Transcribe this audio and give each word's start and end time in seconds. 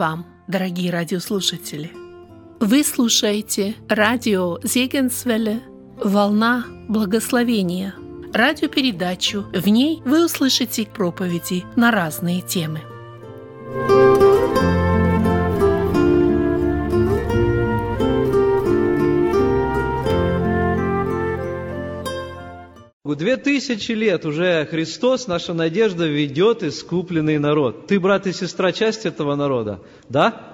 Вам, 0.00 0.24
дорогие 0.48 0.90
радиослушатели! 0.90 1.92
Вы 2.58 2.84
слушаете 2.84 3.74
радио 3.86 4.58
Зегенсвелле 4.62 5.60
«Волна 6.02 6.64
благословения» 6.88 7.94
радиопередачу. 8.32 9.44
В 9.52 9.68
ней 9.68 10.00
вы 10.06 10.24
услышите 10.24 10.86
проповеди 10.86 11.64
на 11.76 11.90
разные 11.90 12.40
темы. 12.40 12.80
Две 23.16 23.36
тысячи 23.36 23.92
лет 23.92 24.24
уже 24.24 24.66
Христос, 24.66 25.26
наша 25.26 25.54
надежда, 25.54 26.06
ведет 26.06 26.62
искупленный 26.62 27.38
народ. 27.38 27.86
Ты, 27.86 27.98
брат 27.98 28.26
и 28.26 28.32
сестра, 28.32 28.72
часть 28.72 29.06
этого 29.06 29.34
народа, 29.34 29.80
да? 30.08 30.50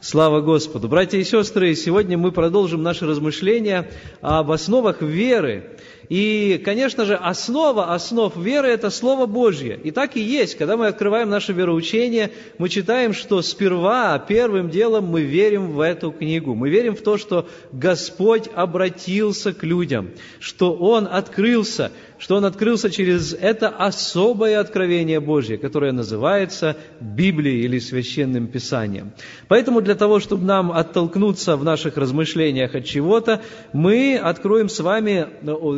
Слава 0.00 0.40
Господу! 0.40 0.88
Братья 0.88 1.18
и 1.18 1.24
сестры, 1.24 1.74
сегодня 1.74 2.18
мы 2.18 2.30
продолжим 2.30 2.82
наши 2.82 3.06
размышления 3.06 3.90
об 4.20 4.50
основах 4.50 5.00
веры. 5.00 5.78
И, 6.08 6.60
конечно 6.64 7.04
же, 7.04 7.14
основа 7.14 7.92
основ 7.94 8.36
веры– 8.36 8.68
это 8.70 8.90
Слово 8.90 9.26
Божье. 9.26 9.78
И 9.82 9.90
так 9.90 10.16
и 10.16 10.20
есть. 10.20 10.56
Когда 10.56 10.76
мы 10.76 10.86
открываем 10.86 11.30
наше 11.30 11.52
вероучение, 11.52 12.30
мы 12.58 12.68
читаем, 12.68 13.12
что 13.12 13.42
сперва, 13.42 14.18
первым 14.18 14.70
делом 14.70 15.06
мы 15.06 15.22
верим 15.22 15.72
в 15.72 15.80
эту 15.80 16.12
книгу. 16.12 16.54
Мы 16.54 16.70
верим 16.70 16.94
в 16.94 17.02
то, 17.02 17.18
что 17.18 17.48
Господь 17.72 18.48
обратился 18.54 19.52
к 19.52 19.62
людям, 19.64 20.10
что 20.40 20.74
Он 20.74 21.08
открылся, 21.10 21.90
что 22.18 22.36
он 22.36 22.44
открылся 22.44 22.90
через 22.90 23.34
это 23.34 23.68
особое 23.68 24.58
откровение 24.60 25.20
Божье, 25.20 25.58
которое 25.58 25.92
называется 25.92 26.76
Библией 27.00 27.64
или 27.64 27.78
Священным 27.78 28.46
Писанием. 28.46 29.12
Поэтому 29.48 29.80
для 29.80 29.94
того, 29.94 30.20
чтобы 30.20 30.44
нам 30.44 30.72
оттолкнуться 30.72 31.56
в 31.56 31.64
наших 31.64 31.96
размышлениях 31.96 32.74
от 32.74 32.84
чего-то, 32.84 33.42
мы 33.72 34.16
откроем 34.16 34.68
с 34.68 34.80
вами, 34.80 35.26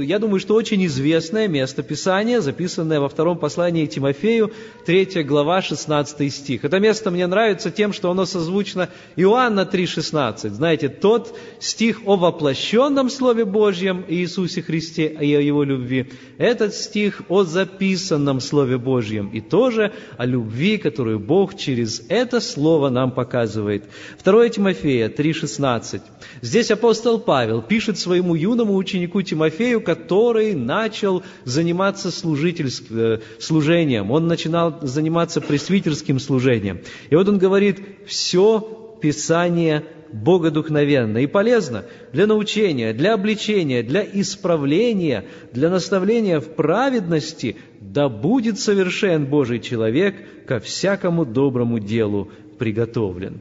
я 0.04 0.17
думаю, 0.18 0.40
что 0.40 0.54
очень 0.54 0.84
известное 0.86 1.48
место 1.48 1.82
Писания, 1.82 2.40
записанное 2.40 3.00
во 3.00 3.08
втором 3.08 3.38
послании 3.38 3.86
Тимофею, 3.86 4.52
3 4.86 5.22
глава, 5.24 5.62
16 5.62 6.32
стих. 6.32 6.64
Это 6.64 6.78
место 6.80 7.10
мне 7.10 7.26
нравится 7.26 7.70
тем, 7.70 7.92
что 7.92 8.10
оно 8.10 8.26
созвучно 8.26 8.88
Иоанна 9.16 9.68
3,16. 9.70 10.50
Знаете, 10.50 10.88
тот 10.88 11.36
стих 11.60 12.02
о 12.06 12.16
воплощенном 12.16 13.10
Слове 13.10 13.44
Божьем 13.44 14.04
Иисусе 14.08 14.62
Христе 14.62 15.06
и 15.06 15.34
о 15.34 15.40
Его 15.40 15.64
любви, 15.64 16.10
этот 16.38 16.74
стих 16.74 17.22
о 17.28 17.44
записанном 17.44 18.40
Слове 18.40 18.78
Божьем 18.78 19.28
и 19.28 19.40
тоже 19.40 19.92
о 20.16 20.26
любви, 20.26 20.78
которую 20.78 21.18
Бог 21.18 21.56
через 21.56 22.02
это 22.08 22.40
Слово 22.40 22.88
нам 22.88 23.10
показывает. 23.10 23.84
2 24.24 24.48
Тимофея 24.48 25.08
3,16. 25.08 26.00
Здесь 26.42 26.70
апостол 26.70 27.18
Павел 27.18 27.62
пишет 27.62 27.98
своему 27.98 28.34
юному 28.34 28.74
ученику 28.74 29.22
Тимофею, 29.22 29.80
который 30.08 30.54
начал 30.54 31.22
заниматься 31.44 32.08
э, 32.08 33.18
служением. 33.38 34.10
Он 34.10 34.26
начинал 34.26 34.78
заниматься 34.80 35.42
пресвитерским 35.42 36.18
служением. 36.18 36.80
И 37.10 37.14
вот 37.14 37.28
он 37.28 37.38
говорит, 37.38 37.78
все 38.06 38.60
Писание 39.02 39.84
богодухновенно 40.12 41.18
и 41.18 41.26
полезно 41.26 41.84
для 42.12 42.26
научения, 42.26 42.94
для 42.94 43.14
обличения, 43.14 43.82
для 43.82 44.02
исправления, 44.02 45.26
для 45.52 45.68
наставления 45.68 46.40
в 46.40 46.54
праведности, 46.54 47.56
да 47.80 48.08
будет 48.08 48.58
совершен 48.58 49.26
Божий 49.26 49.60
человек 49.60 50.16
ко 50.46 50.58
всякому 50.58 51.26
доброму 51.26 51.78
делу 51.78 52.30
приготовлен. 52.58 53.40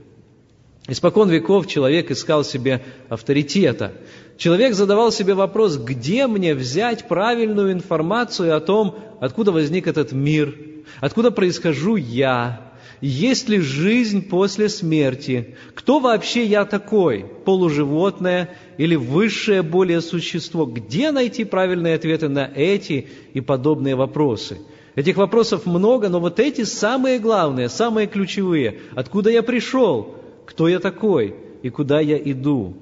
Испокон 0.87 1.29
веков 1.29 1.67
человек 1.67 2.11
искал 2.11 2.45
себе 2.45 2.81
авторитета. 3.09 3.91
Человек 4.37 4.73
задавал 4.75 5.11
себе 5.11 5.33
вопрос, 5.33 5.77
где 5.77 6.27
мне 6.27 6.53
взять 6.53 7.07
правильную 7.07 7.71
информацию 7.71 8.55
о 8.55 8.59
том, 8.59 8.95
откуда 9.19 9.51
возник 9.51 9.87
этот 9.87 10.11
мир, 10.11 10.55
откуда 11.01 11.31
происхожу 11.31 11.95
я, 11.95 12.67
есть 13.01 13.49
ли 13.49 13.59
жизнь 13.59 14.27
после 14.27 14.69
смерти? 14.69 15.55
Кто 15.75 15.99
вообще 15.99 16.45
я 16.45 16.65
такой? 16.65 17.25
Полуживотное 17.45 18.55
или 18.77 18.95
высшее 18.95 19.61
более 19.61 20.01
существо? 20.01 20.65
Где 20.65 21.11
найти 21.11 21.43
правильные 21.43 21.95
ответы 21.95 22.27
на 22.27 22.49
эти 22.55 23.07
и 23.33 23.41
подобные 23.41 23.95
вопросы? 23.95 24.59
Этих 24.95 25.17
вопросов 25.17 25.67
много, 25.67 26.09
но 26.09 26.19
вот 26.19 26.39
эти 26.39 26.63
самые 26.63 27.19
главные, 27.19 27.69
самые 27.69 28.07
ключевые. 28.07 28.79
Откуда 28.95 29.29
я 29.29 29.43
пришел? 29.43 30.15
Кто 30.47 30.67
я 30.67 30.79
такой? 30.79 31.35
И 31.61 31.69
куда 31.69 31.99
я 31.99 32.17
иду? 32.17 32.77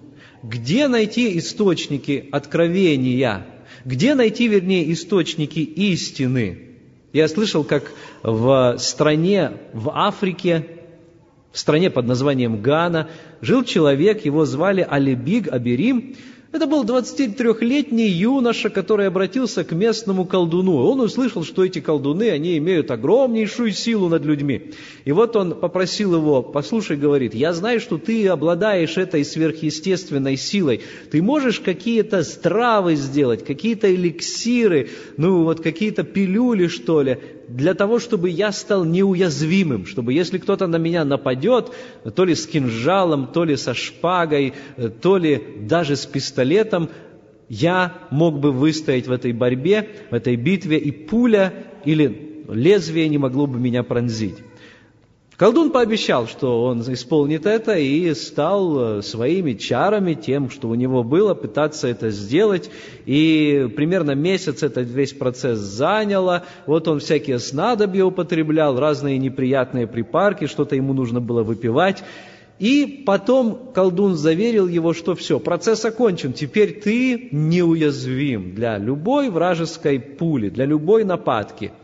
Где 0.48 0.88
найти 0.88 1.40
источники 1.40 2.30
откровения? 2.32 3.46
Где 3.84 4.14
найти, 4.14 4.48
вернее, 4.48 4.92
источники 4.94 5.60
истины? 5.60 6.60
Я 7.14 7.28
слышал, 7.28 7.64
как 7.64 7.92
в 8.22 8.76
стране, 8.78 9.54
в 9.74 9.90
Африке, 9.90 10.68
в 11.52 11.58
стране 11.58 11.90
под 11.90 12.06
названием 12.06 12.62
Гана, 12.62 13.10
жил 13.42 13.64
человек, 13.64 14.24
его 14.24 14.46
звали 14.46 14.86
Алибиг 14.88 15.52
Аберим, 15.52 16.16
это 16.56 16.68
был 16.68 16.86
23-летний 16.86 18.08
юноша, 18.08 18.70
который 18.70 19.08
обратился 19.08 19.64
к 19.64 19.74
местному 19.74 20.26
колдуну. 20.26 20.78
Он 20.78 21.02
услышал, 21.02 21.44
что 21.44 21.64
эти 21.66 21.80
колдуны, 21.80 22.30
они 22.30 22.58
имеют 22.58 22.92
огромнейшую 22.92 23.72
силу 23.72 24.10
над 24.10 24.24
людьми. 24.24 24.72
И 25.04 25.12
вот 25.12 25.36
он 25.36 25.54
попросил 25.54 26.16
его, 26.16 26.42
послушай, 26.42 26.98
говорит, 26.98 27.36
я 27.36 27.54
знаю, 27.54 27.80
что 27.80 27.98
ты 27.98 28.28
обладаешь 28.28 28.98
этой 28.98 29.26
сверхъестественной 29.26 30.38
силой. 30.38 30.82
Ты 31.12 31.22
можешь 31.22 31.60
какие-то 31.60 32.24
стравы 32.24 32.96
сделать, 32.96 33.46
какие-то 33.46 33.94
эликсиры, 33.94 34.90
ну 35.18 35.44
вот 35.44 35.62
какие-то 35.62 36.04
пилюли, 36.04 36.68
что 36.68 37.02
ли, 37.02 37.20
для 37.48 37.74
того, 37.74 38.00
чтобы 38.00 38.30
я 38.30 38.52
стал 38.52 38.86
неуязвимым, 38.86 39.86
чтобы 39.86 40.14
если 40.14 40.38
кто-то 40.38 40.68
на 40.68 40.78
меня 40.78 41.06
нападет, 41.06 41.72
то 42.16 42.26
ли 42.26 42.34
с 42.34 42.48
кинжалом, 42.48 43.28
то 43.28 43.44
ли 43.44 43.56
со 43.56 43.74
шпагой, 43.74 44.54
то 45.02 45.18
ли 45.18 45.42
даже 45.60 45.96
с 45.96 46.06
пистолетом, 46.06 46.45
я 47.50 47.94
мог 48.10 48.40
бы 48.40 48.52
выстоять 48.52 49.08
в 49.08 49.12
этой 49.12 49.32
борьбе, 49.32 49.90
в 50.10 50.14
этой 50.14 50.36
битве, 50.36 50.78
и 50.78 50.92
пуля 50.92 51.54
или 51.84 52.44
лезвие 52.50 53.08
не 53.10 53.18
могло 53.18 53.48
бы 53.48 53.60
меня 53.60 53.84
пронзить. 53.84 54.38
Колдун 55.38 55.72
пообещал, 55.72 56.28
что 56.28 56.64
он 56.64 56.82
исполнит 56.82 57.46
это, 57.46 57.78
и 57.78 58.14
стал 58.14 59.00
э, 59.00 59.02
своими 59.02 59.52
чарами, 59.52 60.14
тем, 60.14 60.50
что 60.50 60.70
у 60.70 60.76
него 60.76 61.04
было, 61.04 61.34
пытаться 61.34 61.90
это 61.90 62.10
сделать. 62.10 62.72
И 63.06 63.70
примерно 63.76 64.12
месяц 64.12 64.64
этот 64.64 64.88
весь 64.88 65.12
процесс 65.12 65.60
заняло. 65.60 66.44
Вот 66.68 66.88
он 66.88 67.02
всякие 67.02 67.40
снадобья 67.40 68.06
употреблял, 68.06 68.80
разные 68.80 69.18
неприятные 69.18 69.88
припарки, 69.88 70.48
что-то 70.48 70.78
ему 70.78 70.94
нужно 70.94 71.20
было 71.20 71.44
выпивать. 71.44 72.02
И 72.58 73.04
потом 73.06 73.72
колдун 73.74 74.16
заверил 74.16 74.68
его, 74.68 74.94
что 74.94 75.14
все, 75.16 75.40
процесс 75.40 75.84
окончен, 75.84 76.34
теперь 76.34 76.80
ты 76.80 77.30
неуязвим 77.32 78.56
для 78.56 78.78
любой 78.78 79.30
вражеской 79.30 80.00
пули, 80.00 80.50
для 80.50 80.66
любой 80.66 81.04
нападки– 81.04 81.72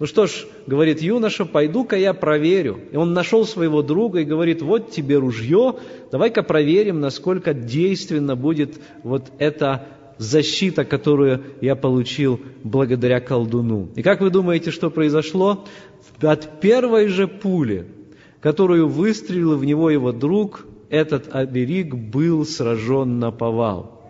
ну 0.00 0.06
что 0.06 0.26
ж, 0.26 0.46
говорит 0.66 1.00
юноша, 1.02 1.44
пойду-ка 1.44 1.96
я 1.96 2.14
проверю. 2.14 2.80
И 2.90 2.96
он 2.96 3.12
нашел 3.12 3.46
своего 3.46 3.80
друга 3.80 4.20
и 4.20 4.24
говорит, 4.24 4.60
вот 4.60 4.90
тебе 4.90 5.18
ружье, 5.18 5.76
давай-ка 6.10 6.42
проверим, 6.42 7.00
насколько 7.00 7.54
действенно 7.54 8.34
будет 8.34 8.80
вот 9.04 9.30
эта 9.38 9.86
защита, 10.18 10.84
которую 10.84 11.42
я 11.60 11.76
получил 11.76 12.40
благодаря 12.64 13.20
колдуну. 13.20 13.88
И 13.94 14.02
как 14.02 14.20
вы 14.20 14.30
думаете, 14.30 14.72
что 14.72 14.90
произошло? 14.90 15.64
От 16.20 16.60
первой 16.60 17.06
же 17.06 17.28
пули, 17.28 17.86
которую 18.44 18.88
выстрелил 18.88 19.56
в 19.56 19.64
него 19.64 19.88
его 19.88 20.12
друг, 20.12 20.66
этот 20.90 21.34
оберег 21.34 21.94
был 21.94 22.44
сражен 22.44 23.18
на 23.18 23.30
повал. 23.30 24.02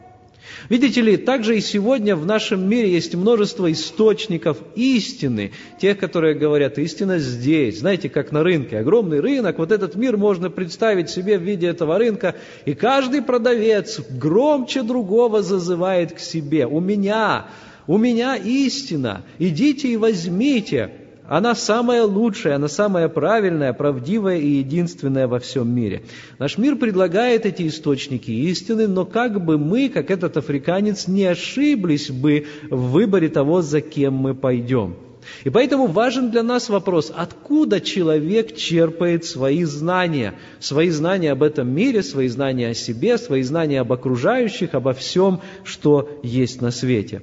Видите 0.68 1.02
ли, 1.02 1.16
также 1.16 1.56
и 1.56 1.60
сегодня 1.60 2.16
в 2.16 2.26
нашем 2.26 2.68
мире 2.68 2.90
есть 2.90 3.14
множество 3.14 3.70
источников 3.70 4.58
истины, 4.74 5.52
тех, 5.80 5.98
которые 5.98 6.34
говорят, 6.34 6.78
истина 6.78 7.20
здесь. 7.20 7.78
Знаете, 7.78 8.08
как 8.08 8.32
на 8.32 8.42
рынке, 8.42 8.78
огромный 8.80 9.20
рынок, 9.20 9.58
вот 9.58 9.70
этот 9.70 9.94
мир 9.94 10.16
можно 10.16 10.50
представить 10.50 11.10
себе 11.10 11.38
в 11.38 11.42
виде 11.42 11.68
этого 11.68 11.96
рынка, 11.96 12.34
и 12.64 12.74
каждый 12.74 13.22
продавец 13.22 14.00
громче 14.10 14.82
другого 14.82 15.44
зазывает 15.44 16.12
к 16.12 16.18
себе. 16.18 16.66
У 16.66 16.80
меня, 16.80 17.46
у 17.86 17.98
меня 17.98 18.34
истина, 18.34 19.22
идите 19.38 19.92
и 19.92 19.96
возьмите. 19.96 21.03
Она 21.26 21.54
самая 21.54 22.04
лучшая, 22.04 22.56
она 22.56 22.68
самая 22.68 23.08
правильная, 23.08 23.72
правдивая 23.72 24.36
и 24.36 24.46
единственная 24.46 25.26
во 25.26 25.38
всем 25.38 25.74
мире. 25.74 26.02
Наш 26.38 26.58
мир 26.58 26.76
предлагает 26.76 27.46
эти 27.46 27.66
источники 27.66 28.30
истины, 28.30 28.86
но 28.88 29.06
как 29.06 29.42
бы 29.42 29.56
мы, 29.56 29.88
как 29.88 30.10
этот 30.10 30.36
африканец, 30.36 31.08
не 31.08 31.24
ошиблись 31.24 32.10
бы 32.10 32.46
в 32.70 32.90
выборе 32.90 33.28
того, 33.28 33.62
за 33.62 33.80
кем 33.80 34.14
мы 34.14 34.34
пойдем. 34.34 34.96
И 35.44 35.50
поэтому 35.50 35.86
важен 35.86 36.30
для 36.30 36.42
нас 36.42 36.68
вопрос, 36.68 37.10
откуда 37.14 37.80
человек 37.80 38.54
черпает 38.54 39.24
свои 39.24 39.64
знания, 39.64 40.34
свои 40.60 40.90
знания 40.90 41.32
об 41.32 41.42
этом 41.42 41.68
мире, 41.68 42.02
свои 42.02 42.28
знания 42.28 42.68
о 42.68 42.74
себе, 42.74 43.16
свои 43.16 43.42
знания 43.42 43.80
об 43.80 43.90
окружающих, 43.90 44.74
обо 44.74 44.92
всем, 44.92 45.40
что 45.64 46.20
есть 46.22 46.60
на 46.60 46.70
свете. 46.70 47.22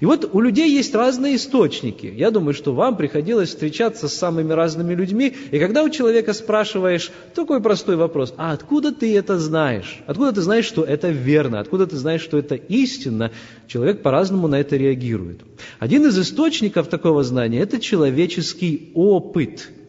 И 0.00 0.06
вот 0.06 0.28
у 0.32 0.40
людей 0.40 0.70
есть 0.70 0.94
разные 0.94 1.36
источники. 1.36 2.06
Я 2.06 2.30
думаю, 2.30 2.54
что 2.54 2.72
вам 2.72 2.96
приходилось 2.96 3.50
встречаться 3.50 4.08
с 4.08 4.14
самыми 4.14 4.52
разными 4.52 4.94
людьми, 4.94 5.34
и 5.50 5.58
когда 5.58 5.82
у 5.82 5.90
человека 5.90 6.32
спрашиваешь 6.32 7.10
такой 7.34 7.60
простой 7.60 7.96
вопрос, 7.96 8.34
а 8.36 8.52
откуда 8.52 8.92
ты 8.92 9.16
это 9.16 9.38
знаешь? 9.38 10.00
Откуда 10.06 10.32
ты 10.32 10.40
знаешь, 10.40 10.64
что 10.64 10.84
это 10.84 11.08
верно? 11.08 11.60
Откуда 11.60 11.86
ты 11.86 11.96
знаешь, 11.96 12.22
что 12.22 12.38
это 12.38 12.54
истинно? 12.54 13.30
Человек 13.66 14.02
по-разному 14.02 14.48
на 14.48 14.60
это 14.60 14.76
реагирует. 14.76 15.40
Один 15.78 16.06
из 16.06 16.18
источников 16.18 16.88
такого 16.88 17.22
знания– 17.24 17.60
это 17.60 17.80
человеческий 17.80 18.92
опыт– 18.94 19.68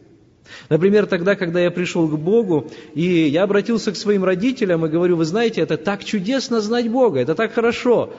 Например, 0.68 1.06
тогда, 1.06 1.34
когда 1.34 1.60
я 1.60 1.70
пришел 1.70 2.08
к 2.08 2.18
Богу, 2.18 2.70
и 2.94 3.02
я 3.02 3.44
обратился 3.44 3.92
к 3.92 3.96
своим 3.96 4.24
родителям 4.24 4.84
и 4.86 4.88
говорю, 4.88 5.16
вы 5.16 5.24
знаете, 5.24 5.60
это 5.60 5.76
так 5.76 6.04
чудесно 6.04 6.60
знать 6.60 6.90
Бога, 6.90 7.20
это 7.20 7.34
так 7.34 7.52
хорошо. 7.52 8.12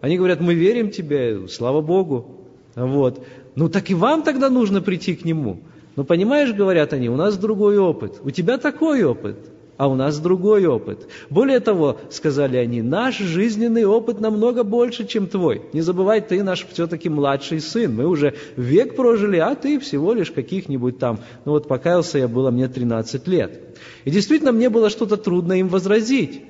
Они 0.00 0.16
говорят, 0.16 0.40
мы 0.40 0.54
верим 0.54 0.90
тебе, 0.90 1.48
слава 1.48 1.80
Богу. 1.80 2.46
Вот. 2.74 3.24
Ну 3.54 3.68
так 3.68 3.90
и 3.90 3.94
вам 3.94 4.22
тогда 4.22 4.48
нужно 4.48 4.80
прийти 4.80 5.14
к 5.14 5.24
Нему. 5.24 5.58
Ну 5.96 6.04
понимаешь, 6.04 6.52
говорят 6.52 6.92
они, 6.92 7.10
у 7.10 7.16
нас 7.16 7.36
другой 7.36 7.78
опыт. 7.78 8.20
У 8.24 8.30
тебя 8.30 8.58
такой 8.58 9.02
опыт, 9.02 9.36
а 9.76 9.88
у 9.88 9.94
нас 9.94 10.18
другой 10.18 10.66
опыт. 10.66 11.08
Более 11.30 11.60
того, 11.60 11.98
сказали 12.10 12.56
они, 12.56 12.80
наш 12.80 13.18
жизненный 13.18 13.84
опыт 13.84 14.20
намного 14.20 14.62
больше, 14.62 15.06
чем 15.06 15.26
твой. 15.26 15.62
Не 15.72 15.80
забывай, 15.80 16.20
ты 16.20 16.42
наш 16.42 16.66
все-таки 16.70 17.08
младший 17.08 17.60
сын. 17.60 17.94
Мы 17.94 18.06
уже 18.06 18.34
век 18.56 18.94
прожили, 18.94 19.38
а 19.38 19.54
ты 19.54 19.80
всего 19.80 20.12
лишь 20.12 20.30
каких-нибудь 20.30 20.98
там. 20.98 21.20
Ну 21.44 21.52
вот 21.52 21.66
покаялся 21.66 22.18
я, 22.18 22.28
было 22.28 22.50
мне 22.50 22.68
13 22.68 23.26
лет. 23.26 23.78
И 24.04 24.10
действительно, 24.10 24.52
мне 24.52 24.70
было 24.70 24.90
что-то 24.90 25.16
трудно 25.16 25.54
им 25.54 25.68
возразить. 25.68 26.42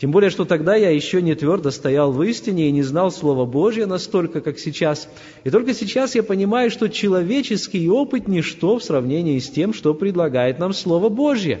Тем 0.00 0.10
более, 0.10 0.30
что 0.30 0.44
тогда 0.44 0.74
я 0.74 0.90
еще 0.90 1.22
не 1.22 1.34
твердо 1.34 1.70
стоял 1.70 2.10
в 2.10 2.20
истине 2.24 2.68
и 2.68 2.72
не 2.72 2.82
знал 2.82 3.12
Слова 3.12 3.44
Божье 3.44 3.86
настолько, 3.86 4.40
как 4.40 4.58
сейчас. 4.58 5.08
И 5.44 5.50
только 5.50 5.72
сейчас 5.72 6.16
я 6.16 6.24
понимаю, 6.24 6.70
что 6.70 6.88
человеческий 6.88 7.88
опыт– 7.88 8.26
ничто 8.28 8.78
в 8.78 8.84
сравнении 8.84 9.38
с 9.38 9.48
тем, 9.48 9.72
что 9.72 9.94
предлагает 9.94 10.58
нам 10.58 10.72
Слово 10.72 11.10
Божье. 11.10 11.60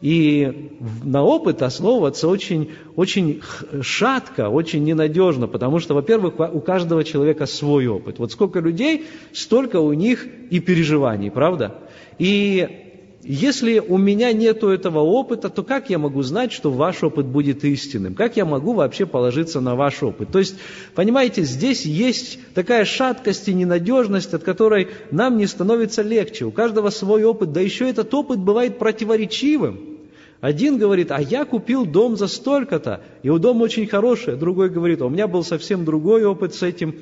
И 0.00 0.70
на 1.02 1.24
опыт 1.24 1.60
основываться 1.60 2.28
очень, 2.28 2.70
очень 2.94 3.42
шатко, 3.82 4.48
очень 4.48 4.84
ненадежно, 4.84 5.48
потому 5.48 5.80
что, 5.80 5.94
во-первых, 5.94 6.34
у 6.38 6.60
каждого 6.60 7.02
человека 7.04 7.46
свой 7.46 7.86
опыт. 7.88 8.18
Вот 8.18 8.30
сколько 8.30 8.60
людей, 8.60 9.06
столько 9.32 9.80
у 9.80 9.92
них 9.92 10.26
и 10.50 10.60
переживаний, 10.60 11.30
правда? 11.30 11.80
И 12.18 12.87
если 13.24 13.80
у 13.80 13.98
меня 13.98 14.32
нет 14.32 14.62
этого 14.62 15.00
опыта, 15.00 15.48
то 15.48 15.62
как 15.62 15.90
я 15.90 15.98
могу 15.98 16.22
знать, 16.22 16.52
что 16.52 16.70
ваш 16.70 17.02
опыт 17.02 17.26
будет 17.26 17.64
истинным? 17.64 18.14
Как 18.14 18.36
я 18.36 18.44
могу 18.44 18.74
вообще 18.74 19.06
положиться 19.06 19.60
на 19.60 19.74
ваш 19.74 20.02
опыт? 20.02 20.30
То 20.30 20.38
есть, 20.38 20.54
понимаете, 20.94 21.42
здесь 21.42 21.84
есть 21.84 22.38
такая 22.54 22.84
шаткость 22.84 23.48
и 23.48 23.54
ненадежность, 23.54 24.34
от 24.34 24.44
которой 24.44 24.88
нам 25.10 25.36
не 25.36 25.46
становится 25.46 26.02
легче. 26.02 26.44
У 26.44 26.52
каждого 26.52 26.90
свой 26.90 27.24
опыт, 27.24 27.52
да 27.52 27.60
еще 27.60 27.88
этот 27.90 28.14
опыт 28.14 28.38
бывает 28.38 28.78
противоречивым. 28.78 29.98
Один 30.40 30.78
говорит, 30.78 31.10
а 31.10 31.20
я 31.20 31.44
купил 31.44 31.84
дом 31.84 32.16
за 32.16 32.28
столько-то, 32.28 33.00
и 33.24 33.28
у 33.30 33.38
дома 33.38 33.64
очень 33.64 33.88
хороший. 33.88 34.36
Другой 34.36 34.70
говорит, 34.70 35.02
а 35.02 35.06
у 35.06 35.10
меня 35.10 35.26
был 35.26 35.42
совсем 35.42 35.84
другой 35.84 36.24
опыт 36.24 36.54
с 36.54 36.62
этим 36.62 36.94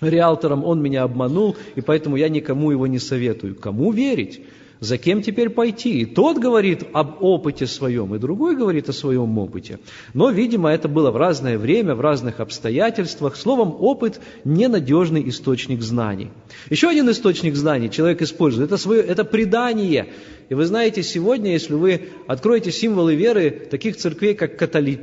риэлтором, 0.00 0.64
он 0.64 0.80
меня 0.80 1.02
обманул, 1.02 1.56
и 1.74 1.80
поэтому 1.80 2.16
я 2.16 2.28
никому 2.28 2.70
его 2.70 2.86
не 2.86 3.00
советую. 3.00 3.56
Кому 3.56 3.90
верить? 3.90 4.42
За 4.82 4.98
кем 4.98 5.22
теперь 5.22 5.48
пойти? 5.48 6.00
И 6.00 6.04
тот 6.04 6.38
говорит 6.38 6.82
об 6.92 7.22
опыте 7.22 7.68
своем, 7.68 8.16
и 8.16 8.18
другой 8.18 8.56
говорит 8.56 8.88
о 8.88 8.92
своем 8.92 9.38
опыте. 9.38 9.78
Но, 10.12 10.28
видимо, 10.30 10.72
это 10.72 10.88
было 10.88 11.12
в 11.12 11.16
разное 11.16 11.56
время, 11.56 11.94
в 11.94 12.00
разных 12.00 12.40
обстоятельствах. 12.40 13.36
Словом, 13.36 13.76
опыт– 13.78 14.20
ненадежный 14.44 15.28
источник 15.28 15.82
знаний. 15.82 16.30
Еще 16.68 16.88
один 16.88 17.08
источник 17.08 17.54
знаний 17.54 17.90
человек 17.92 18.22
использует– 18.22 18.70
это, 18.72 18.76
свое, 18.76 19.02
это 19.02 19.22
предание. 19.22 20.08
И 20.48 20.54
вы 20.54 20.66
знаете, 20.66 21.04
сегодня, 21.04 21.52
если 21.52 21.74
вы 21.74 22.08
откроете 22.26 22.72
символы 22.72 23.14
веры 23.14 23.50
таких 23.70 23.96
церквей, 23.96 24.34
как 24.34 24.58
католи... 24.58 24.98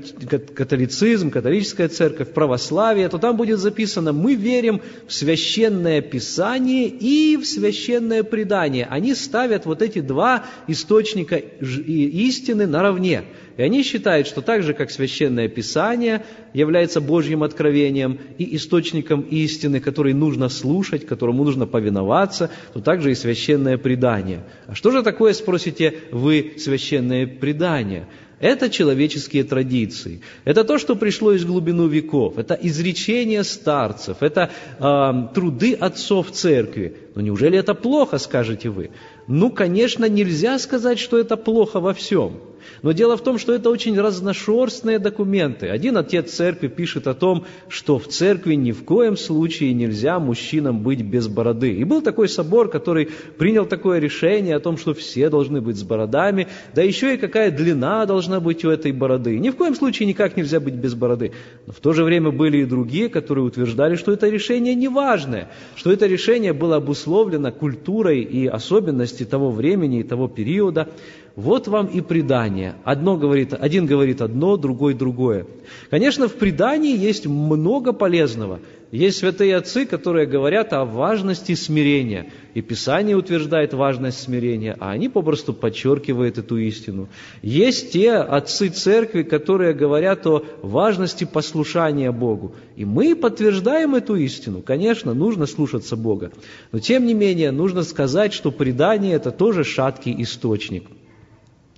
католицизм, 0.55 1.31
католическая 1.31 1.87
церковь, 1.87 2.33
православие, 2.33 3.07
то 3.07 3.17
там 3.17 3.37
будет 3.37 3.59
записано 3.59 4.11
«Мы 4.11 4.35
верим 4.35 4.81
в 5.07 5.13
священное 5.13 6.01
писание 6.01 6.89
и 6.89 7.37
в 7.37 7.45
священное 7.45 8.23
предание». 8.23 8.85
Они 8.89 9.15
ставят 9.15 9.65
вот 9.69 9.81
эти 9.81 9.99
два 9.99 10.43
источника 10.67 11.37
истины 11.37 12.67
наравне. 12.67 13.23
И 13.57 13.61
они 13.61 13.83
считают, 13.83 14.27
что 14.27 14.41
так 14.41 14.63
же, 14.63 14.73
как 14.73 14.91
Священное 14.91 15.47
Писание 15.47 16.25
является 16.53 17.01
Божьим 17.01 17.43
откровением 17.43 18.19
и 18.37 18.55
источником 18.55 19.21
истины, 19.21 19.79
который 19.79 20.13
нужно 20.13 20.49
слушать, 20.49 21.05
которому 21.05 21.43
нужно 21.43 21.65
повиноваться, 21.67 22.51
то 22.73 22.81
также 22.81 23.11
и 23.11 23.15
Священное 23.15 23.77
Предание. 23.77 24.43
А 24.67 24.75
что 24.75 24.91
же 24.91 25.03
такое, 25.03 25.33
спросите 25.33 25.95
вы, 26.11 26.53
Священное 26.57 27.27
Предание? 27.27 28.07
Это 28.39 28.69
человеческие 28.69 29.43
традиции. 29.43 30.21
Это 30.45 30.63
то, 30.63 30.77
что 30.77 30.95
пришло 30.95 31.33
из 31.33 31.43
глубину 31.43 31.87
веков. 31.87 32.37
Это 32.37 32.53
изречения 32.53 33.43
старцев. 33.43 34.17
Это 34.21 34.49
э, 34.79 35.33
труды 35.33 35.73
отцов 35.73 36.31
церкви. 36.31 36.95
Но 37.15 37.21
неужели 37.21 37.57
это 37.57 37.73
плохо, 37.73 38.17
скажете 38.17 38.69
вы? 38.69 38.91
Ну, 39.27 39.51
конечно, 39.51 40.05
нельзя 40.05 40.57
сказать, 40.59 40.99
что 40.99 41.17
это 41.17 41.35
плохо 41.35 41.79
во 41.79 41.93
всем. 41.93 42.48
Но 42.81 42.91
дело 42.91 43.17
в 43.17 43.21
том, 43.21 43.37
что 43.37 43.53
это 43.53 43.69
очень 43.69 43.99
разношерстные 43.99 44.99
документы. 44.99 45.67
Один 45.67 45.97
отец 45.97 46.31
церкви 46.31 46.67
пишет 46.67 47.07
о 47.07 47.13
том, 47.13 47.45
что 47.67 47.99
в 47.99 48.07
церкви 48.07 48.55
ни 48.55 48.71
в 48.71 48.83
коем 48.83 49.17
случае 49.17 49.73
нельзя 49.73 50.19
мужчинам 50.19 50.81
быть 50.81 51.01
без 51.01 51.27
бороды. 51.27 51.73
И 51.73 51.83
был 51.83 52.01
такой 52.01 52.27
собор, 52.27 52.69
который 52.69 53.09
принял 53.37 53.65
такое 53.65 53.99
решение 53.99 54.55
о 54.55 54.59
том, 54.59 54.77
что 54.77 54.93
все 54.93 55.29
должны 55.29 55.61
быть 55.61 55.77
с 55.77 55.83
бородами, 55.83 56.47
да 56.73 56.81
еще 56.81 57.13
и 57.13 57.17
какая 57.17 57.51
длина 57.51 58.05
должна 58.05 58.39
быть 58.39 58.65
у 58.65 58.69
этой 58.69 58.91
бороды. 58.91 59.37
Ни 59.37 59.49
в 59.49 59.55
коем 59.55 59.75
случае 59.75 60.07
никак 60.07 60.37
нельзя 60.37 60.59
быть 60.59 60.75
без 60.75 60.95
бороды. 60.95 61.33
Но 61.67 61.73
в 61.73 61.79
то 61.79 61.93
же 61.93 62.03
время 62.03 62.31
были 62.31 62.57
и 62.57 62.65
другие, 62.65 63.09
которые 63.09 63.45
утверждали, 63.45 63.95
что 63.95 64.11
это 64.11 64.29
решение 64.29 64.75
неважное, 64.75 65.49
что 65.75 65.91
это 65.91 66.07
решение 66.07 66.53
было 66.53 66.77
обусловлено 66.77 67.51
культурой 67.51 68.21
и 68.21 68.47
особенностями 68.47 69.19
того 69.27 69.51
времени 69.51 69.99
и 69.99 70.03
того 70.03 70.27
периода. 70.27 70.89
Вот 71.35 71.67
вам 71.67 71.87
и 71.87 72.01
предание. 72.01 72.75
Одно 72.83 73.15
говорит, 73.17 73.53
один 73.53 73.85
говорит 73.85 74.21
одно, 74.21 74.57
другой 74.57 74.93
другое. 74.93 75.45
Конечно, 75.89 76.27
в 76.27 76.33
предании 76.33 76.97
есть 76.97 77.25
много 77.27 77.93
полезного. 77.93 78.59
Есть 78.91 79.19
святые 79.19 79.55
отцы, 79.55 79.85
которые 79.85 80.25
говорят 80.25 80.73
о 80.73 80.83
важности 80.83 81.53
смирения. 81.53 82.31
И 82.55 82.61
Писание 82.61 83.15
утверждает 83.15 83.73
важность 83.73 84.19
смирения, 84.19 84.75
а 84.79 84.89
они 84.89 85.09
попросту 85.09 85.53
подчеркивают 85.53 86.39
эту 86.39 86.57
истину. 86.57 87.07
Есть 87.43 87.91
те 87.91 88.13
отцы 88.15 88.69
церкви, 88.69 89.21
которые 89.21 89.73
говорят 89.73 90.25
о 90.25 90.43
важности 90.63 91.23
послушания 91.23 92.11
Богу. 92.11 92.55
И 92.75 92.83
мы 92.83 93.15
подтверждаем 93.15 93.93
эту 93.93 94.15
истину. 94.15 94.63
Конечно, 94.63 95.13
нужно 95.13 95.45
слушаться 95.45 95.95
Бога. 95.95 96.31
Но 96.71 96.79
тем 96.79 97.05
не 97.05 97.13
менее, 97.13 97.51
нужно 97.51 97.83
сказать, 97.83 98.33
что 98.33 98.51
предание– 98.51 99.13
это 99.15 99.29
тоже 99.29 99.63
шаткий 99.63 100.19
источник– 100.19 100.85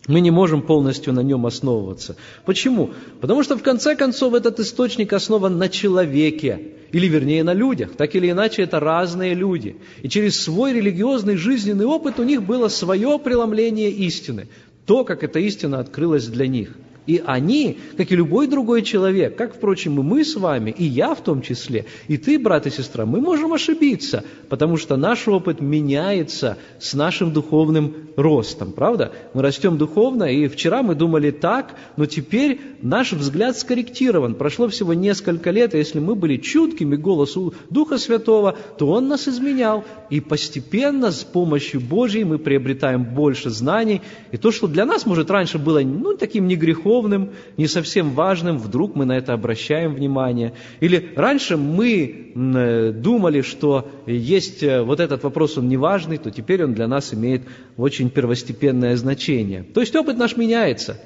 мы 0.07 0.21
не 0.21 0.31
можем 0.31 0.61
полностью 0.61 1.13
на 1.13 1.21
нем 1.21 1.45
основываться. 1.45 2.15
Почему? 2.45 2.91
Потому 3.19 3.43
что 3.43 3.57
в 3.57 3.63
конце 3.63 3.95
концов 3.95 4.33
этот 4.33 4.59
источник 4.59 5.13
основан 5.13 5.57
на 5.57 5.69
человеке, 5.69 6.59
или 6.91 7.07
вернее 7.07 7.43
на 7.43 7.53
людях. 7.53 7.91
Так 7.95 8.15
или 8.15 8.29
иначе, 8.31 8.63
это 8.63 8.79
разные 8.79 9.33
люди. 9.33 9.77
И 10.01 10.09
через 10.09 10.41
свой 10.41 10.73
религиозный 10.73 11.37
жизненный 11.37 11.85
опыт 11.85 12.19
у 12.19 12.23
них 12.23 12.43
было 12.43 12.67
свое 12.67 13.17
преломление 13.19 13.91
истины. 13.91 14.47
То, 14.85 15.05
как 15.05 15.23
эта 15.23 15.39
истина 15.39 15.79
открылась 15.79 16.27
для 16.27 16.47
них– 16.47 16.75
и 17.07 17.21
они, 17.25 17.79
как 17.97 18.11
и 18.11 18.15
любой 18.15 18.47
другой 18.47 18.83
человек, 18.83 19.35
как, 19.35 19.55
впрочем, 19.55 19.99
и 19.99 20.03
мы 20.03 20.23
с 20.23 20.35
вами, 20.35 20.73
и 20.77 20.83
я 20.83 21.15
в 21.15 21.21
том 21.21 21.41
числе, 21.41 21.85
и 22.07 22.17
ты, 22.17 22.37
брат 22.37 22.67
и 22.67 22.69
сестра, 22.69 23.05
мы 23.05 23.21
можем 23.21 23.53
ошибиться, 23.53 24.23
потому 24.49 24.77
что 24.77 24.97
наш 24.97 25.27
опыт 25.27 25.61
меняется 25.61 26.57
с 26.79 26.93
нашим 26.93 27.33
духовным 27.33 27.95
ростом, 28.15 28.71
правда? 28.71 29.11
Мы 29.33 29.41
растем 29.41 29.77
духовно, 29.77 30.25
и 30.25 30.47
вчера 30.47 30.83
мы 30.83 30.93
думали 30.93 31.31
так, 31.31 31.75
но 31.97 32.05
теперь 32.05 32.61
наш 32.81 33.13
взгляд 33.13 33.57
скорректирован. 33.57 34.35
Прошло 34.35 34.67
всего 34.67 34.93
несколько 34.93 35.49
лет, 35.49 35.73
и 35.73 35.79
если 35.79 35.99
мы 35.99 36.15
были 36.15 36.37
чуткими 36.37 36.95
голосу 36.95 37.53
Духа 37.69 37.97
Святого, 37.97 38.55
то 38.77 38.87
Он 38.87 39.07
нас 39.07 39.27
изменял, 39.27 39.83
и 40.09 40.19
постепенно 40.19 41.11
с 41.11 41.23
помощью 41.23 41.81
Божьей 41.81 42.25
мы 42.25 42.37
приобретаем 42.37 43.03
больше 43.03 43.49
знаний, 43.49 44.01
и 44.31 44.37
то, 44.37 44.51
что 44.51 44.67
для 44.67 44.85
нас, 44.85 45.05
может, 45.05 45.31
раньше 45.31 45.57
было 45.57 45.79
ну, 45.79 46.15
таким 46.15 46.47
не 46.47 46.55
грехом, 46.55 46.90
духовным, 46.91 47.29
не 47.57 47.67
совсем 47.67 48.11
важным, 48.11 48.57
вдруг 48.57 48.95
мы 48.95 49.05
на 49.05 49.17
это 49.17 49.33
обращаем 49.33 49.95
внимание. 49.95 50.53
Или 50.81 51.11
раньше 51.15 51.57
мы 51.57 52.33
э, 52.35 52.91
думали, 52.91 53.41
что 53.41 53.89
есть 54.05 54.63
э, 54.63 54.81
вот 54.81 54.99
этот 54.99 55.23
вопрос, 55.23 55.57
он 55.57 55.69
не 55.69 55.77
важный, 55.77 56.17
то 56.17 56.31
теперь 56.31 56.63
он 56.63 56.73
для 56.73 56.87
нас 56.87 57.13
имеет 57.13 57.43
очень 57.77 58.09
первостепенное 58.09 58.95
значение. 58.97 59.63
То 59.63 59.81
есть 59.81 59.95
опыт 59.95 60.17
наш 60.17 60.37
меняется. 60.37 60.97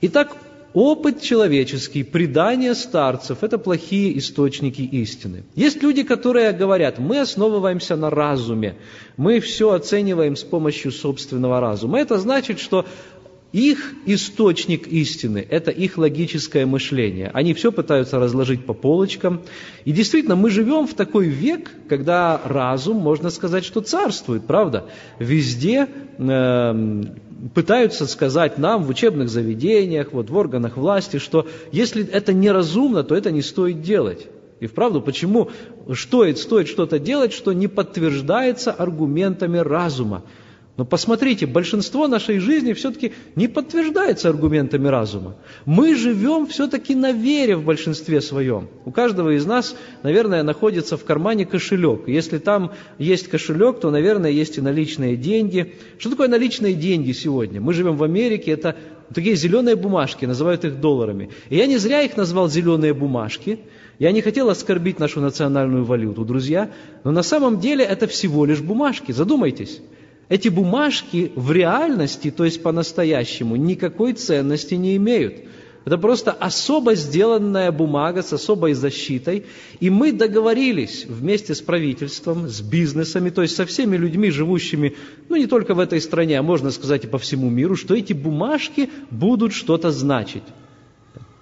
Итак, 0.00 0.36
Опыт 0.74 1.22
человеческий, 1.22 2.02
предание 2.02 2.74
старцев– 2.74 3.38
это 3.44 3.58
плохие 3.58 4.18
источники 4.18 4.82
истины. 4.82 5.44
Есть 5.54 5.80
люди, 5.84 6.02
которые 6.02 6.50
говорят, 6.50 6.98
мы 6.98 7.20
основываемся 7.20 7.94
на 7.94 8.10
разуме, 8.10 8.74
мы 9.16 9.38
все 9.38 9.70
оцениваем 9.70 10.34
с 10.34 10.42
помощью 10.42 10.90
собственного 10.90 11.60
разума. 11.60 12.00
Это 12.00 12.18
значит, 12.18 12.58
что 12.58 12.86
их 13.54 13.94
источник 14.04 14.88
истины– 14.88 15.46
это 15.48 15.70
их 15.70 15.96
логическое 15.96 16.66
мышление. 16.66 17.30
Они 17.32 17.54
все 17.54 17.70
пытаются 17.70 18.18
разложить 18.18 18.66
по 18.66 18.74
полочкам. 18.74 19.42
И 19.84 19.92
действительно, 19.92 20.34
мы 20.34 20.50
живем 20.50 20.88
в 20.88 20.94
такой 20.94 21.28
век, 21.28 21.70
когда 21.88 22.40
разум, 22.44 22.96
можно 22.96 23.30
сказать, 23.30 23.64
что 23.64 23.80
царствует, 23.80 24.44
правда? 24.44 24.86
Везде 25.20 25.86
э, 26.18 27.04
пытаются 27.54 28.08
сказать 28.08 28.58
нам 28.58 28.82
в 28.82 28.88
учебных 28.88 29.28
заведениях, 29.28 30.12
вот, 30.12 30.30
в 30.30 30.36
органах 30.36 30.76
власти, 30.76 31.18
что 31.18 31.46
если 31.70 32.04
это 32.08 32.32
неразумно, 32.32 33.04
то 33.04 33.14
это 33.14 33.30
не 33.30 33.42
стоит 33.42 33.82
делать. 33.82 34.26
И 34.58 34.66
вправду, 34.66 35.00
почему 35.00 35.52
стоит, 35.94 36.38
стоит 36.38 36.66
что-то 36.66 36.98
делать, 36.98 37.32
что 37.32 37.52
не 37.52 37.68
подтверждается 37.68 38.72
аргументами 38.72 39.58
разума? 39.58 40.24
Но 40.76 40.84
посмотрите, 40.84 41.46
большинство 41.46 42.08
нашей 42.08 42.40
жизни 42.40 42.72
все-таки 42.72 43.12
не 43.36 43.46
подтверждается 43.46 44.28
аргументами 44.28 44.88
разума. 44.88 45.36
Мы 45.66 45.94
живем 45.94 46.48
все-таки 46.48 46.96
на 46.96 47.12
вере 47.12 47.56
в 47.56 47.64
большинстве 47.64 48.20
своем. 48.20 48.68
У 48.84 48.90
каждого 48.90 49.36
из 49.36 49.46
нас, 49.46 49.76
наверное, 50.02 50.42
находится 50.42 50.96
в 50.96 51.04
кармане 51.04 51.46
кошелек. 51.46 52.08
Если 52.08 52.38
там 52.38 52.72
есть 52.98 53.28
кошелек, 53.28 53.78
то, 53.78 53.92
наверное, 53.92 54.30
есть 54.30 54.58
и 54.58 54.60
наличные 54.60 55.16
деньги. 55.16 55.74
Что 55.98 56.10
такое 56.10 56.26
наличные 56.26 56.74
деньги 56.74 57.12
сегодня? 57.12 57.60
Мы 57.60 57.72
живем 57.72 57.96
в 57.96 58.02
Америке, 58.02 58.50
это 58.50 58.74
такие 59.14 59.36
зеленые 59.36 59.76
бумажки, 59.76 60.24
называют 60.24 60.64
их 60.64 60.80
долларами. 60.80 61.30
И 61.50 61.56
я 61.56 61.66
не 61.66 61.76
зря 61.76 62.02
их 62.02 62.16
назвал 62.16 62.48
зеленые 62.48 62.94
бумажки. 62.94 63.60
Я 64.00 64.10
не 64.10 64.22
хотел 64.22 64.50
оскорбить 64.50 64.98
нашу 64.98 65.20
национальную 65.20 65.84
валюту, 65.84 66.24
друзья, 66.24 66.72
но 67.04 67.12
на 67.12 67.22
самом 67.22 67.60
деле 67.60 67.84
это 67.84 68.08
всего 68.08 68.44
лишь 68.44 68.60
бумажки. 68.60 69.12
Задумайтесь. 69.12 69.80
Эти 70.28 70.48
бумажки 70.48 71.32
в 71.34 71.52
реальности, 71.52 72.30
то 72.30 72.44
есть 72.44 72.62
по-настоящему, 72.62 73.56
никакой 73.56 74.14
ценности 74.14 74.74
не 74.74 74.96
имеют. 74.96 75.44
Это 75.84 75.98
просто 75.98 76.32
особо 76.32 76.94
сделанная 76.94 77.70
бумага 77.70 78.22
с 78.22 78.32
особой 78.32 78.72
защитой. 78.72 79.44
И 79.80 79.90
мы 79.90 80.12
договорились 80.12 81.04
вместе 81.06 81.54
с 81.54 81.60
правительством, 81.60 82.48
с 82.48 82.62
бизнесами, 82.62 83.28
то 83.28 83.42
есть 83.42 83.54
со 83.54 83.66
всеми 83.66 83.98
людьми, 83.98 84.30
живущими, 84.30 84.96
ну 85.28 85.36
не 85.36 85.46
только 85.46 85.74
в 85.74 85.80
этой 85.80 86.00
стране, 86.00 86.38
а 86.38 86.42
можно 86.42 86.70
сказать 86.70 87.04
и 87.04 87.08
по 87.08 87.18
всему 87.18 87.50
миру, 87.50 87.76
что 87.76 87.94
эти 87.94 88.14
бумажки 88.14 88.88
будут 89.10 89.52
что-то 89.52 89.90
значить. 89.90 90.44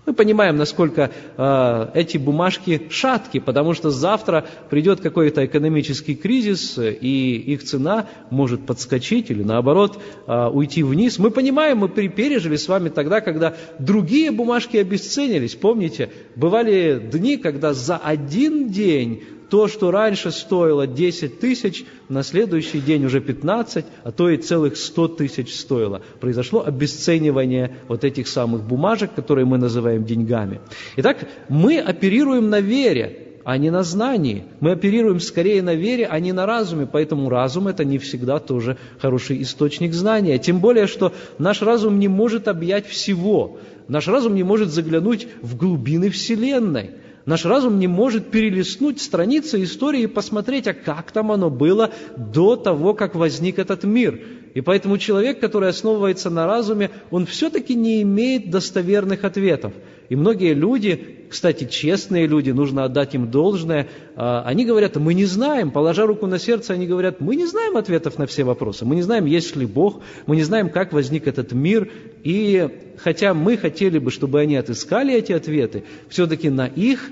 Мы 0.04 0.14
понимаем, 0.14 0.56
насколько 0.56 1.12
э, 1.36 1.90
эти 1.94 2.18
бумажки 2.18 2.88
шатки, 2.90 3.38
потому 3.38 3.72
что 3.72 3.90
завтра 3.90 4.44
придет 4.68 5.00
какой-то 5.00 5.46
экономический 5.46 6.16
кризис, 6.16 6.76
и 6.76 7.36
их 7.36 7.62
цена 7.62 8.08
может 8.28 8.66
подскочить 8.66 9.30
или 9.30 9.44
наоборот 9.44 10.00
э, 10.26 10.48
уйти 10.48 10.82
вниз. 10.82 11.20
Мы 11.20 11.30
понимаем, 11.30 11.78
мы 11.78 11.88
пережили 11.88 12.56
с 12.56 12.66
вами 12.66 12.88
тогда, 12.88 13.20
когда 13.20 13.54
другие 13.78 14.32
бумажки 14.32 14.76
обесценились. 14.76 15.54
Помните, 15.54 16.10
бывали 16.34 17.00
дни, 17.12 17.36
когда 17.36 17.72
за 17.72 17.96
один 17.96 18.70
день 18.70 19.22
то, 19.52 19.68
что 19.68 19.90
раньше 19.90 20.30
стоило 20.30 20.86
10 20.86 21.38
тысяч, 21.38 21.84
на 22.08 22.22
следующий 22.22 22.80
день 22.80 23.04
уже 23.04 23.20
15, 23.20 23.84
а 24.02 24.10
то 24.10 24.30
и 24.30 24.38
целых 24.38 24.78
100 24.78 25.08
тысяч 25.08 25.54
стоило. 25.54 26.00
Произошло 26.20 26.64
обесценивание 26.64 27.76
вот 27.86 28.02
этих 28.02 28.28
самых 28.28 28.62
бумажек, 28.62 29.10
которые 29.14 29.44
мы 29.44 29.58
называем 29.58 30.06
деньгами. 30.06 30.62
Итак, 30.96 31.28
мы 31.50 31.78
оперируем 31.80 32.48
на 32.48 32.60
вере, 32.60 33.34
а 33.44 33.58
не 33.58 33.68
на 33.68 33.82
знании. 33.82 34.44
Мы 34.60 34.70
оперируем 34.70 35.20
скорее 35.20 35.60
на 35.60 35.74
вере, 35.74 36.06
а 36.06 36.18
не 36.18 36.32
на 36.32 36.46
разуме, 36.46 36.88
поэтому 36.90 37.28
разум 37.28 37.68
это 37.68 37.84
не 37.84 37.98
всегда 37.98 38.38
тоже 38.38 38.78
хороший 39.02 39.42
источник 39.42 39.92
знания. 39.92 40.38
Тем 40.38 40.60
более, 40.60 40.86
что 40.86 41.12
наш 41.36 41.60
разум 41.60 41.98
не 41.98 42.08
может 42.08 42.48
объять 42.48 42.86
всего. 42.86 43.58
Наш 43.86 44.08
разум 44.08 44.34
не 44.34 44.44
может 44.44 44.70
заглянуть 44.70 45.28
в 45.42 45.58
глубины 45.58 46.08
Вселенной. 46.08 46.92
Наш 47.24 47.44
разум 47.44 47.78
не 47.78 47.86
может 47.86 48.30
перелистнуть 48.30 49.00
страницы 49.00 49.62
истории 49.62 50.02
и 50.02 50.06
посмотреть, 50.08 50.66
а 50.66 50.74
как 50.74 51.12
там 51.12 51.30
оно 51.30 51.50
было 51.50 51.90
до 52.16 52.56
того, 52.56 52.94
как 52.94 53.14
возник 53.14 53.58
этот 53.58 53.84
мир. 53.84 54.20
И 54.54 54.60
поэтому 54.60 54.98
человек, 54.98 55.40
который 55.40 55.68
основывается 55.68 56.30
на 56.30 56.46
разуме, 56.46 56.90
он 57.10 57.26
все-таки 57.26 57.74
не 57.74 58.02
имеет 58.02 58.50
достоверных 58.50 59.24
ответов. 59.24 59.72
И 60.08 60.16
многие 60.16 60.54
люди, 60.54 61.26
кстати, 61.30 61.64
честные 61.64 62.26
люди, 62.26 62.50
нужно 62.50 62.84
отдать 62.84 63.14
им 63.14 63.30
должное, 63.30 63.88
а, 64.16 64.42
они 64.44 64.64
говорят, 64.66 64.96
мы 64.96 65.14
не 65.14 65.24
знаем, 65.24 65.70
положа 65.70 66.06
руку 66.06 66.26
на 66.26 66.38
сердце, 66.38 66.74
они 66.74 66.86
говорят, 66.86 67.20
мы 67.20 67.36
не 67.36 67.46
знаем 67.46 67.76
ответов 67.76 68.18
на 68.18 68.26
все 68.26 68.44
вопросы, 68.44 68.84
мы 68.84 68.96
не 68.96 69.02
знаем, 69.02 69.24
есть 69.24 69.56
ли 69.56 69.64
Бог, 69.64 70.02
мы 70.26 70.36
не 70.36 70.42
знаем, 70.42 70.68
как 70.68 70.92
возник 70.92 71.26
этот 71.26 71.52
мир, 71.52 71.90
и 72.22 72.68
хотя 72.98 73.32
мы 73.32 73.56
хотели 73.56 73.98
бы, 73.98 74.10
чтобы 74.10 74.40
они 74.40 74.56
отыскали 74.56 75.14
эти 75.14 75.32
ответы, 75.32 75.84
все-таки 76.08 76.50
на 76.50 76.66
их 76.66 77.10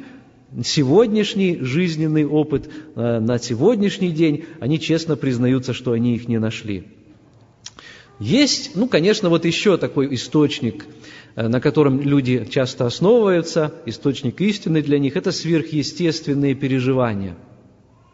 сегодняшний 0.64 1.58
жизненный 1.60 2.26
опыт, 2.26 2.68
э, 2.96 3.20
на 3.20 3.38
сегодняшний 3.38 4.10
день, 4.10 4.44
они 4.58 4.80
честно 4.80 5.16
признаются, 5.16 5.72
что 5.72 5.92
они 5.92 6.14
их 6.14 6.28
не 6.28 6.38
нашли. 6.38 6.84
Есть, 8.20 8.72
ну, 8.76 8.86
конечно, 8.86 9.30
вот 9.30 9.46
еще 9.46 9.78
такой 9.78 10.14
источник, 10.14 10.84
э, 11.36 11.48
на 11.48 11.58
котором 11.58 12.02
люди 12.02 12.46
часто 12.50 12.84
основываются, 12.84 13.74
источник 13.86 14.42
истины 14.42 14.82
для 14.82 14.98
них, 14.98 15.16
это 15.16 15.32
сверхъестественные 15.32 16.54
переживания. 16.54 17.34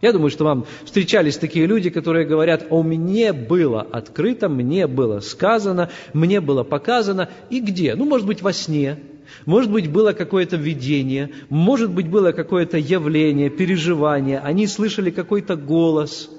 Я 0.00 0.12
думаю, 0.12 0.30
что 0.30 0.44
вам 0.44 0.64
встречались 0.84 1.38
такие 1.38 1.66
люди, 1.66 1.90
которые 1.90 2.24
говорят, 2.24 2.68
о 2.70 2.84
мне 2.84 3.32
было 3.32 3.80
открыто, 3.82 4.48
мне 4.48 4.86
было 4.86 5.18
сказано, 5.18 5.90
мне 6.12 6.40
было 6.40 6.62
показано, 6.62 7.28
и 7.50 7.58
где? 7.58 7.96
Ну, 7.96 8.04
может 8.04 8.28
быть, 8.28 8.42
во 8.42 8.52
сне, 8.52 9.00
может 9.44 9.72
быть, 9.72 9.90
было 9.90 10.12
какое-то 10.12 10.56
видение, 10.56 11.30
может 11.48 11.90
быть, 11.90 12.08
было 12.08 12.30
какое-то 12.30 12.78
явление, 12.78 13.50
переживание, 13.50 14.38
они 14.38 14.68
слышали 14.68 15.10
какой-то 15.10 15.56
голос– 15.56 16.30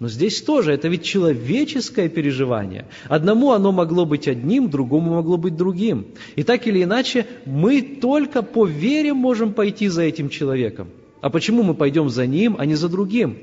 но 0.00 0.08
здесь 0.08 0.40
тоже, 0.40 0.72
это 0.72 0.88
ведь 0.88 1.04
человеческое 1.04 2.08
переживание. 2.08 2.86
Одному 3.06 3.52
оно 3.52 3.70
могло 3.70 4.06
быть 4.06 4.28
одним, 4.28 4.70
другому 4.70 5.14
могло 5.16 5.36
быть 5.36 5.56
другим. 5.56 6.06
И 6.36 6.42
так 6.42 6.66
или 6.66 6.82
иначе, 6.82 7.26
мы 7.44 7.82
только 7.82 8.40
по 8.40 8.64
вере 8.64 9.12
можем 9.12 9.52
пойти 9.52 9.88
за 9.88 10.02
этим 10.02 10.30
человеком. 10.30 10.88
А 11.20 11.28
почему 11.28 11.62
мы 11.62 11.74
пойдем 11.74 12.08
за 12.08 12.26
ним, 12.26 12.56
а 12.58 12.64
не 12.64 12.76
за 12.76 12.88
другим? 12.88 13.36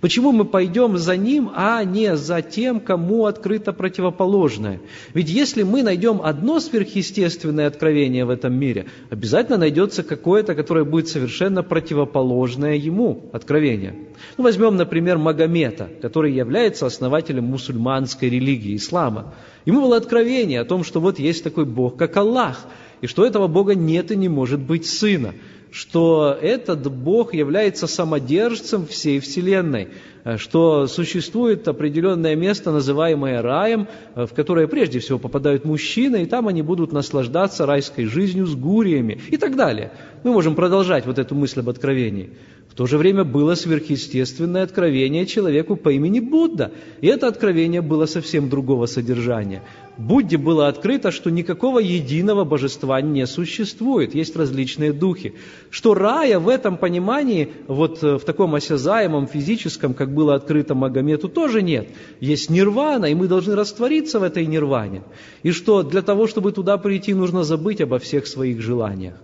Почему 0.00 0.32
мы 0.32 0.44
пойдем 0.44 0.98
за 0.98 1.16
ним, 1.16 1.50
а 1.54 1.82
не 1.84 2.16
за 2.16 2.42
тем, 2.42 2.80
кому 2.80 3.26
открыто 3.26 3.72
противоположное? 3.72 4.80
Ведь 5.14 5.28
если 5.28 5.62
мы 5.62 5.82
найдем 5.82 6.20
одно 6.22 6.60
сверхъестественное 6.60 7.66
откровение 7.66 8.24
в 8.24 8.30
этом 8.30 8.54
мире, 8.54 8.86
обязательно 9.10 9.58
найдется 9.58 10.02
какое-то, 10.02 10.54
которое 10.54 10.84
будет 10.84 11.08
совершенно 11.08 11.62
противоположное 11.62 12.76
ему 12.76 13.30
откровение. 13.32 13.94
Ну, 14.36 14.44
возьмем, 14.44 14.76
например, 14.76 15.18
Магомета, 15.18 15.88
который 16.02 16.32
является 16.32 16.86
основателем 16.86 17.44
мусульманской 17.44 18.28
религии, 18.28 18.76
ислама. 18.76 19.34
Ему 19.64 19.82
было 19.82 19.96
откровение 19.96 20.60
о 20.60 20.64
том, 20.64 20.84
что 20.84 21.00
вот 21.00 21.18
есть 21.18 21.44
такой 21.44 21.64
Бог, 21.64 21.96
как 21.96 22.16
Аллах, 22.16 22.66
и 23.00 23.06
что 23.06 23.26
этого 23.26 23.48
Бога 23.48 23.74
нет 23.74 24.10
и 24.10 24.16
не 24.16 24.28
может 24.28 24.60
быть 24.60 24.86
сына 24.86 25.34
что 25.74 26.38
этот 26.40 26.88
Бог 26.88 27.34
является 27.34 27.88
самодержцем 27.88 28.86
всей 28.86 29.18
Вселенной, 29.18 29.88
что 30.36 30.86
существует 30.86 31.66
определенное 31.66 32.36
место, 32.36 32.70
называемое 32.70 33.42
раем, 33.42 33.88
в 34.14 34.28
которое 34.28 34.68
прежде 34.68 35.00
всего 35.00 35.18
попадают 35.18 35.64
мужчины, 35.64 36.22
и 36.22 36.26
там 36.26 36.46
они 36.46 36.62
будут 36.62 36.92
наслаждаться 36.92 37.66
райской 37.66 38.04
жизнью 38.04 38.46
с 38.46 38.54
гуриями 38.54 39.20
и 39.30 39.36
так 39.36 39.56
далее. 39.56 39.90
Мы 40.22 40.32
можем 40.32 40.54
продолжать 40.54 41.06
вот 41.06 41.18
эту 41.18 41.34
мысль 41.34 41.58
об 41.58 41.68
откровении. 41.68 42.30
В 42.74 42.76
то 42.76 42.86
же 42.86 42.98
время 42.98 43.22
было 43.22 43.54
сверхъестественное 43.54 44.64
откровение 44.64 45.26
человеку 45.26 45.76
по 45.76 45.90
имени 45.90 46.18
Будда. 46.18 46.72
И 47.00 47.06
это 47.06 47.28
откровение 47.28 47.82
было 47.82 48.06
совсем 48.06 48.48
другого 48.48 48.86
содержания. 48.86 49.62
Будде 49.96 50.38
было 50.38 50.66
открыто, 50.66 51.12
что 51.12 51.30
никакого 51.30 51.78
единого 51.78 52.42
божества 52.42 53.00
не 53.00 53.28
существует, 53.28 54.16
есть 54.16 54.34
различные 54.34 54.92
духи. 54.92 55.34
Что 55.70 55.94
рая 55.94 56.40
в 56.40 56.48
этом 56.48 56.76
понимании, 56.76 57.48
вот 57.68 58.02
э, 58.02 58.18
в 58.18 58.24
таком 58.24 58.56
осязаемом, 58.56 59.28
физическом, 59.28 59.94
как 59.94 60.12
было 60.12 60.34
открыто 60.34 60.74
Магомету, 60.74 61.28
тоже 61.28 61.62
нет. 61.62 61.86
Есть 62.18 62.50
нирвана, 62.50 63.06
и 63.06 63.14
мы 63.14 63.28
должны 63.28 63.54
раствориться 63.54 64.18
в 64.18 64.24
этой 64.24 64.46
нирване. 64.46 65.04
И 65.44 65.52
что 65.52 65.84
для 65.84 66.02
того, 66.02 66.26
чтобы 66.26 66.50
туда 66.50 66.76
прийти, 66.76 67.14
нужно 67.14 67.44
забыть 67.44 67.80
обо 67.80 68.00
всех 68.00 68.26
своих 68.26 68.60
желаниях. 68.60 69.14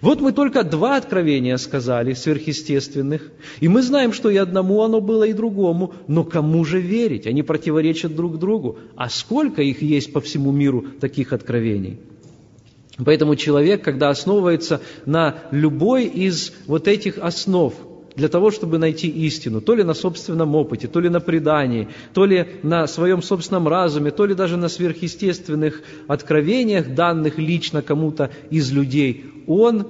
Вот 0.00 0.20
мы 0.20 0.32
только 0.32 0.64
два 0.64 0.96
откровения 0.96 1.56
сказали, 1.56 2.14
сверхъестественных, 2.14 3.30
и 3.60 3.68
мы 3.68 3.82
знаем, 3.82 4.12
что 4.12 4.30
и 4.30 4.36
одному 4.36 4.82
оно 4.82 5.00
было, 5.00 5.24
и 5.24 5.32
другому, 5.32 5.94
но 6.08 6.24
кому 6.24 6.64
же 6.64 6.80
верить? 6.80 7.26
Они 7.26 7.42
противоречат 7.42 8.14
друг 8.14 8.38
другу. 8.38 8.78
А 8.96 9.08
сколько 9.08 9.62
их 9.62 9.82
есть 9.82 10.12
по 10.12 10.20
всему 10.20 10.52
миру, 10.52 10.84
таких 11.00 11.32
откровений? 11.32 11.98
Поэтому 13.04 13.34
человек, 13.36 13.82
когда 13.82 14.10
основывается 14.10 14.80
на 15.04 15.36
любой 15.50 16.04
из 16.04 16.52
вот 16.66 16.88
этих 16.88 17.18
основ– 17.18 17.74
для 18.16 18.28
того, 18.28 18.50
чтобы 18.50 18.78
найти 18.78 19.08
истину, 19.08 19.60
то 19.60 19.74
ли 19.74 19.82
на 19.82 19.94
собственном 19.94 20.54
опыте, 20.54 20.86
то 20.86 21.00
ли 21.00 21.08
на 21.08 21.20
предании, 21.20 21.88
то 22.12 22.24
ли 22.24 22.46
на 22.62 22.86
своем 22.86 23.22
собственном 23.22 23.66
разуме, 23.66 24.10
то 24.10 24.24
ли 24.26 24.34
даже 24.34 24.56
на 24.56 24.68
сверхъестественных 24.68 25.82
откровениях, 26.06 26.94
данных 26.94 27.38
лично 27.38 27.82
кому-то 27.82 28.30
из 28.50 28.70
людей, 28.72 29.24
он 29.46 29.86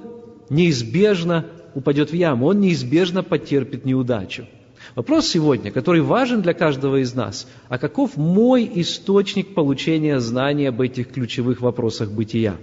неизбежно 0.49 1.45
упадет 1.75 2.11
в 2.11 2.15
яму, 2.15 2.47
он 2.47 2.59
неизбежно 2.61 3.21
потерпит 3.21 3.85
неудачу. 3.85 4.47
Вопрос 4.95 5.27
сегодня, 5.27 5.71
который 5.71 6.01
важен 6.01 6.41
для 6.41 6.53
каждого 6.53 7.01
из 7.01 7.13
нас, 7.13 7.47
а 7.69 7.77
каков 7.77 8.17
мой 8.17 8.69
источник 8.75 9.53
получения 9.53 10.19
знания 10.19 10.69
об 10.69 10.81
этих 10.81 11.11
ключевых 11.11 11.61
вопросах 11.61 12.11
бытия? 12.11 12.55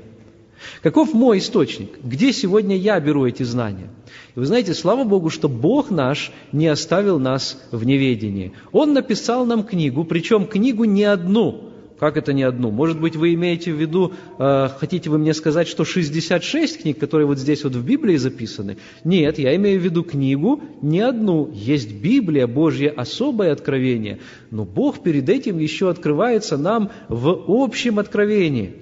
Каков 0.82 1.12
мой 1.12 1.38
источник? 1.38 1.98
Где 2.02 2.32
сегодня 2.32 2.76
я 2.76 2.98
беру 3.00 3.26
эти 3.26 3.42
знания? 3.42 3.90
И 4.34 4.38
вы 4.38 4.46
знаете, 4.46 4.74
слава 4.74 5.04
Богу, 5.04 5.30
что 5.30 5.48
Бог 5.48 5.90
наш 5.90 6.32
не 6.52 6.68
оставил 6.68 7.18
нас 7.18 7.60
в 7.70 7.84
неведении. 7.84 8.52
Он 8.72 8.92
написал 8.92 9.46
нам 9.46 9.64
книгу, 9.64 10.04
причем 10.04 10.46
книгу 10.46 10.84
не 10.84 11.04
одну. 11.04 11.72
Как 12.02 12.16
это 12.16 12.32
не 12.32 12.42
одну? 12.42 12.72
Может 12.72 13.00
быть, 13.00 13.14
вы 13.14 13.32
имеете 13.34 13.72
в 13.72 13.80
виду, 13.80 14.12
э, 14.36 14.68
хотите 14.76 15.08
вы 15.08 15.18
мне 15.18 15.32
сказать, 15.34 15.68
что 15.68 15.84
66 15.84 16.82
книг, 16.82 16.98
которые 16.98 17.28
вот 17.28 17.38
здесь 17.38 17.62
вот 17.62 17.76
в 17.76 17.84
Библии 17.84 18.16
записаны? 18.16 18.78
Нет, 19.04 19.38
я 19.38 19.54
имею 19.54 19.80
в 19.80 19.84
виду 19.84 20.02
книгу 20.02 20.60
не 20.82 20.98
одну. 20.98 21.48
Есть 21.54 21.94
Библия, 21.94 22.48
Божье 22.48 22.90
особое 22.90 23.52
откровение. 23.52 24.18
Но 24.50 24.64
Бог 24.64 25.04
перед 25.04 25.28
этим 25.28 25.58
еще 25.58 25.90
открывается 25.90 26.56
нам 26.56 26.90
в 27.08 27.44
общем 27.46 28.00
откровении. 28.00 28.81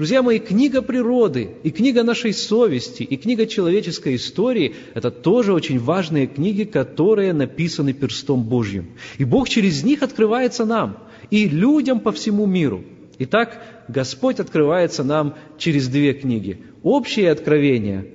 Друзья 0.00 0.22
мои, 0.22 0.38
книга 0.38 0.80
природы 0.80 1.50
и 1.62 1.70
книга 1.70 2.02
нашей 2.02 2.32
совести 2.32 3.02
и 3.02 3.18
книга 3.18 3.46
человеческой 3.46 4.16
истории– 4.16 4.74
это 4.94 5.10
тоже 5.10 5.52
очень 5.52 5.78
важные 5.78 6.26
книги, 6.26 6.64
которые 6.64 7.34
написаны 7.34 7.92
перстом 7.92 8.42
Божьим. 8.44 8.92
И 9.18 9.26
Бог 9.26 9.50
через 9.50 9.84
них 9.84 10.02
открывается 10.02 10.64
нам 10.64 10.96
и 11.30 11.46
людям 11.46 12.00
по 12.00 12.12
всему 12.12 12.46
миру. 12.46 12.82
Итак, 13.18 13.62
Господь 13.88 14.40
открывается 14.40 15.04
нам 15.04 15.34
через 15.58 15.86
две 15.88 16.14
книги– 16.14 16.62
общее 16.82 17.30
откровение 17.30 18.06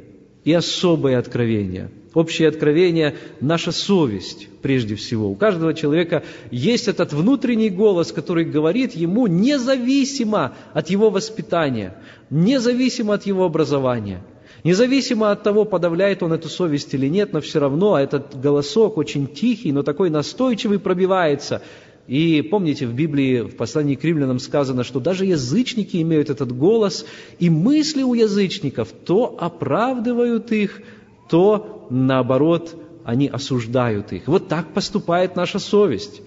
и 0.43 0.53
особое 0.53 1.19
откровение– 1.19 1.91
Общее 2.15 2.47
откровение– 2.47 3.15
наша 3.41 3.71
совесть 3.71 4.47
прежде 4.63 4.95
всего. 4.95 5.29
У 5.29 5.35
каждого 5.35 5.75
человека 5.75 6.23
есть 6.49 6.87
этот 6.87 7.13
внутренний 7.13 7.69
голос, 7.69 8.11
который 8.11 8.45
говорит 8.45 8.95
ему 8.95 9.27
независимо 9.27 10.55
от 10.73 10.89
его 10.89 11.11
воспитания, 11.11 11.95
независимо 12.31 13.13
от 13.13 13.27
его 13.27 13.45
образования– 13.45 14.23
Независимо 14.65 15.29
от 15.29 15.43
того, 15.43 15.63
подавляет 15.63 16.23
он 16.23 16.33
эту 16.33 16.49
совесть 16.49 16.91
или 16.95 17.07
нет, 17.07 17.33
но 17.33 17.39
все 17.39 17.59
равно 17.59 17.99
этот 17.99 18.39
голосок 18.41 18.97
очень 18.97 19.27
тихий, 19.27 19.71
но 19.71 19.83
такой 19.83 20.09
настойчивый 20.09 20.79
пробивается. 20.79 21.61
И 22.07 22.41
помните, 22.41 22.87
в 22.87 22.93
Библии, 22.95 23.41
в 23.41 23.55
послании 23.57 23.93
к 23.93 24.03
римлянам 24.03 24.39
сказано, 24.39 24.83
что 24.83 24.99
даже 24.99 25.25
язычники 25.25 26.01
имеют 26.01 26.31
этот 26.31 26.51
голос, 26.51 27.05
и 27.37 27.51
мысли 27.51 28.01
у 28.01 28.15
язычников 28.15 28.89
то 28.91 29.37
оправдывают 29.39 30.51
их, 30.51 30.81
то, 31.29 31.87
наоборот, 31.89 32.75
они 33.03 33.27
осуждают 33.27 34.13
их. 34.13 34.27
Вот 34.27 34.47
так 34.47 34.73
поступает 34.73 35.35
наша 35.35 35.59
совесть. 35.59 36.21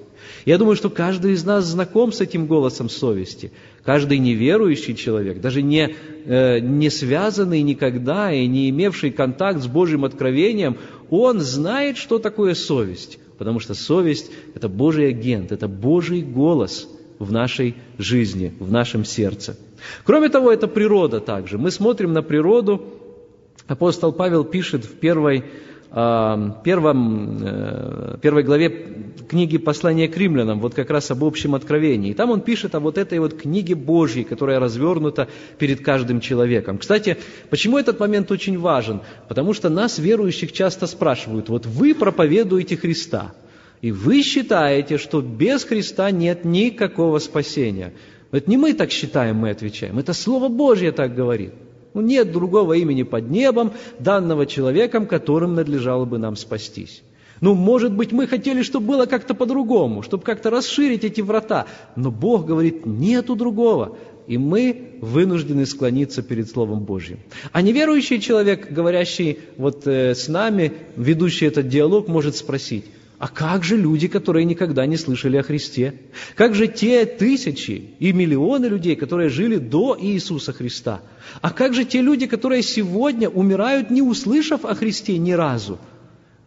Я 0.45 0.59
думаю, 0.59 0.77
что 0.77 0.91
каждый 0.91 1.33
из 1.33 1.45
нас 1.45 1.65
знаком 1.65 2.13
с 2.13 2.21
этим 2.21 2.47
голосом 2.47 2.89
совести. 2.89 3.53
Каждый 3.85 4.19
неверующий 4.19 4.95
человек, 4.95 5.41
даже 5.41 5.63
не, 5.63 5.95
э, 6.25 6.61
не 6.61 6.91
связанный 6.91 7.63
никогда 7.63 8.33
и 8.33 8.47
не 8.47 8.71
имевший 8.71 9.11
контакт 9.11 9.61
с 9.63 9.67
Божьим 9.67 10.05
откровением, 10.05 10.77
он 11.11 11.41
знает, 11.41 11.97
что 11.97 12.19
такое 12.19 12.55
совесть. 12.55 13.19
Потому 13.39 13.61
что 13.61 13.75
совесть– 13.75 14.31
это 14.55 14.69
Божий 14.69 15.09
агент, 15.09 15.53
это 15.53 15.69
Божий 15.69 16.23
голос 16.23 16.89
в 17.19 17.33
нашей 17.33 17.77
жизни, 17.97 18.53
в 18.59 18.71
нашем 18.71 19.05
сердце. 19.05 19.57
Кроме 20.05 20.29
того, 20.29 20.53
это 20.53 20.67
природа 20.67 21.21
также. 21.21 21.59
Мы 21.59 21.71
смотрим 21.71 22.13
на 22.13 22.23
природу, 22.23 22.83
Апостол 23.68 24.12
Павел 24.12 24.44
пишет 24.44 24.87
в 24.87 24.94
первой, 24.94 25.44
а, 25.90 26.59
первом, 26.64 27.38
э, 27.42 28.16
первой 28.22 28.42
главе 28.42 28.70
книги 29.28 29.59
послания 29.59 30.09
к 30.09 30.16
римлянам, 30.16 30.59
вот 30.59 30.74
как 30.74 30.88
раз 30.88 31.11
об 31.11 31.22
общем 31.22 31.54
откровении. 31.54 32.11
И 32.11 32.14
там 32.14 32.31
он 32.31 32.40
пишет 32.40 32.74
о 32.74 32.81
вот 32.81 32.96
этой 32.96 33.18
вот 33.18 33.35
книге 33.35 33.74
Божьей, 33.74 34.24
которая 34.24 34.59
развернута 34.59 35.28
перед 35.59 35.85
каждым 35.85 36.20
человеком. 36.20 36.78
Кстати, 36.78 37.18
почему 37.50 37.76
этот 37.76 38.00
момент 38.00 38.31
очень 38.31 38.59
важен? 38.59 39.02
Потому 39.28 39.52
что 39.52 39.68
нас, 39.68 39.98
верующих, 39.98 40.52
часто 40.52 40.87
спрашивают, 40.87 41.50
вот 41.50 41.66
вы 41.66 41.94
проповедуете 41.94 42.74
Христа, 42.78 43.35
и 43.83 43.92
вы 43.92 44.22
считаете, 44.22 44.96
что 44.96 45.20
без 45.20 45.64
Христа 45.64 46.11
нет 46.11 46.46
никакого 46.46 47.18
спасения. 47.18 47.92
Это 48.33 48.48
не 48.48 48.57
мы 48.57 48.72
так 48.72 48.90
считаем, 48.90 49.37
мы 49.37 49.50
отвечаем, 49.50 49.98
это 49.98 50.14
Слово 50.14 50.48
Божье 50.48 50.90
так 50.90 51.14
говорит. 51.14 51.52
Ну, 51.99 52.05
нет 52.05 52.31
другого 52.31 52.75
имени 52.75 53.03
под 53.03 53.29
небом, 53.29 53.73
данного 53.99 54.47
человеком, 54.47 55.05
которым 55.09 55.57
надлежало 55.57 56.05
бы 56.05 56.17
нам 56.19 56.37
спастись. 56.37 57.03
Ну, 57.41 57.55
может 57.55 57.93
быть, 57.93 58.13
мы 58.13 58.29
хотели, 58.29 58.63
чтобы 58.63 58.87
было 58.87 59.07
как-то 59.07 59.35
по-другому, 59.35 60.03
чтобы 60.03 60.23
как-то 60.23 60.49
расширить 60.49 61.03
эти 61.03 61.23
врата. 61.23 61.67
Но 61.97 62.13
Бог 62.13 62.47
говорит, 62.47 62.87
нету 62.87 63.35
другого. 63.35 63.99
И 64.29 64.39
мы 64.39 65.01
вынуждены 65.01 65.67
склониться 65.67 66.23
перед 66.23 66.49
Словом 66.49 66.85
Божьим. 66.85 67.19
А 67.51 67.63
неверующий 67.63 68.21
человек, 68.21 68.71
говорящий 68.71 69.41
вот 69.57 69.85
э, 69.89 70.15
с 70.15 70.29
нами, 70.29 70.75
ведущий 70.95 71.47
этот 71.47 71.67
диалог, 71.67 72.07
может 72.07 72.37
спросить, 72.37 72.85
а 73.18 73.26
как 73.26 73.64
же 73.64 73.76
люди, 73.76 74.07
которые 74.07 74.44
никогда 74.44 74.87
не 74.87 74.96
слышали 74.96 75.37
о 75.37 75.42
Христе? 75.42 75.94
Как 76.37 76.54
же 76.54 76.68
те 76.68 77.04
тысячи 77.04 77.90
и 77.98 78.12
миллионы 78.12 78.66
людей, 78.66 78.94
которые 78.94 79.28
жили 79.28 79.57
до 79.57 79.98
Иисуса 80.00 80.52
Христа? 80.52 81.00
А 81.40 81.50
как 81.50 81.74
же 81.74 81.85
те 81.85 82.00
люди, 82.00 82.26
которые 82.28 82.62
сегодня 82.62 83.28
умирают, 83.28 83.90
не 83.90 84.02
услышав 84.02 84.64
о 84.64 84.74
Христе 84.76 85.18
ни 85.18 85.33
разу? 85.33 85.78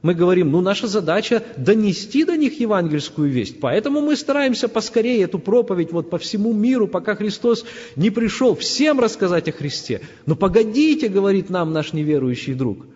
Мы 0.01 0.15
говорим, 0.15 0.49
ну 0.49 0.61
наша 0.61 0.87
задача 0.87 1.43
донести 1.57 2.23
до 2.23 2.35
них 2.35 2.59
евангельскую 2.59 3.29
весть, 3.29 3.59
поэтому 3.59 4.01
мы 4.01 4.15
стараемся 4.15 4.67
поскорее 4.67 5.21
эту 5.23 5.39
проповедь 5.39 5.91
вот 5.91 6.09
по 6.09 6.17
всему 6.17 6.53
миру, 6.53 6.87
пока 6.87 7.15
Христос 7.15 7.65
не 7.95 8.09
пришел, 8.09 8.55
всем 8.55 8.99
рассказать 8.99 9.47
о 9.49 9.51
Христе. 9.51 10.01
Но 10.25 10.35
погодите, 10.35 11.07
говорит 11.07 11.49
нам 11.49 11.71
наш 11.71 11.93
неверующий 11.93 12.55
друг, 12.55 12.87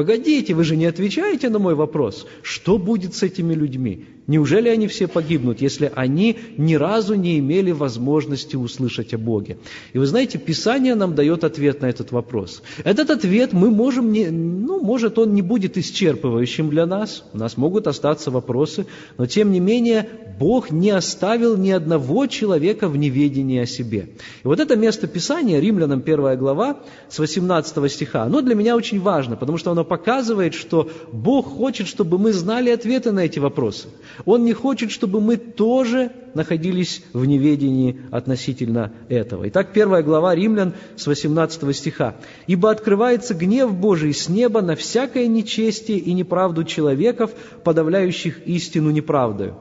Погодите, 0.00 0.54
вы 0.54 0.64
же 0.64 0.76
не 0.76 0.86
отвечаете 0.86 1.50
на 1.50 1.58
мой 1.58 1.74
вопрос. 1.74 2.26
Что 2.40 2.78
будет 2.78 3.14
с 3.14 3.22
этими 3.22 3.52
людьми? 3.52 4.06
Неужели 4.26 4.68
они 4.68 4.86
все 4.86 5.08
погибнут, 5.08 5.60
если 5.60 5.90
они 5.94 6.38
ни 6.56 6.74
разу 6.74 7.14
не 7.14 7.38
имели 7.38 7.72
возможности 7.72 8.56
услышать 8.56 9.12
о 9.14 9.18
Боге? 9.18 9.58
И 9.92 9.98
вы 9.98 10.06
знаете, 10.06 10.38
Писание 10.38 10.94
нам 10.94 11.14
дает 11.14 11.42
ответ 11.42 11.80
на 11.80 11.86
этот 11.86 12.12
вопрос. 12.12 12.62
Этот 12.84 13.10
ответ 13.10 13.52
мы 13.52 13.70
можем 13.70 14.12
не, 14.12 14.30
ну, 14.30 14.80
может, 14.80 15.18
он 15.18 15.34
не 15.34 15.42
будет 15.42 15.76
исчерпывающим 15.76 16.70
для 16.70 16.86
нас, 16.86 17.24
у 17.32 17.38
нас 17.38 17.56
могут 17.56 17.86
остаться 17.86 18.30
вопросы, 18.30 18.86
но 19.18 19.26
тем 19.26 19.50
не 19.50 19.60
менее 19.60 20.08
Бог 20.38 20.70
не 20.70 20.90
оставил 20.90 21.56
ни 21.56 21.70
одного 21.70 22.26
человека 22.26 22.88
в 22.88 22.96
неведении 22.96 23.60
о 23.60 23.66
себе. 23.66 24.10
И 24.44 24.46
вот 24.46 24.60
это 24.60 24.76
место 24.76 25.06
Писания, 25.06 25.60
Римлянам 25.60 26.00
1 26.00 26.38
глава, 26.38 26.80
с 27.08 27.18
18 27.18 27.92
стиха, 27.92 28.22
оно 28.22 28.40
для 28.40 28.54
меня 28.54 28.76
очень 28.76 29.00
важно, 29.00 29.36
потому 29.36 29.58
что 29.58 29.70
оно 29.70 29.84
показывает, 29.84 30.54
что 30.54 30.88
Бог 31.12 31.46
хочет, 31.46 31.88
чтобы 31.88 32.18
мы 32.18 32.32
знали 32.32 32.70
ответы 32.70 33.12
на 33.12 33.20
эти 33.20 33.38
вопросы. 33.38 33.88
Он 34.24 34.44
не 34.44 34.52
хочет, 34.52 34.90
чтобы 34.90 35.20
мы 35.20 35.36
тоже 35.36 36.12
находились 36.34 37.02
в 37.12 37.24
неведении 37.24 38.00
относительно 38.10 38.92
этого. 39.08 39.48
Итак, 39.48 39.72
первая 39.72 40.02
глава 40.02 40.34
Римлян 40.34 40.74
с 40.96 41.06
18 41.06 41.76
стиха. 41.76 42.16
«Ибо 42.46 42.70
открывается 42.70 43.34
гнев 43.34 43.74
Божий 43.74 44.14
с 44.14 44.28
неба 44.28 44.60
на 44.62 44.76
всякое 44.76 45.26
нечестие 45.26 45.98
и 45.98 46.12
неправду 46.12 46.64
человеков, 46.64 47.32
подавляющих 47.64 48.46
истину 48.46 48.90
неправдою». 48.90 49.56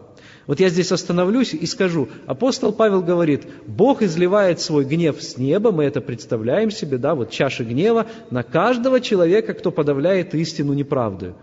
Вот 0.50 0.60
я 0.60 0.70
здесь 0.70 0.92
остановлюсь 0.92 1.54
и 1.54 1.68
скажу, 1.68 2.10
апостол 2.26 2.74
Павел 2.74 3.04
говорит, 3.04 3.44
Бог 3.68 4.02
изливает 4.02 4.60
свой 4.60 4.84
гнев 4.84 5.22
с 5.22 5.38
неба, 5.38 5.72
мы 5.72 5.84
это 5.84 6.02
представляем 6.02 6.72
себе, 6.72 6.98
да, 6.98 7.14
вот 7.14 7.30
чаши 7.30 7.64
гнева, 7.64 8.08
на 8.32 8.42
каждого 8.42 9.00
человека, 9.00 9.54
кто 9.54 9.70
подавляет 9.70 10.34
истину 10.34 10.74
неправдою. 10.74 11.36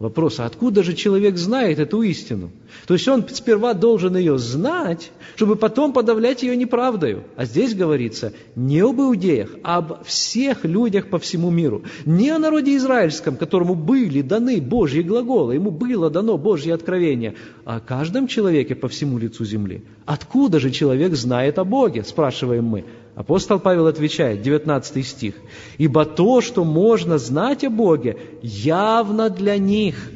Вопрос, 0.00 0.40
а 0.40 0.46
откуда 0.46 0.82
же 0.82 0.92
человек 0.94 1.36
знает 1.36 1.78
эту 1.78 2.02
истину? 2.02 2.50
То 2.86 2.94
есть 2.94 3.06
он 3.06 3.24
сперва 3.28 3.74
должен 3.74 4.16
ее 4.16 4.38
знать, 4.38 5.12
чтобы 5.36 5.54
потом 5.54 5.92
подавлять 5.92 6.42
ее 6.42 6.56
неправдою. 6.56 7.22
А 7.36 7.44
здесь 7.44 7.74
говорится 7.74 8.32
не 8.56 8.80
об 8.80 9.00
иудеях, 9.00 9.50
а 9.62 9.78
об 9.78 10.04
всех 10.04 10.64
людях 10.64 11.10
по 11.10 11.20
всему 11.20 11.50
миру. 11.50 11.84
Не 12.04 12.30
о 12.30 12.40
народе 12.40 12.76
израильском, 12.76 13.36
которому 13.36 13.76
были 13.76 14.20
даны 14.20 14.60
Божьи 14.60 15.00
глаголы, 15.00 15.54
ему 15.54 15.70
было 15.70 16.10
дано 16.10 16.38
Божье 16.38 16.74
откровение, 16.74 17.36
а 17.64 17.76
о 17.76 17.80
каждом 17.80 18.26
человеке 18.26 18.74
по 18.74 18.88
всему 18.88 19.18
лицу 19.18 19.44
земли. 19.44 19.84
Откуда 20.06 20.58
же 20.58 20.72
человек 20.72 21.14
знает 21.14 21.60
о 21.60 21.64
Боге, 21.64 22.02
спрашиваем 22.02 22.64
мы. 22.64 22.84
Апостол 23.14 23.60
Павел 23.60 23.86
отвечает, 23.86 24.42
19 24.42 25.06
стих, 25.06 25.34
«Ибо 25.78 26.04
то, 26.04 26.40
что 26.40 26.64
можно 26.64 27.18
знать 27.18 27.62
о 27.62 27.70
Боге, 27.70 28.16
явно 28.42 29.30
для 29.30 29.56
них, 29.56 30.10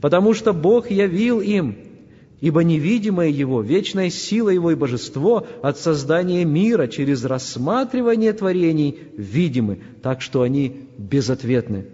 потому 0.00 0.32
что 0.32 0.52
Бог 0.54 0.90
явил 0.90 1.40
им, 1.40 1.89
ибо 2.40 2.62
невидимое 2.64 3.28
Его, 3.28 3.62
вечная 3.62 4.10
сила 4.10 4.50
Его 4.50 4.70
и 4.72 4.74
божество 4.74 5.46
от 5.62 5.78
создания 5.78 6.44
мира 6.44 6.86
через 6.86 7.24
рассматривание 7.24 8.32
творений 8.32 8.98
видимы, 9.16 9.80
так 10.02 10.22
что 10.22 10.42
они 10.42 10.88
безответны. 10.96 11.86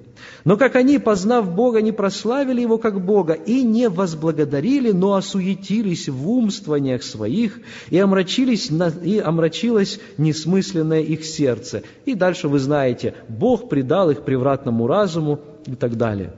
Но 0.45 0.57
как 0.57 0.77
они, 0.77 0.99
познав 0.99 1.55
Бога, 1.55 1.83
не 1.83 1.93
прославили 1.93 2.61
Его 2.61 2.79
как 2.79 3.05
Бога 3.05 3.35
и 3.35 3.63
не 3.63 3.89
возблагодарили, 3.89 4.93
но 4.93 5.15
осуетились 5.15 6.09
в 6.09 6.31
умствованиях 6.31 7.03
своих, 7.03 7.61
и, 7.91 7.99
омрачились, 7.99 8.71
и 9.05 9.19
омрачилось 9.19 10.01
несмысленное 10.17 11.01
их 11.01 11.25
сердце. 11.25 11.83
И 12.05 12.15
дальше 12.15 12.49
вы 12.49 12.61
знаете, 12.61 13.15
Бог 13.29 13.69
предал 13.69 14.11
их 14.11 14.23
превратному 14.23 14.87
разуму 14.87 15.41
и 15.67 15.75
так 15.75 15.97
далее. 15.97 16.33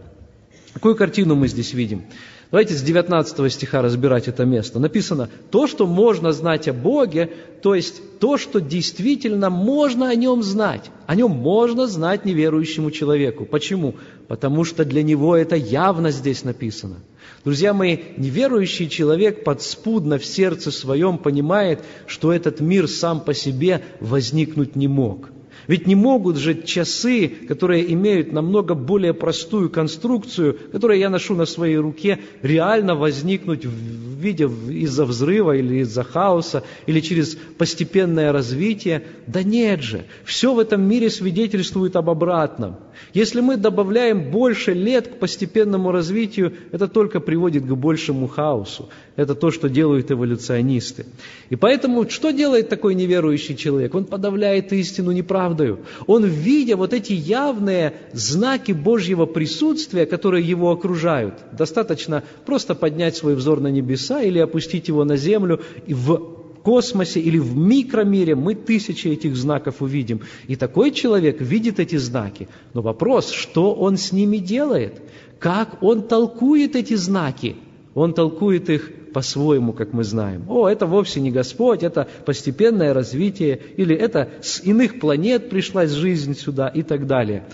Какую 0.73 0.97
картину 0.97 1.35
мы 1.35 1.49
здесь 1.49 1.73
видим? 1.73 2.05
Давайте 2.51 2.73
с 2.75 2.83
19 2.83 3.53
стиха 3.53 3.83
разбирать 3.83 4.27
это 4.27 4.47
место. 4.47 4.79
Написано, 4.79 5.29
то, 5.51 5.67
что 5.67 5.87
можно 5.87 6.33
знать 6.33 6.67
о 6.67 6.73
Боге, 6.73 7.31
то 7.61 7.75
есть 7.75 8.01
то, 8.21 8.39
что 8.39 8.59
действительно 8.59 9.51
можно 9.51 10.09
о 10.09 10.15
Нем 10.15 10.43
знать. 10.43 10.91
О 11.07 11.15
Нем 11.15 11.31
можно 11.33 11.87
знать 11.87 12.25
неверующему 12.25 12.91
человеку. 12.91 13.45
Почему? 13.45 13.97
Потому 14.29 14.65
что 14.65 14.87
для 14.87 15.03
него 15.03 15.37
это 15.37 15.57
явно 15.57 16.11
здесь 16.11 16.43
написано. 16.43 16.97
Друзья 17.45 17.75
мои, 17.75 17.99
неверующий 18.17 18.89
человек 18.89 19.45
подспудно 19.45 20.19
в 20.19 20.25
сердце 20.25 20.71
своем 20.71 21.19
понимает, 21.19 21.81
что 22.07 22.33
этот 22.33 22.61
мир 22.61 22.89
сам 22.89 23.21
по 23.21 23.35
себе 23.35 23.83
возникнуть 24.01 24.75
не 24.75 24.89
мог– 24.89 25.29
ведь 25.69 25.87
не 25.87 25.95
могут 25.95 26.39
же 26.39 26.61
часы, 26.63 27.29
которые 27.29 27.93
имеют 27.93 28.33
намного 28.33 28.75
более 28.75 29.15
простую 29.15 29.71
конструкцию, 29.71 30.59
которую 30.73 30.99
я 30.99 31.11
ношу 31.11 31.35
на 31.37 31.45
своей 31.45 31.77
руке, 31.77 32.19
реально 32.43 32.97
возникнуть 32.97 33.67
в 33.67 33.71
виде 34.19 34.45
из-за 34.45 35.05
взрыва 35.05 35.55
или 35.55 35.81
из-за 35.81 36.03
хаоса, 36.03 36.65
или 36.87 37.01
через 37.01 37.37
постепенное 37.59 38.33
развитие. 38.33 39.05
Да 39.27 39.43
нет 39.43 39.83
же, 39.83 40.07
все 40.25 40.55
в 40.55 40.59
этом 40.59 40.83
мире 40.83 41.11
свидетельствует 41.11 41.97
об 41.97 42.11
обратном. 42.11 42.77
Если 43.15 43.41
мы 43.41 43.57
добавляем 43.57 44.31
больше 44.31 44.73
лет 44.73 45.09
к 45.09 45.19
постепенному 45.19 45.93
развитию, 45.93 46.55
это 46.73 46.89
только 46.89 47.21
приводит 47.21 47.65
к 47.65 47.73
большему 47.75 48.27
хаосу. 48.27 48.89
Это 49.17 49.35
то, 49.35 49.51
что 49.51 49.69
делают 49.69 50.11
эволюционисты. 50.11 51.07
И 51.51 51.57
поэтому, 51.57 52.09
что 52.09 52.31
делает 52.31 52.69
такой 52.69 52.95
неверующий 52.95 53.57
человек? 53.57 53.95
Он 53.95 54.05
подавляет 54.05 54.73
истину 54.73 55.13
неправдою. 55.59 55.81
Он, 56.07 56.25
видя 56.25 56.77
вот 56.77 56.93
эти 56.93 57.13
явные 57.13 57.95
знаки 58.13 58.73
Божьего 58.73 59.27
присутствия, 59.27 60.07
которые 60.07 60.47
его 60.47 60.71
окружают, 60.71 61.35
достаточно 61.53 62.23
просто 62.47 62.75
поднять 62.75 63.17
свой 63.17 63.35
взор 63.35 63.61
на 63.61 63.69
небеса 63.69 64.23
или 64.23 64.39
опустить 64.39 64.89
его 64.89 65.05
на 65.05 65.17
землю, 65.17 65.61
и 65.87 65.95
в 65.95 66.39
космосе 66.63 67.21
или 67.21 67.39
в 67.39 67.57
микромире 67.57 68.35
мы 68.35 68.55
тысячи 68.55 69.09
этих 69.09 69.37
знаков 69.37 69.81
увидим. 69.81 70.21
И 70.49 70.57
такой 70.57 70.91
человек 70.91 71.41
видит 71.41 71.81
эти 71.81 71.97
знаки. 71.97 72.49
Но 72.75 72.83
вопрос, 72.83 73.31
что 73.31 73.75
он 73.75 73.97
с 73.97 74.13
ними 74.13 74.39
делает? 74.39 75.01
Как 75.39 75.83
он 75.83 76.03
толкует 76.03 76.77
эти 76.77 76.95
знаки? 76.95 77.57
Он 77.95 78.13
толкует 78.13 78.71
их 78.71 78.93
по-своему, 79.13 79.73
как 79.73 79.93
мы 79.93 80.05
знаем. 80.05 80.45
О, 80.49 80.69
это 80.69 80.87
вовсе 80.87 81.21
не 81.21 81.31
Господь, 81.31 81.83
это 81.83 82.09
постепенное 82.25 82.95
развитие, 82.95 83.61
или 83.77 83.95
это 83.95 84.29
с 84.41 84.61
иных 84.61 85.01
планет 85.01 85.51
пришлась 85.51 85.91
жизнь 85.91 86.35
сюда 86.35 86.69
и 86.69 86.83
так 86.83 87.07
далее. 87.07 87.45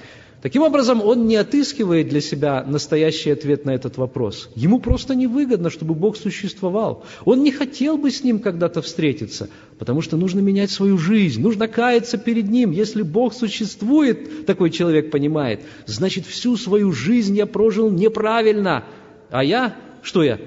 Таким 0.45 0.61
образом, 0.61 1.01
он 1.01 1.27
не 1.27 1.37
отыскивает 1.37 2.11
для 2.11 2.21
себя 2.21 2.63
настоящий 2.67 3.31
ответ 3.31 3.65
на 3.65 3.71
этот 3.71 3.97
вопрос. 3.97 4.51
Ему 4.55 4.79
просто 4.79 5.15
невыгодно, 5.15 5.71
чтобы 5.71 5.95
Бог 5.95 6.19
существовал. 6.19 7.07
Он 7.25 7.43
не 7.43 7.51
хотел 7.51 7.97
бы 7.97 8.11
с 8.11 8.23
Ним 8.23 8.41
когда-то 8.41 8.83
встретиться, 8.83 9.49
потому 9.79 10.03
что 10.03 10.19
нужно 10.19 10.41
менять 10.41 10.71
свою 10.71 10.99
жизнь, 10.99 11.41
нужно 11.41 11.67
каяться 11.67 12.19
перед 12.19 12.51
Ним. 12.51 12.73
Если 12.73 13.01
Бог 13.01 13.33
существует, 13.33 14.45
такой 14.45 14.69
человек 14.69 15.11
понимает, 15.11 15.61
значит, 15.87 16.27
всю 16.27 16.59
свою 16.59 16.93
жизнь 16.93 17.35
я 17.35 17.47
прожил 17.47 17.91
неправильно. 17.91 18.85
А 19.31 19.43
я, 19.43 19.75
что 20.03 20.23
я? 20.23 20.39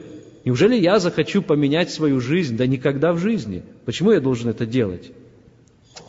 Неужели 0.48 0.78
я 0.78 1.00
захочу 1.00 1.42
поменять 1.42 1.92
свою 1.92 2.22
жизнь? 2.22 2.56
Да 2.56 2.66
никогда 2.66 3.12
в 3.12 3.18
жизни. 3.18 3.64
Почему 3.84 4.12
я 4.12 4.22
должен 4.22 4.50
это 4.50 4.66
делать? 4.66 5.12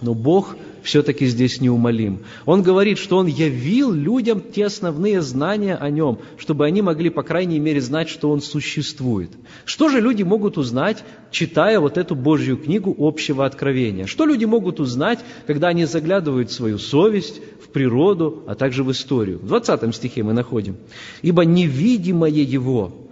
Но 0.01 0.15
Бог 0.15 0.55
все-таки 0.85 1.27
здесь 1.27 1.61
неумолим. 1.61 2.21
Он 2.47 2.63
говорит, 2.63 2.99
что 2.99 3.17
Он 3.17 3.27
явил 3.27 3.91
людям 3.91 4.41
те 4.41 4.67
основные 4.67 5.23
знания 5.23 5.75
о 5.75 5.91
Нем, 5.91 6.21
чтобы 6.37 6.67
они 6.67 6.83
могли, 6.83 7.11
по 7.11 7.25
крайней 7.25 7.59
мере, 7.59 7.81
знать, 7.81 8.09
что 8.09 8.31
Он 8.31 8.41
существует. 8.41 9.31
Что 9.65 9.89
же 9.89 10.01
люди 10.01 10.23
могут 10.23 10.57
узнать, 10.57 11.03
читая 11.33 11.81
вот 11.81 11.99
эту 11.99 12.15
Божью 12.15 12.59
книгу 12.59 12.95
общего 12.97 13.45
откровения? 13.45 14.07
Что 14.07 14.25
люди 14.25 14.45
могут 14.45 14.79
узнать, 14.79 15.19
когда 15.49 15.67
они 15.67 15.85
заглядывают 15.85 16.51
в 16.51 16.55
свою 16.55 16.79
совесть, 16.79 17.41
в 17.61 17.71
природу, 17.71 18.45
а 18.47 18.55
также 18.55 18.85
в 18.85 18.93
историю? 18.93 19.41
В 19.41 19.49
20 19.49 19.93
стихе 19.97 20.23
мы 20.23 20.33
находим. 20.33 20.77
«Ибо 21.23 21.45
невидимое 21.45 22.31
Его, 22.31 23.08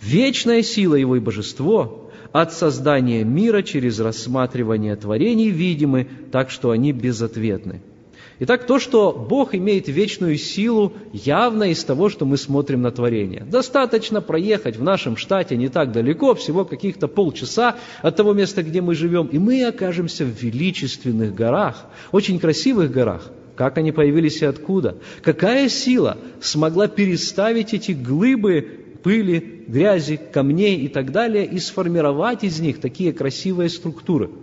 вечная 0.00 0.62
сила 0.62 0.94
Его 0.94 1.16
и 1.16 1.20
божество 1.20 2.10
от 2.32 2.52
создания 2.52 3.24
мира 3.24 3.62
через 3.62 3.98
рассматривание 4.00 4.96
творений 4.96 5.50
видимы, 5.50 6.08
так 6.30 6.50
что 6.50 6.70
они 6.70 6.92
безответны. 6.92 7.82
Итак, 8.42 8.66
то, 8.66 8.78
что 8.78 9.12
Бог 9.12 9.54
имеет 9.54 9.88
вечную 9.88 10.38
силу, 10.38 10.94
явно 11.12 11.64
из 11.64 11.84
того, 11.84 12.08
что 12.08 12.24
мы 12.24 12.38
смотрим 12.38 12.80
на 12.80 12.90
творение. 12.90 13.44
Достаточно 13.44 14.22
проехать 14.22 14.76
в 14.76 14.82
нашем 14.82 15.18
штате 15.18 15.58
не 15.58 15.68
так 15.68 15.92
далеко, 15.92 16.34
всего 16.34 16.64
каких-то 16.64 17.06
полчаса 17.06 17.76
от 18.00 18.16
того 18.16 18.32
места, 18.32 18.62
где 18.62 18.80
мы 18.80 18.94
живем, 18.94 19.26
и 19.26 19.38
мы 19.38 19.62
окажемся 19.66 20.24
в 20.24 20.42
величественных 20.42 21.34
горах, 21.34 21.84
очень 22.12 22.38
красивых 22.38 22.90
горах. 22.90 23.30
Как 23.56 23.76
они 23.76 23.92
появились 23.92 24.40
и 24.40 24.46
откуда? 24.46 24.96
Какая 25.20 25.68
сила 25.68 26.16
смогла 26.40 26.88
переставить 26.88 27.74
эти 27.74 27.92
глыбы 27.92 28.79
пыли, 29.02 29.64
грязи, 29.66 30.20
камней 30.32 30.76
и 30.78 30.88
так 30.88 31.12
далее, 31.12 31.46
и 31.46 31.58
сформировать 31.58 32.44
из 32.44 32.60
них 32.60 32.80
такие 32.80 33.12
красивые 33.12 33.68
структуры– 33.68 34.30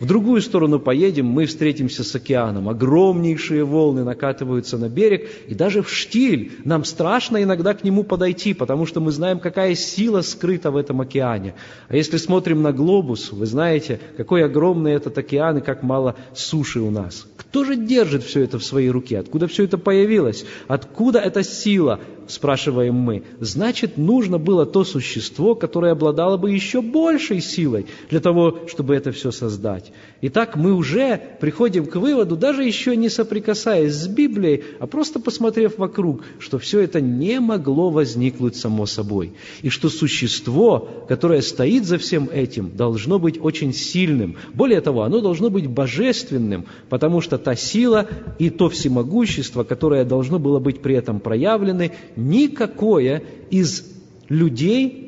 в 0.00 0.06
другую 0.06 0.42
сторону 0.42 0.78
поедем, 0.78 1.26
мы 1.26 1.46
встретимся 1.46 2.04
с 2.04 2.14
океаном. 2.14 2.68
Огромнейшие 2.68 3.64
волны 3.64 4.04
накатываются 4.04 4.78
на 4.78 4.88
берег, 4.88 5.30
и 5.48 5.54
даже 5.54 5.82
в 5.82 5.90
штиль 5.90 6.52
нам 6.64 6.84
страшно 6.84 7.42
иногда 7.42 7.74
к 7.74 7.84
нему 7.84 8.04
подойти, 8.04 8.54
потому 8.54 8.86
что 8.86 9.00
мы 9.00 9.12
знаем, 9.12 9.40
какая 9.40 9.74
сила 9.74 10.22
скрыта 10.22 10.70
в 10.70 10.76
этом 10.76 11.00
океане. 11.00 11.54
А 11.88 11.96
если 11.96 12.16
смотрим 12.16 12.62
на 12.62 12.72
глобус, 12.72 13.32
вы 13.32 13.46
знаете, 13.46 14.00
какой 14.16 14.44
огромный 14.44 14.92
этот 14.92 15.16
океан 15.18 15.58
и 15.58 15.62
как 15.62 15.82
мало 15.82 16.16
суши 16.34 16.80
у 16.80 16.90
нас. 16.90 17.26
Кто 17.36 17.64
же 17.64 17.76
держит 17.76 18.22
все 18.22 18.42
это 18.42 18.58
в 18.58 18.64
своей 18.64 18.90
руке? 18.90 19.18
Откуда 19.18 19.46
все 19.46 19.64
это 19.64 19.78
появилось? 19.78 20.44
Откуда 20.68 21.18
эта 21.18 21.42
сила 21.42 22.00
спрашиваем 22.32 22.94
мы, 22.94 23.22
значит, 23.40 23.96
нужно 23.96 24.38
было 24.38 24.66
то 24.66 24.84
существо, 24.84 25.54
которое 25.54 25.92
обладало 25.92 26.36
бы 26.36 26.50
еще 26.50 26.80
большей 26.80 27.40
силой 27.40 27.86
для 28.10 28.20
того, 28.20 28.60
чтобы 28.68 28.94
это 28.94 29.12
все 29.12 29.30
создать. 29.30 29.92
Итак, 30.22 30.56
мы 30.56 30.72
уже 30.72 31.20
приходим 31.40 31.86
к 31.86 31.96
выводу, 31.96 32.36
даже 32.36 32.64
еще 32.64 32.96
не 32.96 33.08
соприкасаясь 33.08 33.92
с 33.92 34.08
Библией, 34.08 34.64
а 34.78 34.86
просто 34.86 35.20
посмотрев 35.20 35.78
вокруг, 35.78 36.22
что 36.38 36.58
все 36.58 36.80
это 36.80 37.00
не 37.00 37.40
могло 37.40 37.90
возникнуть 37.90 38.56
само 38.56 38.86
собой. 38.86 39.34
И 39.62 39.68
что 39.68 39.88
существо, 39.88 40.88
которое 41.08 41.42
стоит 41.42 41.84
за 41.84 41.98
всем 41.98 42.28
этим, 42.32 42.70
должно 42.76 43.18
быть 43.18 43.38
очень 43.40 43.72
сильным. 43.72 44.36
Более 44.54 44.80
того, 44.80 45.02
оно 45.02 45.20
должно 45.20 45.50
быть 45.50 45.66
божественным, 45.66 46.66
потому 46.88 47.20
что 47.20 47.38
та 47.38 47.54
сила 47.56 48.08
и 48.38 48.50
то 48.50 48.68
всемогущество, 48.68 49.64
которое 49.64 50.04
должно 50.04 50.38
было 50.38 50.58
быть 50.58 50.80
при 50.80 50.94
этом 50.94 51.20
проявлено, 51.20 51.90
никакое 52.28 53.22
из 53.50 53.84
людей 54.28 55.02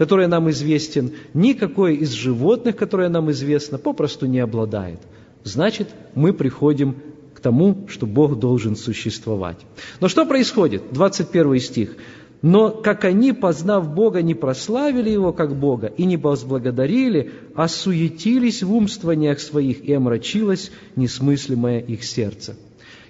который 0.00 0.28
нам 0.28 0.48
известен, 0.48 1.12
никакое 1.34 1.92
из 1.92 2.12
животных, 2.12 2.74
которое 2.74 3.10
нам 3.10 3.30
известно, 3.32 3.76
попросту 3.76 4.24
не 4.24 4.38
обладает. 4.38 4.98
Значит, 5.44 5.90
мы 6.14 6.32
приходим 6.32 6.96
к 7.34 7.40
тому, 7.40 7.86
что 7.86 8.06
Бог 8.06 8.38
должен 8.38 8.76
существовать. 8.76 9.58
Но 10.00 10.08
что 10.08 10.24
происходит? 10.24 10.84
21 10.90 11.60
стих. 11.60 11.96
«Но 12.40 12.70
как 12.70 13.04
они, 13.04 13.34
познав 13.34 13.94
Бога, 13.94 14.22
не 14.22 14.34
прославили 14.34 15.10
Его 15.10 15.34
как 15.34 15.54
Бога 15.54 15.88
и 15.88 16.06
не 16.06 16.16
возблагодарили, 16.16 17.32
а 17.54 17.68
суетились 17.68 18.62
в 18.62 18.72
умствованиях 18.72 19.38
своих, 19.38 19.84
и 19.84 19.92
омрачилось 19.92 20.72
несмыслимое 20.96 21.80
их 21.80 22.04
сердце». 22.04 22.56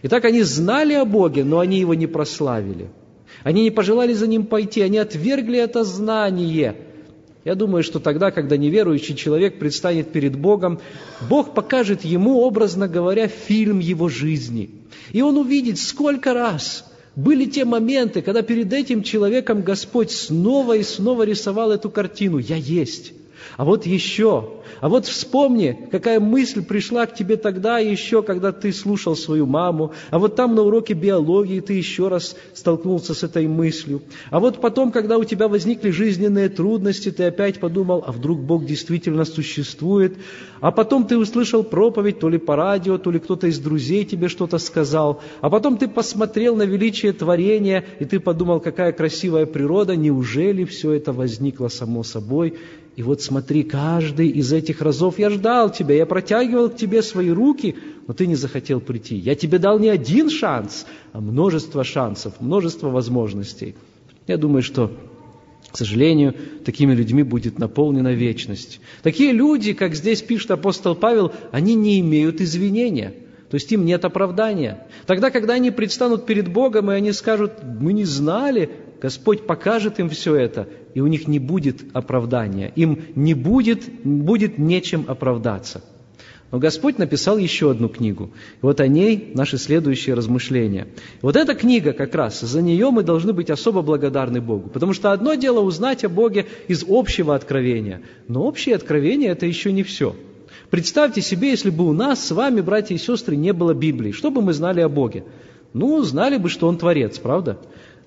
Итак, 0.02 0.24
они 0.24 0.42
знали 0.42 0.94
о 0.94 1.04
Боге, 1.04 1.44
но 1.44 1.60
они 1.60 1.78
Его 1.78 1.94
не 1.94 2.08
прославили– 2.08 2.88
они 3.42 3.62
не 3.62 3.70
пожелали 3.70 4.12
за 4.12 4.26
ним 4.26 4.44
пойти, 4.46 4.80
они 4.80 4.98
отвергли 4.98 5.58
это 5.58 5.84
знание. 5.84 6.76
Я 7.44 7.54
думаю, 7.54 7.82
что 7.82 8.00
тогда, 8.00 8.30
когда 8.30 8.56
неверующий 8.56 9.16
человек 9.16 9.58
предстанет 9.58 10.12
перед 10.12 10.36
Богом, 10.36 10.80
Бог 11.28 11.54
покажет 11.54 12.04
ему, 12.04 12.40
образно 12.40 12.86
говоря, 12.86 13.28
фильм 13.28 13.78
его 13.78 14.08
жизни. 14.08 14.70
И 15.12 15.22
он 15.22 15.38
увидит, 15.38 15.78
сколько 15.78 16.34
раз 16.34 16.84
были 17.16 17.46
те 17.46 17.64
моменты, 17.64 18.22
когда 18.22 18.42
перед 18.42 18.72
этим 18.72 19.02
человеком 19.02 19.62
Господь 19.62 20.10
снова 20.10 20.76
и 20.76 20.82
снова 20.82 21.22
рисовал 21.22 21.72
эту 21.72 21.90
картину 21.90 22.38
«Я 22.38 22.56
есть». 22.56 23.12
А 23.56 23.64
вот 23.64 23.86
еще, 23.86 24.48
а 24.80 24.88
вот 24.88 25.06
вспомни, 25.06 25.88
какая 25.90 26.20
мысль 26.20 26.64
пришла 26.64 27.06
к 27.06 27.14
тебе 27.14 27.36
тогда 27.36 27.78
еще, 27.78 28.22
когда 28.22 28.52
ты 28.52 28.72
слушал 28.72 29.16
свою 29.16 29.46
маму, 29.46 29.92
а 30.10 30.18
вот 30.18 30.36
там 30.36 30.54
на 30.54 30.62
уроке 30.62 30.94
биологии 30.94 31.60
ты 31.60 31.74
еще 31.74 32.08
раз 32.08 32.36
столкнулся 32.54 33.14
с 33.14 33.22
этой 33.22 33.46
мыслью, 33.46 34.02
а 34.30 34.40
вот 34.40 34.60
потом, 34.60 34.92
когда 34.92 35.18
у 35.18 35.24
тебя 35.24 35.48
возникли 35.48 35.90
жизненные 35.90 36.48
трудности, 36.48 37.10
ты 37.10 37.24
опять 37.24 37.60
подумал, 37.60 38.04
а 38.06 38.12
вдруг 38.12 38.40
Бог 38.40 38.64
действительно 38.64 39.24
существует, 39.24 40.16
а 40.60 40.70
потом 40.70 41.06
ты 41.06 41.18
услышал 41.18 41.64
проповедь 41.64 42.20
то 42.20 42.28
ли 42.28 42.38
по 42.38 42.56
радио, 42.56 42.98
то 42.98 43.10
ли 43.10 43.18
кто-то 43.18 43.46
из 43.46 43.58
друзей 43.58 44.04
тебе 44.04 44.28
что-то 44.28 44.58
сказал, 44.58 45.20
а 45.40 45.50
потом 45.50 45.76
ты 45.76 45.88
посмотрел 45.88 46.56
на 46.56 46.62
величие 46.62 47.12
творения, 47.12 47.84
и 47.98 48.04
ты 48.04 48.20
подумал, 48.20 48.60
какая 48.60 48.92
красивая 48.92 49.46
природа, 49.46 49.96
неужели 49.96 50.64
все 50.64 50.92
это 50.92 51.12
возникло 51.12 51.68
само 51.68 52.02
собой, 52.02 52.58
и 53.00 53.02
вот 53.02 53.22
смотри, 53.22 53.62
каждый 53.62 54.28
из 54.28 54.52
этих 54.52 54.82
разов 54.82 55.18
я 55.18 55.30
ждал 55.30 55.72
тебя, 55.72 55.94
я 55.94 56.04
протягивал 56.04 56.68
к 56.68 56.76
тебе 56.76 57.00
свои 57.00 57.30
руки, 57.30 57.74
но 58.06 58.12
ты 58.12 58.26
не 58.26 58.34
захотел 58.34 58.78
прийти. 58.78 59.16
Я 59.16 59.34
тебе 59.34 59.56
дал 59.56 59.78
не 59.78 59.88
один 59.88 60.28
шанс, 60.28 60.84
а 61.14 61.22
множество 61.22 61.82
шансов, 61.82 62.34
множество 62.42 62.90
возможностей. 62.90 63.74
Я 64.26 64.36
думаю, 64.36 64.62
что, 64.62 64.92
к 65.70 65.78
сожалению, 65.78 66.34
такими 66.66 66.92
людьми 66.92 67.22
будет 67.22 67.58
наполнена 67.58 68.12
вечность. 68.12 68.82
Такие 69.02 69.32
люди, 69.32 69.72
как 69.72 69.94
здесь 69.94 70.20
пишет 70.20 70.50
апостол 70.50 70.94
Павел, 70.94 71.32
они 71.52 71.76
не 71.76 72.00
имеют 72.00 72.42
извинения. 72.42 73.14
То 73.48 73.54
есть 73.54 73.72
им 73.72 73.86
нет 73.86 74.04
оправдания. 74.04 74.86
Тогда, 75.06 75.30
когда 75.30 75.54
они 75.54 75.70
предстанут 75.70 76.26
перед 76.26 76.52
Богом, 76.52 76.90
и 76.90 76.94
они 76.94 77.12
скажут, 77.12 77.52
мы 77.62 77.94
не 77.94 78.04
знали, 78.04 78.68
Господь 79.00 79.46
покажет 79.46 79.98
им 79.98 80.10
все 80.10 80.34
это, 80.34 80.68
и 80.94 81.00
у 81.00 81.06
них 81.06 81.26
не 81.26 81.38
будет 81.38 81.84
оправдания, 81.94 82.72
им 82.76 83.00
не 83.14 83.34
будет, 83.34 83.84
будет 84.04 84.58
нечем 84.58 85.06
оправдаться. 85.08 85.82
Но 86.50 86.58
Господь 86.58 86.98
написал 86.98 87.38
еще 87.38 87.70
одну 87.70 87.88
книгу. 87.88 88.32
И 88.56 88.58
вот 88.62 88.80
о 88.80 88.88
ней 88.88 89.30
наши 89.34 89.56
следующие 89.56 90.16
размышления. 90.16 90.88
Вот 91.22 91.36
эта 91.36 91.54
книга 91.54 91.92
как 91.92 92.14
раз, 92.14 92.40
за 92.40 92.60
нее 92.60 92.90
мы 92.90 93.04
должны 93.04 93.32
быть 93.32 93.50
особо 93.50 93.82
благодарны 93.82 94.40
Богу. 94.40 94.68
Потому 94.68 94.92
что 94.92 95.12
одно 95.12 95.34
дело 95.34 95.60
узнать 95.60 96.04
о 96.04 96.08
Боге 96.08 96.46
из 96.66 96.84
общего 96.88 97.36
откровения, 97.36 98.02
но 98.26 98.42
общее 98.42 98.74
откровение– 98.74 99.30
это 99.30 99.46
еще 99.46 99.70
не 99.70 99.84
все. 99.84 100.16
Представьте 100.70 101.20
себе, 101.20 101.50
если 101.50 101.70
бы 101.70 101.88
у 101.88 101.92
нас 101.92 102.24
с 102.24 102.32
вами, 102.32 102.60
братья 102.60 102.96
и 102.96 102.98
сестры, 102.98 103.36
не 103.36 103.52
было 103.52 103.72
Библии, 103.72 104.12
что 104.12 104.30
бы 104.30 104.42
мы 104.42 104.52
знали 104.52 104.80
о 104.80 104.88
Боге? 104.88 105.24
Ну, 105.72 106.02
знали 106.02 106.36
бы, 106.36 106.48
что 106.48 106.66
Он 106.66 106.78
Творец, 106.78 107.18
правда? 107.18 107.58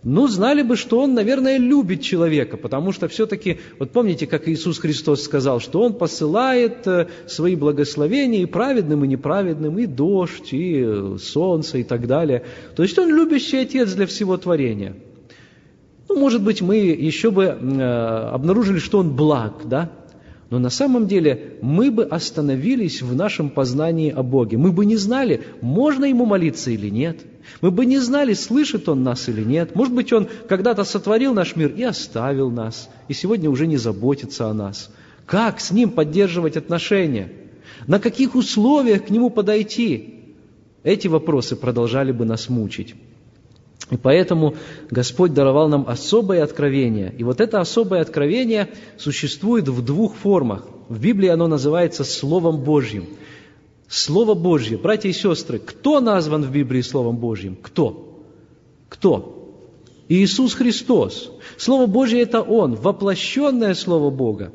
Ну, 0.04 0.28
знали 0.28 0.64
бы, 0.64 0.76
что 0.76 1.00
он, 1.00 1.14
наверное, 1.14 1.58
любит 1.58 2.02
человека, 2.02 2.58
потому 2.58 2.92
что 2.92 3.08
все-таки, 3.08 3.60
вот 3.80 3.92
помните, 3.92 4.28
как 4.28 4.50
Иисус 4.50 4.80
Христос 4.80 5.24
сказал, 5.24 5.62
что 5.62 5.82
он 5.82 5.94
посылает 5.94 6.86
э, 6.86 7.08
свои 7.26 7.56
благословения 7.56 8.42
и 8.42 8.46
праведным, 8.46 9.06
и 9.06 9.08
неправедным, 9.08 9.80
и 9.80 9.86
дождь, 9.86 10.52
и 10.52 10.84
э, 10.86 11.18
солнце, 11.22 11.78
и 11.78 11.84
так 11.84 12.06
далее. 12.08 12.44
То 12.76 12.84
есть 12.84 13.00
он 13.00 13.16
любящий 13.16 13.58
Отец 13.58 13.94
для 13.94 14.06
всего 14.06 14.36
творения. 14.36 14.94
Ну, 16.10 16.20
может 16.20 16.44
быть, 16.44 16.62
мы 16.62 16.76
еще 16.78 17.32
бы 17.32 17.46
э, 17.46 17.82
обнаружили, 17.82 18.80
что 18.80 19.00
он 19.00 19.16
благ, 19.16 19.62
да? 19.66 19.90
Но 20.50 20.60
на 20.60 20.70
самом 20.70 21.08
деле 21.08 21.58
мы 21.62 21.90
бы 21.92 22.04
остановились 22.04 23.02
в 23.02 23.16
нашем 23.16 23.50
познании 23.50 24.12
о 24.12 24.22
Боге. 24.22 24.58
Мы 24.58 24.74
бы 24.74 24.86
не 24.86 24.98
знали, 24.98 25.42
можно 25.62 26.04
ему 26.04 26.26
молиться 26.26 26.72
или 26.72 26.90
нет. 26.90 27.22
Мы 27.62 27.72
бы 27.72 27.86
не 27.86 28.00
знали, 28.00 28.34
слышит 28.34 28.90
он 28.90 29.04
нас 29.04 29.30
или 29.30 29.44
нет. 29.44 29.76
Может 29.76 29.94
быть, 29.94 30.12
он 30.14 30.28
когда-то 30.48 30.84
сотворил 30.84 31.34
наш 31.34 31.56
мир 31.56 31.74
и 31.76 31.84
оставил 31.84 32.50
нас, 32.50 32.90
и 33.08 33.14
сегодня 33.14 33.50
уже 33.50 33.68
не 33.68 33.78
заботится 33.78 34.48
о 34.48 34.54
нас. 34.54 34.90
Как 35.26 35.60
с 35.60 35.72
ним 35.72 35.92
поддерживать 35.92 36.58
отношения? 36.58 37.32
На 37.88 38.00
каких 38.00 38.36
условиях 38.36 39.06
к 39.06 39.10
нему 39.10 39.30
подойти? 39.30 40.16
Эти 40.84 41.08
вопросы 41.08 41.56
продолжали 41.56 42.12
бы 42.12 42.26
нас 42.26 42.50
мучить. 42.50 42.96
И 43.90 43.98
поэтому 43.98 44.56
Господь 44.90 45.34
даровал 45.34 45.68
нам 45.68 45.86
особое 45.88 46.44
откровение. 46.44 47.14
И 47.18 47.24
вот 47.24 47.42
это 47.42 47.60
особое 47.60 48.02
откровение 48.02 48.70
существует 48.98 49.68
в 49.68 49.84
двух 49.84 50.16
формах. 50.16 50.68
В 50.90 51.00
Библии 51.00 51.28
оно 51.28 51.48
называется 51.48 52.04
Словом 52.04 52.64
Божьим. 52.64 53.06
Слово 53.94 54.34
Божье, 54.34 54.76
братья 54.76 55.08
и 55.08 55.14
сестры, 55.14 55.60
кто 55.60 56.00
назван 56.00 56.44
в 56.44 56.52
Библии 56.52 56.82
Словом 56.82 57.18
Божьим? 57.18 57.56
Кто? 57.62 58.24
Кто? 58.90 59.54
Иисус 60.10 60.56
Христос. 60.56 61.32
Слово 61.58 61.86
Божье– 61.86 62.20
это 62.24 62.42
Он, 62.42 62.74
воплощенное 62.74 63.76
Слово 63.76 64.10
Бога. 64.10 64.52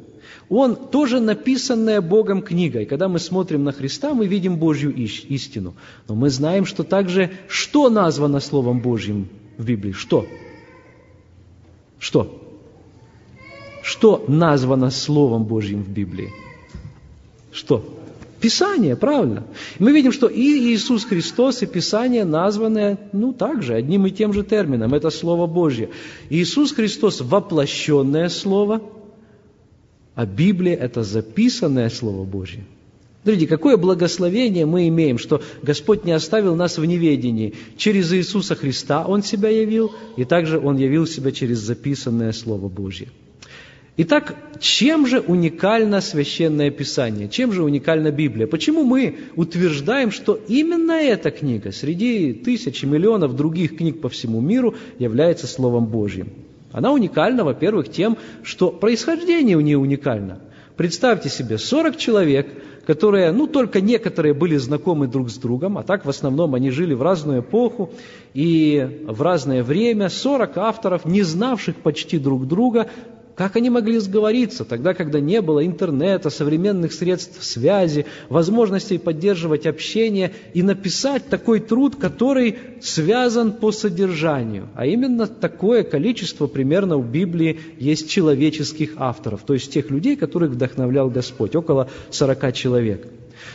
Он 0.48 0.74
тоже 0.74 1.20
написанная 1.20 2.00
Богом 2.00 2.42
книга. 2.42 2.80
И 2.80 2.84
когда 2.84 3.06
мы 3.06 3.20
смотрим 3.20 3.62
на 3.62 3.70
Христа, 3.70 4.12
мы 4.12 4.26
видим 4.26 4.56
Божью 4.56 4.92
истину. 4.92 5.74
Но 6.08 6.16
мы 6.16 6.30
знаем, 6.30 6.66
что 6.66 6.82
также, 6.82 7.30
что 7.46 7.90
названо 7.90 8.40
Словом 8.40 8.80
Божьим 8.80 9.28
в 9.56 9.64
Библии? 9.64 9.92
Что? 9.92 10.26
Что? 12.00 12.42
Что 13.84 14.24
названо 14.26 14.90
Словом 14.90 15.44
Божьим 15.44 15.84
в 15.84 15.90
Библии? 15.90 16.32
Что? 17.52 17.84
Писание, 18.40 18.96
правильно. 18.96 19.44
Мы 19.78 19.92
видим, 19.92 20.12
что 20.12 20.28
и 20.28 20.72
Иисус 20.72 21.04
Христос, 21.04 21.62
и 21.62 21.66
Писание 21.66 22.24
названы, 22.24 22.98
ну, 23.12 23.32
также, 23.32 23.74
одним 23.74 24.06
и 24.06 24.10
тем 24.10 24.32
же 24.32 24.44
термином. 24.44 24.94
Это 24.94 25.10
Слово 25.10 25.46
Божье. 25.46 25.90
Иисус 26.30 26.72
Христос– 26.72 27.20
воплощенное 27.22 28.28
Слово– 28.28 28.82
а 30.18 30.26
Библия– 30.26 30.74
это 30.80 31.04
записанное 31.04 31.88
Слово 31.90 32.24
Божье. 32.24 32.64
Смотрите, 33.22 33.46
какое 33.46 33.76
благословение 33.76 34.66
мы 34.66 34.88
имеем, 34.88 35.16
что 35.16 35.40
Господь 35.62 36.04
не 36.04 36.10
оставил 36.10 36.56
нас 36.56 36.76
в 36.76 36.84
неведении. 36.84 37.54
Через 37.76 38.12
Иисуса 38.12 38.56
Христа 38.56 39.06
Он 39.06 39.22
себя 39.22 39.48
явил, 39.48 39.92
и 40.16 40.24
также 40.24 40.58
Он 40.58 40.76
явил 40.76 41.06
себя 41.06 41.30
через 41.30 41.58
записанное 41.58 42.32
Слово 42.32 42.68
Божье. 42.68 43.10
Итак, 44.00 44.36
чем 44.60 45.08
же 45.08 45.18
уникально 45.18 46.00
Священное 46.00 46.70
Писание? 46.70 47.28
Чем 47.28 47.50
же 47.50 47.64
уникальна 47.64 48.12
Библия? 48.12 48.46
Почему 48.46 48.84
мы 48.84 49.18
утверждаем, 49.34 50.12
что 50.12 50.38
именно 50.46 50.92
эта 50.92 51.32
книга 51.32 51.72
среди 51.72 52.32
тысяч 52.32 52.84
и 52.84 52.86
миллионов 52.86 53.34
других 53.34 53.76
книг 53.76 54.00
по 54.00 54.08
всему 54.08 54.40
миру 54.40 54.76
является 55.00 55.48
Словом 55.48 55.86
Божьим? 55.86 56.28
Она 56.70 56.92
уникальна, 56.92 57.42
во-первых, 57.42 57.90
тем, 57.90 58.18
что 58.44 58.70
происхождение 58.70 59.56
у 59.56 59.60
нее 59.60 59.78
уникально. 59.78 60.42
Представьте 60.76 61.28
себе, 61.28 61.58
40 61.58 61.96
человек, 61.96 62.46
которые, 62.86 63.32
ну, 63.32 63.48
только 63.48 63.80
некоторые 63.80 64.32
были 64.32 64.56
знакомы 64.58 65.08
друг 65.08 65.28
с 65.28 65.38
другом, 65.38 65.76
а 65.76 65.82
так 65.82 66.06
в 66.06 66.08
основном 66.08 66.54
они 66.54 66.70
жили 66.70 66.94
в 66.94 67.02
разную 67.02 67.40
эпоху 67.40 67.90
и 68.32 69.02
в 69.08 69.20
разное 69.22 69.64
время, 69.64 70.08
40 70.08 70.56
авторов, 70.56 71.04
не 71.04 71.22
знавших 71.22 71.74
почти 71.76 72.18
друг 72.18 72.46
друга, 72.46 72.88
как 73.38 73.54
они 73.54 73.70
могли 73.70 74.00
сговориться 74.00 74.64
тогда, 74.64 74.94
когда 74.94 75.20
не 75.20 75.40
было 75.40 75.64
интернета, 75.64 76.28
современных 76.28 76.92
средств 76.92 77.44
связи, 77.44 78.04
возможностей 78.28 78.98
поддерживать 78.98 79.64
общение 79.64 80.32
и 80.54 80.62
написать 80.64 81.28
такой 81.28 81.60
труд, 81.60 81.94
который 81.94 82.58
связан 82.80 83.52
по 83.52 83.70
содержанию? 83.70 84.68
А 84.74 84.86
именно 84.86 85.28
такое 85.28 85.84
количество 85.84 86.48
примерно 86.48 86.98
в 86.98 87.08
Библии 87.08 87.60
есть 87.78 88.10
человеческих 88.10 88.94
авторов, 88.96 89.42
то 89.46 89.54
есть 89.54 89.72
тех 89.72 89.88
людей, 89.88 90.16
которых 90.16 90.50
вдохновлял 90.50 91.08
Господь, 91.08 91.54
около 91.54 91.88
40 92.10 92.52
человек. 92.52 93.06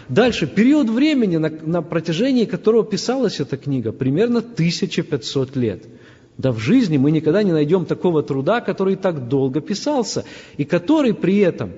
Дальше, 0.08 0.48
период 0.48 0.90
времени, 0.90 1.36
на, 1.36 1.50
на 1.50 1.82
протяжении 1.82 2.46
которого 2.46 2.86
писалась 2.86 3.42
эта 3.42 3.58
книга, 3.58 3.92
примерно 3.92 4.40
1500 4.40 5.58
лет– 5.58 5.84
да 6.38 6.52
в 6.52 6.60
жизни 6.60 6.98
мы 6.98 7.12
никогда 7.12 7.44
не 7.44 7.52
найдем 7.52 7.86
такого 7.86 8.24
труда, 8.24 8.62
который 8.62 8.96
так 8.96 9.28
долго 9.28 9.62
писался, 9.62 10.26
и 10.58 10.66
который 10.66 11.14
при 11.14 11.40
этом 11.40 11.72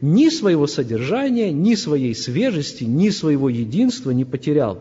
ни 0.00 0.28
своего 0.28 0.66
содержания, 0.66 1.52
ни 1.52 1.74
своей 1.74 2.14
свежести, 2.14 2.84
ни 2.84 3.10
своего 3.10 3.48
единства 3.48 4.10
не 4.10 4.24
потерял. 4.24 4.78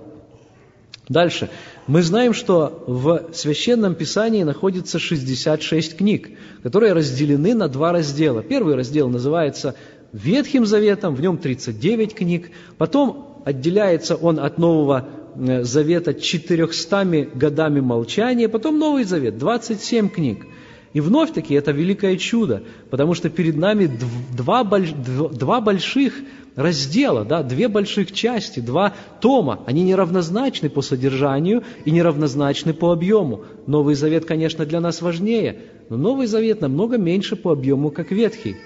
Дальше. 1.07 1.49
Мы 1.87 2.03
знаем, 2.03 2.33
что 2.33 2.83
в 2.87 3.33
Священном 3.33 3.95
Писании 3.95 4.43
находится 4.43 4.97
66 4.97 5.97
книг, 5.97 6.29
которые 6.63 6.93
разделены 6.93 7.53
на 7.53 7.67
два 7.67 7.91
раздела. 7.91 8.41
Первый 8.41 8.75
раздел 8.75 9.09
называется 9.09 9.75
Ветхим 10.13 10.65
Заветом, 10.65 11.15
в 11.15 11.21
нем 11.21 11.37
39 11.37 12.13
книг. 12.13 12.51
Потом 12.77 13.41
отделяется 13.45 14.15
он 14.15 14.39
от 14.39 14.57
Нового 14.57 15.07
Завета 15.35 16.13
400 16.13 17.27
годами 17.33 17.79
молчания, 17.79 18.49
потом 18.49 18.79
Новый 18.79 19.03
Завет, 19.03 19.37
27 19.37 20.09
книг. 20.09 20.45
И 20.93 20.99
вновь-таки 20.99 21.53
это 21.53 21.71
великое 21.71 22.17
чудо, 22.17 22.63
потому 22.89 23.13
что 23.13 23.29
перед 23.29 23.55
нами 23.55 23.89
два, 24.35 24.63
два 24.63 25.61
больших 25.61 26.13
раздела, 26.55 27.23
да, 27.23 27.43
две 27.43 27.69
больших 27.69 28.11
части, 28.11 28.59
два 28.59 28.93
тома. 29.21 29.63
Они 29.65 29.83
неравнозначны 29.83 30.69
по 30.69 30.81
содержанию 30.81 31.63
и 31.85 31.91
неравнозначны 31.91 32.73
по 32.73 32.91
объему. 32.91 33.45
Новый 33.67 33.95
Завет, 33.95 34.25
конечно, 34.25 34.65
для 34.65 34.81
нас 34.81 35.01
важнее, 35.01 35.59
но 35.89 35.95
Новый 35.95 36.27
Завет 36.27 36.59
намного 36.59 36.97
меньше 36.97 37.37
по 37.37 37.53
объему, 37.53 37.89
как 37.89 38.11
Ветхий. 38.11 38.57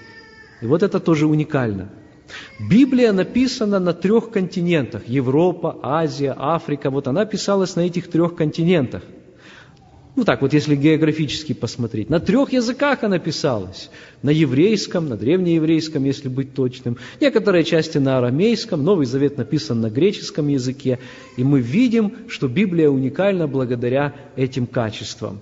И 0.62 0.66
вот 0.66 0.82
это 0.82 0.98
тоже 0.98 1.26
уникально. 1.26 1.90
Библия 2.58 3.12
написана 3.12 3.78
на 3.78 3.92
трех 3.92 4.30
континентах. 4.30 5.08
Европа, 5.08 5.78
Азия, 5.82 6.34
Африка. 6.36 6.90
Вот 6.90 7.08
она 7.08 7.24
писалась 7.24 7.76
на 7.76 7.80
этих 7.80 8.10
трех 8.10 8.34
континентах. 8.34 9.02
Ну 10.16 10.24
так 10.24 10.40
вот, 10.40 10.54
если 10.54 10.74
географически 10.76 11.52
посмотреть. 11.52 12.08
На 12.08 12.20
трех 12.20 12.50
языках 12.50 13.04
она 13.04 13.18
писалась. 13.18 13.90
На 14.22 14.30
еврейском, 14.30 15.10
на 15.10 15.16
древнееврейском, 15.18 16.04
если 16.04 16.28
быть 16.30 16.54
точным. 16.54 16.96
Некоторые 17.20 17.64
части 17.64 17.98
на 17.98 18.16
арамейском. 18.16 18.82
Новый 18.82 19.04
Завет 19.04 19.36
написан 19.36 19.82
на 19.82 19.90
греческом 19.90 20.48
языке. 20.48 20.98
И 21.36 21.44
мы 21.44 21.60
видим, 21.60 22.14
что 22.28 22.48
Библия 22.48 22.88
уникальна 22.88 23.46
благодаря 23.46 24.14
этим 24.36 24.66
качествам. 24.66 25.40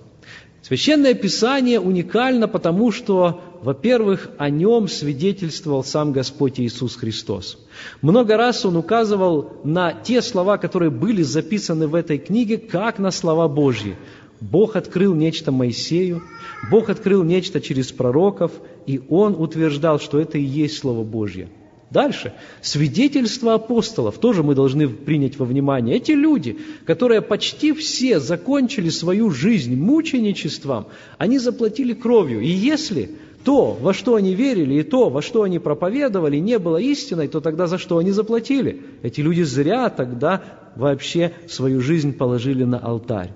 Священное 0.65 1.13
Писание 1.13 1.79
уникально 1.79 2.47
потому, 2.47 2.91
что, 2.91 3.39
во-первых, 3.61 4.31
о 4.39 4.49
нем 4.49 4.87
свидетельствовал 4.87 5.83
сам 5.83 6.11
Господь 6.11 6.59
Иисус 6.59 6.95
Христос. 6.95 7.59
Много 8.01 8.35
раз 8.35 8.65
Он 8.65 8.75
указывал 8.75 9.61
на 9.63 9.93
те 9.93 10.23
слова, 10.23 10.57
которые 10.57 10.89
были 10.89 11.21
записаны 11.21 11.85
в 11.85 11.93
этой 11.93 12.17
книге, 12.17 12.57
как 12.57 12.97
на 12.97 13.11
слова 13.11 13.47
Божьи. 13.47 13.95
Бог 14.41 14.75
открыл 14.75 15.13
нечто 15.13 15.51
Моисею, 15.51 16.23
Бог 16.71 16.89
открыл 16.89 17.23
нечто 17.23 17.61
через 17.61 17.91
пророков, 17.91 18.51
и 18.87 18.99
Он 19.07 19.39
утверждал, 19.39 19.99
что 19.99 20.19
это 20.19 20.39
и 20.39 20.43
есть 20.43 20.79
Слово 20.79 21.03
Божье. 21.03 21.47
Дальше. 21.95 22.33
Свидетельство 22.61 23.53
апостолов 23.53 24.17
тоже 24.17 24.43
мы 24.43 24.53
должны 24.53 24.89
принять 24.89 25.39
во 25.39 25.45
внимание. 25.45 25.95
Эти 25.95 26.11
люди, 26.11 26.57
которые 26.85 27.21
почти 27.21 27.71
все 27.71 28.19
закончили 28.19 28.89
свою 28.89 29.31
жизнь 29.31 29.77
мученичеством, 29.77 30.87
они 31.17 31.39
заплатили 31.39 31.93
кровью. 31.93 32.41
И 32.41 32.49
если 32.49 33.11
то, 33.45 33.77
во 33.79 33.93
что 33.93 34.15
они 34.15 34.35
верили, 34.35 34.81
и 34.81 34.83
то, 34.83 35.09
во 35.09 35.21
что 35.21 35.43
они 35.43 35.57
проповедовали, 35.57 36.35
не 36.35 36.59
было 36.59 36.81
истиной, 36.81 37.29
то 37.29 37.39
тогда 37.39 37.65
за 37.65 37.77
что 37.77 37.97
они 37.97 38.11
заплатили? 38.11 38.81
Эти 39.01 39.21
люди 39.21 39.43
зря 39.43 39.87
тогда 39.87 40.43
вообще 40.75 41.31
свою 41.47 41.79
жизнь 41.79 42.11
положили 42.11 42.65
на 42.65 42.77
алтарь. 42.77 43.31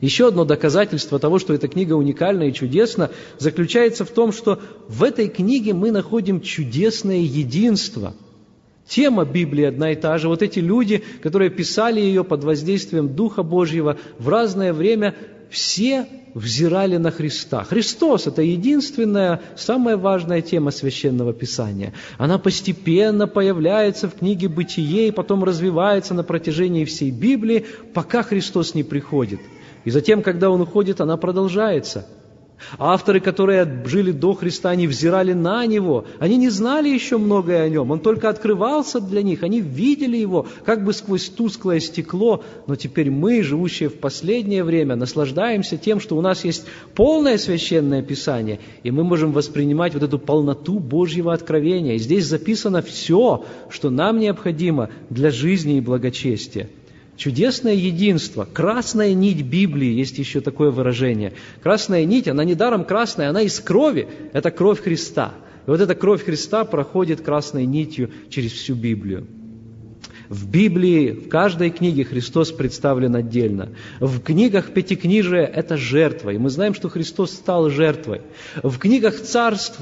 Еще 0.00 0.28
одно 0.28 0.44
доказательство 0.44 1.18
того, 1.18 1.38
что 1.38 1.54
эта 1.54 1.68
книга 1.68 1.94
уникальна 1.94 2.44
и 2.44 2.52
чудесна, 2.52 3.10
заключается 3.38 4.04
в 4.04 4.10
том, 4.10 4.32
что 4.32 4.60
в 4.88 5.02
этой 5.02 5.28
книге 5.28 5.72
мы 5.72 5.90
находим 5.90 6.40
чудесное 6.40 7.20
единство. 7.20 8.14
Тема 8.86 9.24
Библии 9.24 9.64
одна 9.64 9.92
и 9.92 9.96
та 9.96 10.18
же. 10.18 10.28
Вот 10.28 10.42
эти 10.42 10.58
люди, 10.58 11.02
которые 11.22 11.50
писали 11.50 11.98
ее 11.98 12.24
под 12.24 12.44
воздействием 12.44 13.14
Духа 13.14 13.42
Божьего 13.42 13.96
в 14.18 14.28
разное 14.28 14.72
время, 14.72 15.14
все 15.50 16.06
взирали 16.34 16.98
на 16.98 17.10
Христа. 17.10 17.64
Христос– 17.64 18.26
это 18.28 18.42
единственная, 18.42 19.40
самая 19.56 19.96
важная 19.96 20.42
тема 20.42 20.70
Священного 20.70 21.32
Писания. 21.32 21.94
Она 22.18 22.38
постепенно 22.38 23.26
появляется 23.26 24.08
в 24.08 24.16
книге 24.16 24.48
«Бытие» 24.48 25.08
и 25.08 25.12
потом 25.12 25.42
развивается 25.42 26.12
на 26.12 26.22
протяжении 26.22 26.84
всей 26.84 27.10
Библии, 27.10 27.64
пока 27.94 28.22
Христос 28.22 28.74
не 28.74 28.82
приходит– 28.82 29.40
и 29.86 29.90
затем, 29.90 30.20
когда 30.20 30.50
он 30.50 30.60
уходит, 30.60 31.00
она 31.00 31.16
продолжается. 31.16 32.06
Авторы, 32.76 33.20
которые 33.20 33.84
жили 33.86 34.10
до 34.10 34.34
Христа, 34.34 34.70
они 34.70 34.88
взирали 34.88 35.32
на 35.32 35.64
Него. 35.64 36.06
Они 36.18 36.36
не 36.36 36.48
знали 36.48 36.88
еще 36.88 37.18
многое 37.18 37.62
о 37.62 37.68
Нем. 37.68 37.92
Он 37.92 38.00
только 38.00 38.28
открывался 38.28 39.00
для 39.00 39.22
них. 39.22 39.44
Они 39.44 39.60
видели 39.60 40.16
Его 40.16 40.48
как 40.64 40.84
бы 40.84 40.92
сквозь 40.92 41.28
тусклое 41.28 41.78
стекло. 41.78 42.42
Но 42.66 42.74
теперь 42.74 43.12
мы, 43.12 43.44
живущие 43.44 43.88
в 43.88 44.00
последнее 44.00 44.64
время, 44.64 44.96
наслаждаемся 44.96 45.76
тем, 45.76 46.00
что 46.00 46.16
у 46.16 46.20
нас 46.20 46.44
есть 46.44 46.66
полное 46.96 47.38
священное 47.38 48.02
Писание. 48.02 48.58
И 48.82 48.90
мы 48.90 49.04
можем 49.04 49.30
воспринимать 49.30 49.94
вот 49.94 50.02
эту 50.02 50.18
полноту 50.18 50.80
Божьего 50.80 51.32
откровения. 51.32 51.94
И 51.94 51.98
здесь 51.98 52.26
записано 52.26 52.82
все, 52.82 53.44
что 53.68 53.90
нам 53.90 54.18
необходимо 54.18 54.90
для 55.10 55.30
жизни 55.30 55.76
и 55.76 55.80
благочестия. 55.80 56.68
Чудесное 57.16 57.74
единство, 57.74 58.44
красная 58.44 59.14
нить 59.14 59.42
Библии, 59.42 59.92
есть 59.92 60.18
еще 60.18 60.40
такое 60.40 60.70
выражение. 60.70 61.32
Красная 61.62 62.04
нить, 62.04 62.28
она 62.28 62.44
недаром 62.44 62.84
красная, 62.84 63.30
она 63.30 63.40
из 63.40 63.58
крови, 63.60 64.06
это 64.34 64.50
кровь 64.50 64.82
Христа. 64.82 65.34
И 65.66 65.70
вот 65.70 65.80
эта 65.80 65.94
кровь 65.94 66.24
Христа 66.24 66.64
проходит 66.64 67.22
красной 67.22 67.64
нитью 67.64 68.10
через 68.28 68.52
всю 68.52 68.74
Библию. 68.74 69.26
В 70.28 70.50
Библии, 70.50 71.12
в 71.12 71.28
каждой 71.28 71.70
книге 71.70 72.04
Христос 72.04 72.52
представлен 72.52 73.14
отдельно. 73.14 73.70
В 74.00 74.20
книгах 74.20 74.72
Пятикнижия 74.72 75.44
это 75.44 75.76
жертва, 75.76 76.30
и 76.30 76.38
мы 76.38 76.50
знаем, 76.50 76.74
что 76.74 76.88
Христос 76.88 77.30
стал 77.30 77.70
жертвой. 77.70 78.22
В 78.62 78.76
книгах 78.78 79.20
царств 79.20 79.78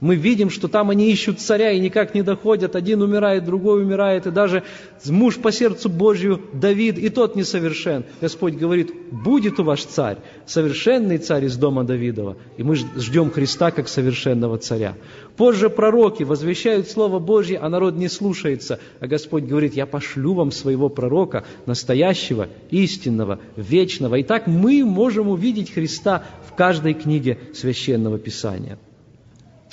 мы 0.00 0.16
видим, 0.16 0.48
что 0.48 0.68
там 0.68 0.88
они 0.90 1.10
ищут 1.12 1.40
царя 1.40 1.72
и 1.72 1.80
никак 1.80 2.14
не 2.14 2.22
доходят. 2.22 2.74
Один 2.74 3.02
умирает, 3.02 3.44
другой 3.44 3.82
умирает. 3.82 4.26
И 4.26 4.30
даже 4.30 4.62
муж 5.04 5.36
по 5.36 5.52
сердцу 5.52 5.90
Божью 5.90 6.40
Давид, 6.54 6.98
и 6.98 7.10
тот 7.10 7.36
несовершен. 7.36 8.04
Господь 8.20 8.54
говорит, 8.54 8.92
будет 9.10 9.60
у 9.60 9.64
вас 9.64 9.80
царь, 9.80 10.16
совершенный 10.46 11.18
царь 11.18 11.44
из 11.44 11.56
дома 11.56 11.84
Давидова. 11.84 12.36
И 12.56 12.62
мы 12.62 12.76
ждем 12.76 13.30
Христа 13.30 13.70
как 13.70 13.88
совершенного 13.88 14.56
царя. 14.56 14.94
Позже 15.36 15.68
пророки 15.68 16.22
возвещают 16.22 16.88
Слово 16.88 17.18
Божье, 17.18 17.58
а 17.58 17.68
народ 17.68 17.96
не 17.96 18.08
слушается. 18.08 18.80
А 19.00 19.06
Господь 19.06 19.44
говорит, 19.44 19.74
я 19.74 19.84
пошлю 19.84 20.32
вам 20.32 20.50
своего 20.50 20.88
пророка, 20.88 21.44
настоящего, 21.66 22.48
истинного, 22.70 23.38
вечного. 23.56 24.14
И 24.14 24.22
так 24.22 24.46
мы 24.46 24.82
можем 24.84 25.28
увидеть 25.28 25.72
Христа 25.72 26.24
в 26.48 26.54
каждой 26.54 26.94
книге 26.94 27.38
Священного 27.54 28.18
Писания. 28.18 28.78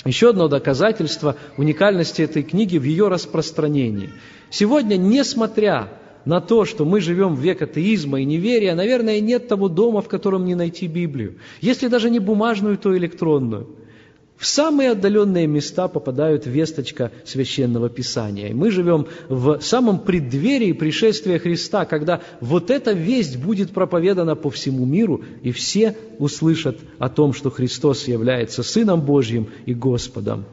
Еще 0.04 0.30
одно 0.30 0.48
доказательство 0.48 1.36
уникальности 1.56 2.22
этой 2.22 2.42
книги 2.42 2.78
в 2.78 2.84
ее 2.84 3.08
распространении. 3.08 4.10
Сегодня, 4.50 4.96
несмотря 4.96 5.88
на 6.24 6.40
то, 6.40 6.64
что 6.64 6.84
мы 6.84 7.00
живем 7.00 7.34
в 7.34 7.40
век 7.40 7.62
атеизма 7.62 8.20
и 8.20 8.24
неверия, 8.24 8.74
наверное, 8.74 9.20
нет 9.20 9.48
того 9.48 9.68
дома, 9.68 10.02
в 10.02 10.08
котором 10.08 10.44
не 10.44 10.54
найти 10.54 10.86
Библию. 10.86 11.38
Если 11.60 11.88
даже 11.88 12.10
не 12.10 12.18
бумажную, 12.18 12.78
то 12.78 12.96
электронную. 12.96 13.66
В 14.38 14.46
самые 14.46 14.92
отдаленные 14.92 15.48
места 15.48 15.88
попадают 15.88 16.46
весточка 16.46 17.10
Священного 17.24 17.88
Писания. 17.88 18.50
И 18.50 18.54
мы 18.54 18.70
живем 18.70 19.08
в 19.28 19.58
самом 19.60 19.98
преддверии 19.98 20.70
пришествия 20.70 21.40
Христа, 21.40 21.84
когда 21.84 22.20
вот 22.40 22.70
эта 22.70 22.92
весть 22.92 23.36
будет 23.36 23.72
проповедана 23.72 24.36
по 24.36 24.48
всему 24.50 24.86
миру, 24.86 25.24
и 25.42 25.50
все 25.50 25.96
услышат 26.20 26.78
о 27.00 27.08
том, 27.08 27.32
что 27.32 27.50
Христос 27.50 28.06
является 28.06 28.62
Сыном 28.62 29.00
Божьим 29.00 29.48
и 29.66 29.74
Господом. 29.74 30.44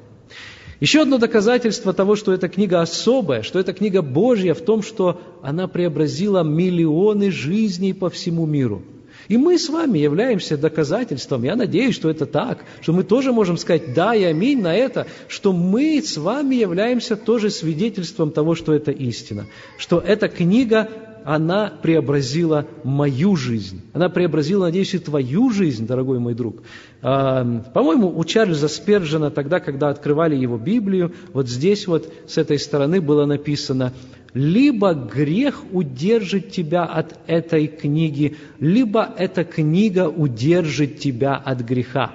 Еще 0.80 1.04
одно 1.04 1.20
доказательство 1.20 1.94
того, 1.94 2.16
что 2.16 2.34
эта 2.34 2.50
книга 2.50 2.82
особая, 2.82 3.44
что 3.44 3.60
эта 3.60 3.72
книга 3.72 4.02
Божья, 4.02 4.56
в 4.56 4.62
том, 4.62 4.82
что 4.82 5.22
она 5.44 5.68
преобразила 5.68 6.42
миллионы 6.42 7.30
жизней 7.30 7.94
по 7.94 8.10
всему 8.10 8.48
миру. 8.48 8.82
И 9.28 9.38
мы 9.38 9.58
с 9.58 9.70
вами 9.70 10.00
являемся 10.00 10.58
доказательством, 10.58 11.44
я 11.44 11.56
надеюсь, 11.56 11.96
что 11.96 12.10
это 12.10 12.26
так, 12.26 12.64
что 12.82 12.94
мы 12.94 13.04
тоже 13.04 13.32
можем 13.32 13.58
сказать 13.58 13.94
«да» 13.94 14.14
и 14.16 14.24
«аминь» 14.24 14.62
на 14.62 14.76
это, 14.76 15.08
что 15.28 15.54
мы 15.54 16.02
с 16.02 16.18
вами 16.18 16.56
являемся 16.56 17.16
тоже 17.16 17.50
свидетельством 17.50 18.32
того, 18.32 18.56
что 18.56 18.74
это 18.74 18.92
истина, 18.92 19.46
что 19.78 20.00
эта 20.00 20.28
книга 20.28 20.90
она 21.26 21.74
преобразила 21.82 22.68
мою 22.84 23.36
жизнь. 23.36 23.82
Она 23.94 24.10
преобразила, 24.10 24.66
надеюсь, 24.66 24.94
и 24.94 25.00
твою 25.00 25.50
жизнь, 25.50 25.88
дорогой 25.88 26.20
мой 26.20 26.36
друг. 26.36 26.62
А, 27.02 27.44
по-моему, 27.74 28.16
у 28.16 28.24
Чарльза 28.24 28.68
Спержена 28.68 29.32
тогда, 29.32 29.60
когда 29.60 29.90
открывали 29.90 30.36
его 30.36 30.60
Библию, 30.60 31.14
вот 31.34 31.50
здесь 31.50 31.88
вот 31.88 32.14
с 32.28 32.38
этой 32.38 32.60
стороны 32.60 33.02
было 33.02 33.26
написано 33.26 33.92
либо 34.36 34.94
грех 34.94 35.64
удержит 35.72 36.52
тебя 36.52 36.84
от 36.84 37.18
этой 37.26 37.66
книги, 37.66 38.36
либо 38.60 39.12
эта 39.18 39.44
книга 39.44 40.08
удержит 40.08 41.00
тебя 41.00 41.36
от 41.36 41.62
греха. 41.62 42.14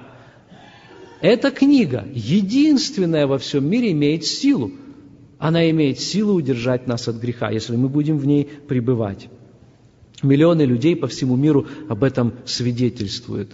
Эта 1.19 1.51
книга, 1.51 2.05
единственная 2.13 3.27
во 3.27 3.37
всем 3.37 3.69
мире, 3.69 3.91
имеет 3.91 4.23
силу 4.23 4.71
она 5.41 5.67
имеет 5.71 5.99
силу 5.99 6.35
удержать 6.35 6.85
нас 6.85 7.07
от 7.07 7.15
греха, 7.15 7.49
если 7.49 7.75
мы 7.75 7.89
будем 7.89 8.19
в 8.19 8.27
ней 8.27 8.43
пребывать. 8.45 9.27
Миллионы 10.21 10.61
людей 10.61 10.95
по 10.95 11.07
всему 11.07 11.35
миру 11.35 11.65
об 11.89 12.03
этом 12.03 12.33
свидетельствуют. 12.45 13.53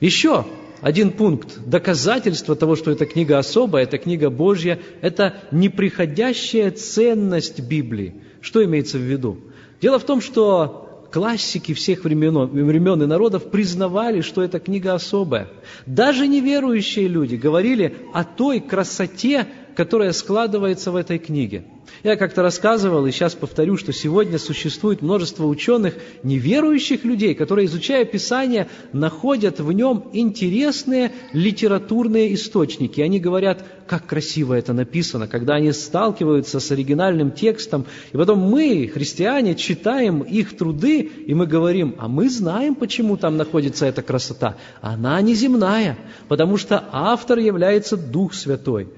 Еще 0.00 0.44
один 0.80 1.12
пункт 1.12 1.58
доказательства 1.66 2.56
того, 2.56 2.76
что 2.76 2.90
эта 2.90 3.06
книга 3.06 3.38
особая, 3.38 3.84
эта 3.84 3.98
книга 3.98 4.30
Божья, 4.30 4.78
это 5.00 5.34
неприходящая 5.50 6.70
ценность 6.70 7.60
Библии. 7.60 8.14
Что 8.40 8.64
имеется 8.64 8.98
в 8.98 9.02
виду? 9.02 9.38
Дело 9.80 9.98
в 9.98 10.04
том, 10.04 10.20
что 10.20 11.06
классики 11.10 11.74
всех 11.74 12.04
времен, 12.04 12.46
времен 12.46 13.02
и 13.02 13.06
народов 13.06 13.50
признавали, 13.50 14.20
что 14.20 14.42
эта 14.42 14.60
книга 14.60 14.94
особая. 14.94 15.48
Даже 15.86 16.26
неверующие 16.26 17.08
люди 17.08 17.36
говорили 17.36 17.96
о 18.14 18.24
той 18.24 18.60
красоте, 18.60 19.46
которая 19.76 20.12
складывается 20.12 20.90
в 20.90 20.96
этой 20.96 21.18
книге. 21.18 21.64
Я 22.02 22.16
как-то 22.16 22.42
рассказывал, 22.42 23.06
и 23.06 23.10
сейчас 23.10 23.34
повторю, 23.34 23.76
что 23.76 23.92
сегодня 23.92 24.38
существует 24.38 25.02
множество 25.02 25.44
ученых, 25.46 25.94
неверующих 26.22 27.04
людей, 27.04 27.34
которые, 27.34 27.66
изучая 27.66 28.04
Писание, 28.04 28.68
находят 28.92 29.60
в 29.60 29.70
нем 29.72 30.08
интересные 30.12 31.12
литературные 31.32 32.32
источники. 32.34 33.00
Они 33.00 33.20
говорят, 33.20 33.64
как 33.86 34.06
красиво 34.06 34.54
это 34.54 34.72
написано, 34.72 35.28
когда 35.28 35.54
они 35.54 35.72
сталкиваются 35.72 36.58
с 36.58 36.70
оригинальным 36.70 37.32
текстом. 37.32 37.84
И 38.12 38.16
потом 38.16 38.38
мы, 38.38 38.90
христиане, 38.92 39.54
читаем 39.54 40.22
их 40.22 40.56
труды, 40.56 41.00
и 41.00 41.34
мы 41.34 41.46
говорим, 41.46 41.96
а 41.98 42.08
мы 42.08 42.30
знаем, 42.30 42.76
почему 42.76 43.18
там 43.18 43.36
находится 43.36 43.84
эта 43.84 44.02
красота. 44.02 44.56
Она 44.80 45.20
неземная, 45.20 45.98
потому 46.28 46.56
что 46.56 46.82
автор 46.92 47.38
является 47.38 47.96
Дух 47.96 48.32
Святой. 48.32 48.88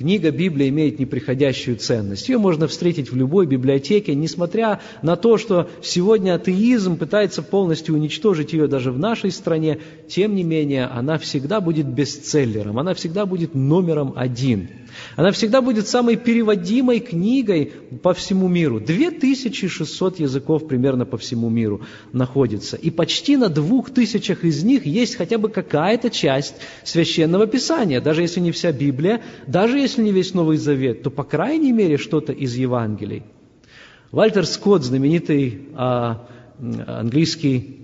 Книга 0.00 0.30
Библия 0.30 0.70
имеет 0.70 0.98
неприходящую 0.98 1.76
ценность. 1.76 2.26
Ее 2.30 2.38
можно 2.38 2.66
встретить 2.66 3.12
в 3.12 3.16
любой 3.16 3.44
библиотеке, 3.44 4.14
несмотря 4.14 4.80
на 5.02 5.14
то, 5.14 5.36
что 5.36 5.68
сегодня 5.82 6.36
атеизм 6.36 6.96
пытается 6.96 7.42
полностью 7.42 7.96
уничтожить 7.96 8.54
ее 8.54 8.66
даже 8.66 8.92
в 8.92 8.98
нашей 8.98 9.30
стране, 9.30 9.78
тем 10.08 10.34
не 10.34 10.42
менее 10.42 10.86
она 10.86 11.18
всегда 11.18 11.60
будет 11.60 11.86
бестселлером, 11.86 12.78
она 12.78 12.94
всегда 12.94 13.26
будет 13.26 13.54
номером 13.54 14.14
один. 14.16 14.70
Она 15.16 15.32
всегда 15.32 15.60
будет 15.60 15.88
самой 15.88 16.16
переводимой 16.16 17.00
книгой 17.00 17.72
по 18.02 18.14
всему 18.14 18.48
миру. 18.48 18.80
2600 18.80 20.20
языков 20.20 20.66
примерно 20.66 21.06
по 21.06 21.18
всему 21.18 21.48
миру 21.48 21.82
находится. 22.12 22.76
И 22.76 22.90
почти 22.90 23.36
на 23.36 23.48
двух 23.48 23.90
тысячах 23.90 24.44
из 24.44 24.62
них 24.64 24.86
есть 24.86 25.16
хотя 25.16 25.38
бы 25.38 25.48
какая-то 25.48 26.10
часть 26.10 26.54
Священного 26.84 27.46
Писания. 27.46 28.00
Даже 28.00 28.22
если 28.22 28.40
не 28.40 28.52
вся 28.52 28.72
Библия, 28.72 29.22
даже 29.46 29.78
если 29.78 30.02
не 30.02 30.12
весь 30.12 30.34
Новый 30.34 30.56
Завет, 30.56 31.02
то 31.02 31.10
по 31.10 31.24
крайней 31.24 31.72
мере 31.72 31.96
что-то 31.96 32.32
из 32.32 32.54
Евангелий. 32.54 33.22
Вальтер 34.12 34.44
Скотт, 34.44 34.82
знаменитый 34.82 35.68
а, 35.74 36.26
английский 36.58 37.80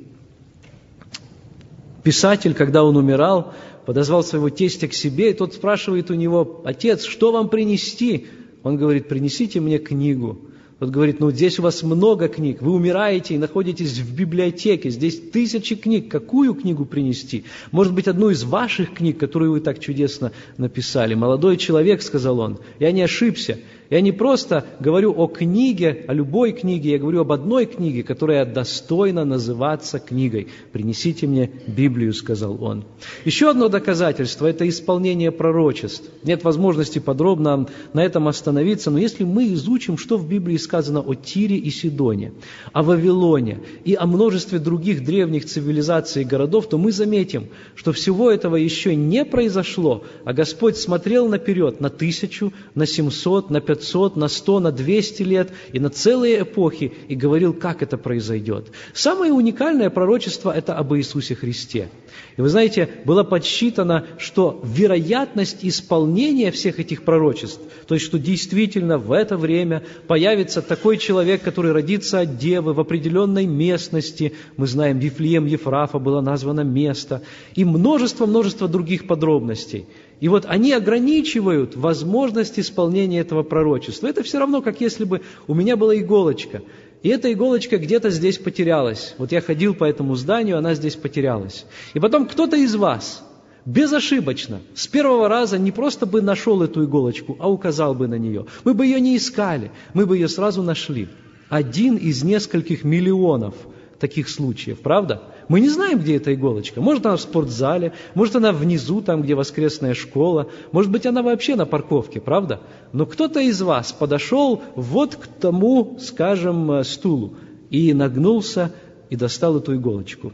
писатель, 2.03 2.55
когда 2.55 2.85
он 2.85 2.97
умирал, 2.97 3.53
подозвал 3.87 4.25
своего 4.25 4.51
тестя 4.51 4.89
к 4.89 4.93
себе, 4.93 5.31
и 5.31 5.35
тот 5.35 5.55
спрашивает 5.55 6.11
у 6.11 6.15
него, 6.15 6.63
«Отец, 6.65 7.05
что 7.05 7.33
вам 7.33 7.49
принести?» 7.49 8.27
Он 8.63 8.77
говорит, 8.77 9.09
«Принесите 9.09 9.61
мне 9.61 9.79
книгу». 9.79 10.39
Вот 10.79 10.91
говорит, 10.91 11.21
ну 11.21 11.31
здесь 11.31 11.59
у 11.59 11.63
вас 11.63 11.83
много 11.83 12.29
книг, 12.29 12.61
вы 12.61 12.73
умираете 12.73 13.35
и 13.35 13.39
находитесь 13.39 13.99
в 13.99 14.15
библиотеке, 14.15 14.91
здесь 14.91 15.19
тысячи 15.19 15.75
книг, 15.75 16.11
какую 16.11 16.53
книгу 16.53 16.85
принести? 16.85 17.45
Может 17.73 17.95
быть, 17.95 18.09
одну 18.09 18.29
из 18.29 18.45
ваших 18.45 18.93
книг, 18.93 19.17
которую 19.17 19.53
вы 19.53 19.61
так 19.61 19.79
чудесно 19.79 20.33
написали. 20.59 21.15
Молодой 21.15 21.57
человек, 21.57 22.03
сказал 22.03 22.41
он, 22.41 22.59
я 22.79 22.93
не 22.93 23.01
ошибся, 23.01 23.59
я 23.91 24.01
не 24.01 24.13
просто 24.13 24.65
говорю 24.81 25.15
о 25.17 25.29
книге, 25.29 26.05
о 26.09 26.13
любой 26.13 26.53
книге, 26.53 26.91
я 26.91 26.99
говорю 26.99 27.21
об 27.21 27.33
одной 27.33 27.67
книге, 27.67 28.03
которая 28.03 28.45
достойна 28.45 29.25
называться 29.25 29.99
книгой. 29.99 30.49
«Принесите 30.73 31.27
мне 31.27 31.51
Библию»,— 31.67 32.13
сказал 32.15 32.63
он. 32.63 32.85
Еще 33.25 33.51
одно 33.51 33.69
доказательство– 33.69 34.47
это 34.47 34.69
исполнение 34.69 35.31
пророчеств. 35.31 36.11
Нет 36.25 36.43
возможности 36.43 36.99
подробно 36.99 37.69
на 37.93 38.05
этом 38.05 38.29
остановиться, 38.29 38.91
но 38.91 38.99
если 38.99 39.25
мы 39.25 39.53
изучим, 39.55 39.99
что 39.99 40.17
в 40.19 40.29
Библии 40.29 40.57
сказано 40.57 41.01
о 41.01 41.15
Тире 41.15 41.57
и 41.57 41.71
Сидоне, 41.71 42.33
о 42.73 42.83
Вавилоне 42.83 43.61
и 43.85 43.95
о 43.95 44.07
множестве 44.07 44.59
других 44.59 45.05
древних 45.05 45.47
цивилизаций 45.47 46.23
и 46.23 46.25
городов, 46.25 46.69
то 46.69 46.79
мы 46.79 46.91
заметим, 46.91 47.49
что 47.75 47.93
всего 47.93 48.31
этого 48.31 48.57
еще 48.57 48.97
не 48.97 49.25
произошло, 49.25 50.05
а 50.25 50.33
Господь 50.33 50.77
смотрел 50.77 51.29
наперед 51.29 51.81
на 51.81 51.89
тысячу, 51.91 52.53
на 52.75 52.87
семьсот, 52.87 53.51
на 53.51 53.61
пятьсот, 53.61 53.76
500, 53.77 54.17
на 54.17 54.29
100, 54.29 54.61
на 54.61 54.73
200 54.73 55.23
лет 55.23 55.51
и 55.73 55.79
на 55.79 55.91
целые 55.91 56.43
эпохи 56.43 56.93
и 57.09 57.15
говорил, 57.15 57.53
как 57.53 57.83
это 57.83 57.97
произойдет. 57.97 58.69
Самое 58.95 59.33
уникальное 59.33 59.91
пророчество– 59.91 60.51
это 60.57 60.75
об 60.75 60.95
Иисусе 60.95 61.35
Христе. 61.35 61.89
И 62.37 62.41
вы 62.41 62.49
знаете, 62.49 62.89
было 63.05 63.23
подсчитано, 63.23 64.07
что 64.19 64.61
вероятность 64.65 65.59
исполнения 65.63 66.51
всех 66.51 66.81
этих 66.81 67.03
пророчеств, 67.03 67.61
то 67.87 67.95
есть, 67.95 68.07
что 68.07 68.19
действительно 68.19 68.99
в 68.99 69.13
это 69.13 69.37
время 69.37 69.83
появится 70.07 70.63
такой 70.63 70.97
человек, 70.97 71.43
который 71.43 71.73
родится 71.73 72.21
от 72.21 72.39
девы 72.39 72.73
в 72.73 72.81
определенной 72.81 73.47
местности, 73.47 74.33
мы 74.57 74.67
знаем, 74.67 74.99
Вифлеем 74.99 75.47
Ефрафа 75.47 75.99
было 75.99 76.21
названо 76.21 76.63
место, 76.63 77.23
и 77.55 77.65
множество-множество 77.65 78.69
других 78.69 79.07
подробностей– 79.07 79.87
и 80.21 80.29
вот 80.29 80.47
они 80.47 80.73
ограничивают 80.73 81.77
возможность 81.77 82.59
исполнения 82.59 83.21
этого 83.21 83.43
пророчества. 83.43 84.07
Это 84.07 84.23
все 84.23 84.39
равно, 84.39 84.63
как 84.63 84.81
если 84.81 85.05
бы 85.05 85.23
у 85.47 85.55
меня 85.55 85.77
была 85.77 85.97
иголочка, 85.97 86.63
и 87.03 87.09
эта 87.09 87.33
иголочка 87.33 87.79
где-то 87.79 88.11
здесь 88.11 88.39
потерялась. 88.39 89.15
Вот 89.19 89.31
я 89.31 89.41
ходил 89.41 89.75
по 89.75 89.85
этому 89.85 90.17
зданию, 90.17 90.59
она 90.59 90.75
здесь 90.75 90.97
потерялась. 90.97 91.67
И 91.95 92.01
потом 92.01 92.27
кто-то 92.27 92.57
из 92.57 92.75
вас 92.75 93.23
безошибочно, 93.67 94.61
с 94.75 94.87
первого 94.87 95.29
раза 95.29 95.59
не 95.59 95.73
просто 95.73 96.07
бы 96.07 96.23
нашел 96.23 96.63
эту 96.63 96.85
иголочку, 96.85 97.37
а 97.39 97.51
указал 97.51 97.95
бы 97.95 98.09
на 98.09 98.17
нее. 98.17 98.47
Мы 98.65 98.75
бы 98.75 98.87
ее 98.87 99.01
не 99.01 99.17
искали, 99.17 99.71
мы 99.93 100.07
бы 100.07 100.17
ее 100.17 100.29
сразу 100.29 100.63
нашли. 100.63 101.09
Один 101.49 101.97
из 101.97 102.23
нескольких 102.25 102.85
миллионов 102.85 103.55
таких 103.99 104.29
случаев, 104.29 104.81
правда? 104.81 105.23
Мы 105.49 105.61
не 105.61 105.69
знаем, 105.69 105.99
где 105.99 106.17
эта 106.17 106.35
иголочка. 106.35 106.81
Может, 106.81 107.07
она 107.07 107.17
в 107.17 107.21
спортзале, 107.21 107.93
может, 108.15 108.37
она 108.37 108.53
внизу, 108.53 109.01
там, 109.01 109.23
где 109.23 109.35
воскресная 109.35 109.95
школа, 109.95 110.49
может 110.73 110.91
быть, 110.91 111.07
она 111.07 111.23
вообще 111.23 111.57
на 111.57 111.67
парковке, 111.67 112.21
правда? 112.21 112.61
Но 112.93 113.07
кто-то 113.07 113.41
из 113.41 113.61
вас 113.63 113.93
подошел 113.93 114.63
вот 114.75 115.17
к 115.17 115.27
тому, 115.27 115.99
скажем, 116.01 116.71
э, 116.73 116.85
стулу 116.85 117.35
и 117.71 117.93
нагнулся 117.93 118.73
и 119.11 119.17
достал 119.17 119.57
эту 119.57 119.77
иголочку. 119.77 120.33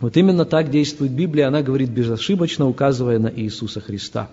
Вот 0.00 0.16
именно 0.16 0.44
так 0.44 0.70
действует 0.70 1.12
Библия, 1.12 1.48
она 1.48 1.62
говорит 1.62 1.90
безошибочно, 1.90 2.68
указывая 2.68 3.18
на 3.18 3.32
Иисуса 3.34 3.80
Христа. 3.80 4.28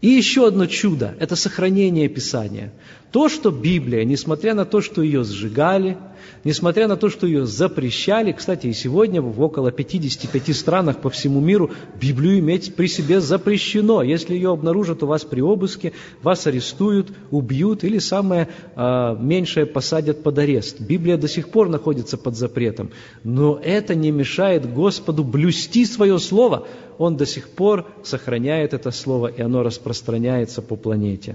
И 0.00 0.08
еще 0.08 0.46
одно 0.46 0.66
чудо– 0.66 1.14
это 1.20 1.36
сохранение 1.36 2.08
Писания. 2.08 2.72
То, 3.16 3.30
что 3.30 3.50
Библия, 3.50 4.04
несмотря 4.04 4.52
на 4.52 4.66
то, 4.66 4.82
что 4.82 5.00
ее 5.00 5.24
сжигали, 5.24 5.96
несмотря 6.44 6.86
на 6.86 6.98
то, 6.98 7.08
что 7.08 7.26
ее 7.26 7.46
запрещали, 7.46 8.30
кстати, 8.32 8.66
и 8.66 8.74
сегодня 8.74 9.22
в 9.22 9.40
около 9.40 9.72
55 9.72 10.54
странах 10.54 11.00
по 11.00 11.08
всему 11.08 11.40
миру 11.40 11.70
Библию 11.98 12.40
иметь 12.40 12.74
при 12.74 12.88
себе 12.88 13.22
запрещено. 13.22 14.02
Если 14.02 14.34
ее 14.34 14.52
обнаружат 14.52 15.02
у 15.02 15.06
вас 15.06 15.24
при 15.24 15.40
обыске, 15.40 15.94
вас 16.22 16.46
арестуют, 16.46 17.10
убьют 17.30 17.84
или 17.84 18.00
самое 18.00 18.48
э, 18.76 19.16
меньшее 19.18 19.64
посадят 19.64 20.22
под 20.22 20.38
арест. 20.38 20.82
Библия 20.82 21.16
до 21.16 21.26
сих 21.26 21.48
пор 21.48 21.70
находится 21.70 22.18
под 22.18 22.36
запретом, 22.36 22.90
но 23.24 23.58
это 23.64 23.94
не 23.94 24.10
мешает 24.10 24.70
Господу 24.70 25.24
блюсти 25.24 25.86
свое 25.86 26.18
слово. 26.18 26.68
Он 26.98 27.16
до 27.16 27.24
сих 27.24 27.48
пор 27.48 27.86
сохраняет 28.04 28.74
это 28.74 28.90
слово, 28.90 29.28
и 29.28 29.40
оно 29.40 29.62
распространяется 29.62 30.60
по 30.60 30.76
планете. 30.76 31.34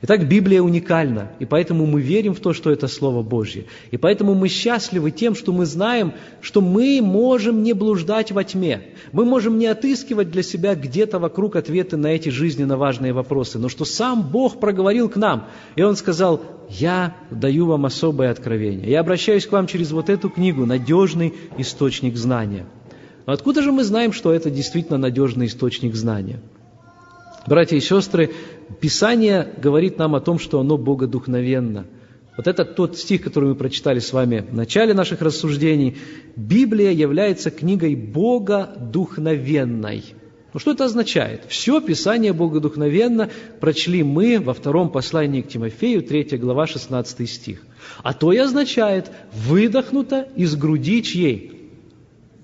Итак, 0.00 0.28
Библия 0.28 0.62
уникальна, 0.62 1.32
и 1.40 1.44
поэтому 1.44 1.84
мы 1.84 2.00
верим 2.00 2.34
в 2.34 2.40
то, 2.40 2.52
что 2.52 2.70
это 2.70 2.86
Слово 2.86 3.22
Божье. 3.22 3.64
И 3.90 3.96
поэтому 3.96 4.34
мы 4.34 4.48
счастливы 4.48 5.10
тем, 5.10 5.34
что 5.34 5.52
мы 5.52 5.66
знаем, 5.66 6.12
что 6.40 6.60
мы 6.60 7.00
можем 7.02 7.64
не 7.64 7.72
блуждать 7.72 8.30
во 8.30 8.44
тьме. 8.44 8.82
Мы 9.10 9.24
можем 9.24 9.58
не 9.58 9.66
отыскивать 9.66 10.30
для 10.30 10.44
себя 10.44 10.76
где-то 10.76 11.18
вокруг 11.18 11.56
ответы 11.56 11.96
на 11.96 12.08
эти 12.08 12.28
жизненно 12.28 12.76
важные 12.76 13.12
вопросы, 13.12 13.58
но 13.58 13.68
что 13.68 13.84
сам 13.84 14.22
Бог 14.22 14.60
проговорил 14.60 15.08
к 15.08 15.16
нам, 15.16 15.46
и 15.74 15.82
Он 15.82 15.96
сказал, 15.96 16.42
я 16.68 17.16
даю 17.30 17.66
вам 17.66 17.84
особое 17.84 18.30
откровение. 18.30 18.88
Я 18.88 19.00
обращаюсь 19.00 19.46
к 19.46 19.52
вам 19.52 19.66
через 19.66 19.90
вот 19.90 20.10
эту 20.10 20.30
книгу, 20.30 20.64
надежный 20.64 21.34
источник 21.56 22.16
знания. 22.16 22.66
Но 23.26 23.32
откуда 23.32 23.62
же 23.62 23.72
мы 23.72 23.82
знаем, 23.82 24.12
что 24.12 24.32
это 24.32 24.48
действительно 24.48 24.96
надежный 24.96 25.46
источник 25.46 25.94
знания? 25.94 26.40
Братья 27.48 27.76
и 27.76 27.80
сестры, 27.80 28.30
Писание 28.78 29.48
говорит 29.56 29.96
нам 29.96 30.14
о 30.14 30.20
том, 30.20 30.38
что 30.38 30.60
оно 30.60 30.76
богодухновенно. 30.76 31.86
Вот 32.36 32.46
это 32.46 32.66
тот 32.66 32.98
стих, 32.98 33.22
который 33.22 33.48
мы 33.48 33.54
прочитали 33.54 34.00
с 34.00 34.12
вами 34.12 34.40
в 34.40 34.54
начале 34.54 34.92
наших 34.92 35.22
рассуждений. 35.22 35.96
Библия 36.36 36.90
является 36.90 37.50
книгой 37.50 37.96
богодухновенной. 37.96 40.04
Ну 40.52 40.60
что 40.60 40.72
это 40.72 40.84
означает? 40.84 41.44
Все 41.48 41.80
Писание 41.80 42.34
богодухновенно 42.34 43.30
прочли 43.60 44.02
мы 44.02 44.40
во 44.40 44.52
втором 44.52 44.90
послании 44.90 45.40
к 45.40 45.48
Тимофею, 45.48 46.02
3 46.02 46.36
глава, 46.36 46.66
16 46.66 47.30
стих. 47.30 47.62
А 48.02 48.12
то 48.12 48.30
и 48.30 48.36
означает 48.36 49.10
выдохнуто 49.32 50.28
из 50.36 50.54
груди 50.54 51.02
чьей? 51.02 51.57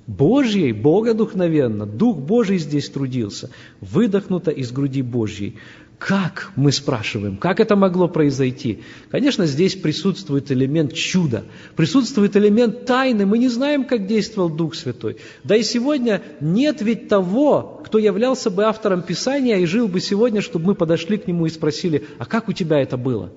Божьей, 0.06 0.72
Бога 0.72 1.14
духновенно, 1.14 1.86
Дух 1.86 2.18
Божий 2.18 2.58
здесь 2.58 2.90
трудился, 2.90 3.50
выдохнуто 3.80 4.50
из 4.50 4.70
груди 4.70 5.02
Божьей. 5.02 5.56
Как, 5.98 6.50
мы 6.56 6.70
спрашиваем, 6.72 7.38
как 7.38 7.60
это 7.60 7.76
могло 7.76 8.08
произойти? 8.08 8.80
Конечно, 9.10 9.46
здесь 9.46 9.74
присутствует 9.74 10.50
элемент 10.52 10.92
чуда, 10.92 11.44
присутствует 11.76 12.36
элемент 12.36 12.84
тайны. 12.84 13.24
Мы 13.24 13.38
не 13.38 13.48
знаем, 13.48 13.84
как 13.84 14.06
действовал 14.06 14.50
Дух 14.50 14.74
Святой. 14.74 15.16
Да 15.44 15.56
и 15.56 15.62
сегодня 15.62 16.20
нет 16.40 16.82
ведь 16.82 17.08
того, 17.08 17.80
кто 17.86 17.98
являлся 17.98 18.50
бы 18.50 18.64
автором 18.64 19.02
Писания 19.02 19.56
и 19.56 19.66
жил 19.66 19.88
бы 19.88 20.00
сегодня, 20.00 20.42
чтобы 20.42 20.66
мы 20.66 20.74
подошли 20.74 21.16
к 21.16 21.26
нему 21.26 21.46
и 21.46 21.50
спросили, 21.50 22.04
а 22.18 22.26
как 22.26 22.48
у 22.48 22.52
тебя 22.52 22.80
это 22.80 22.98
было? 22.98 23.32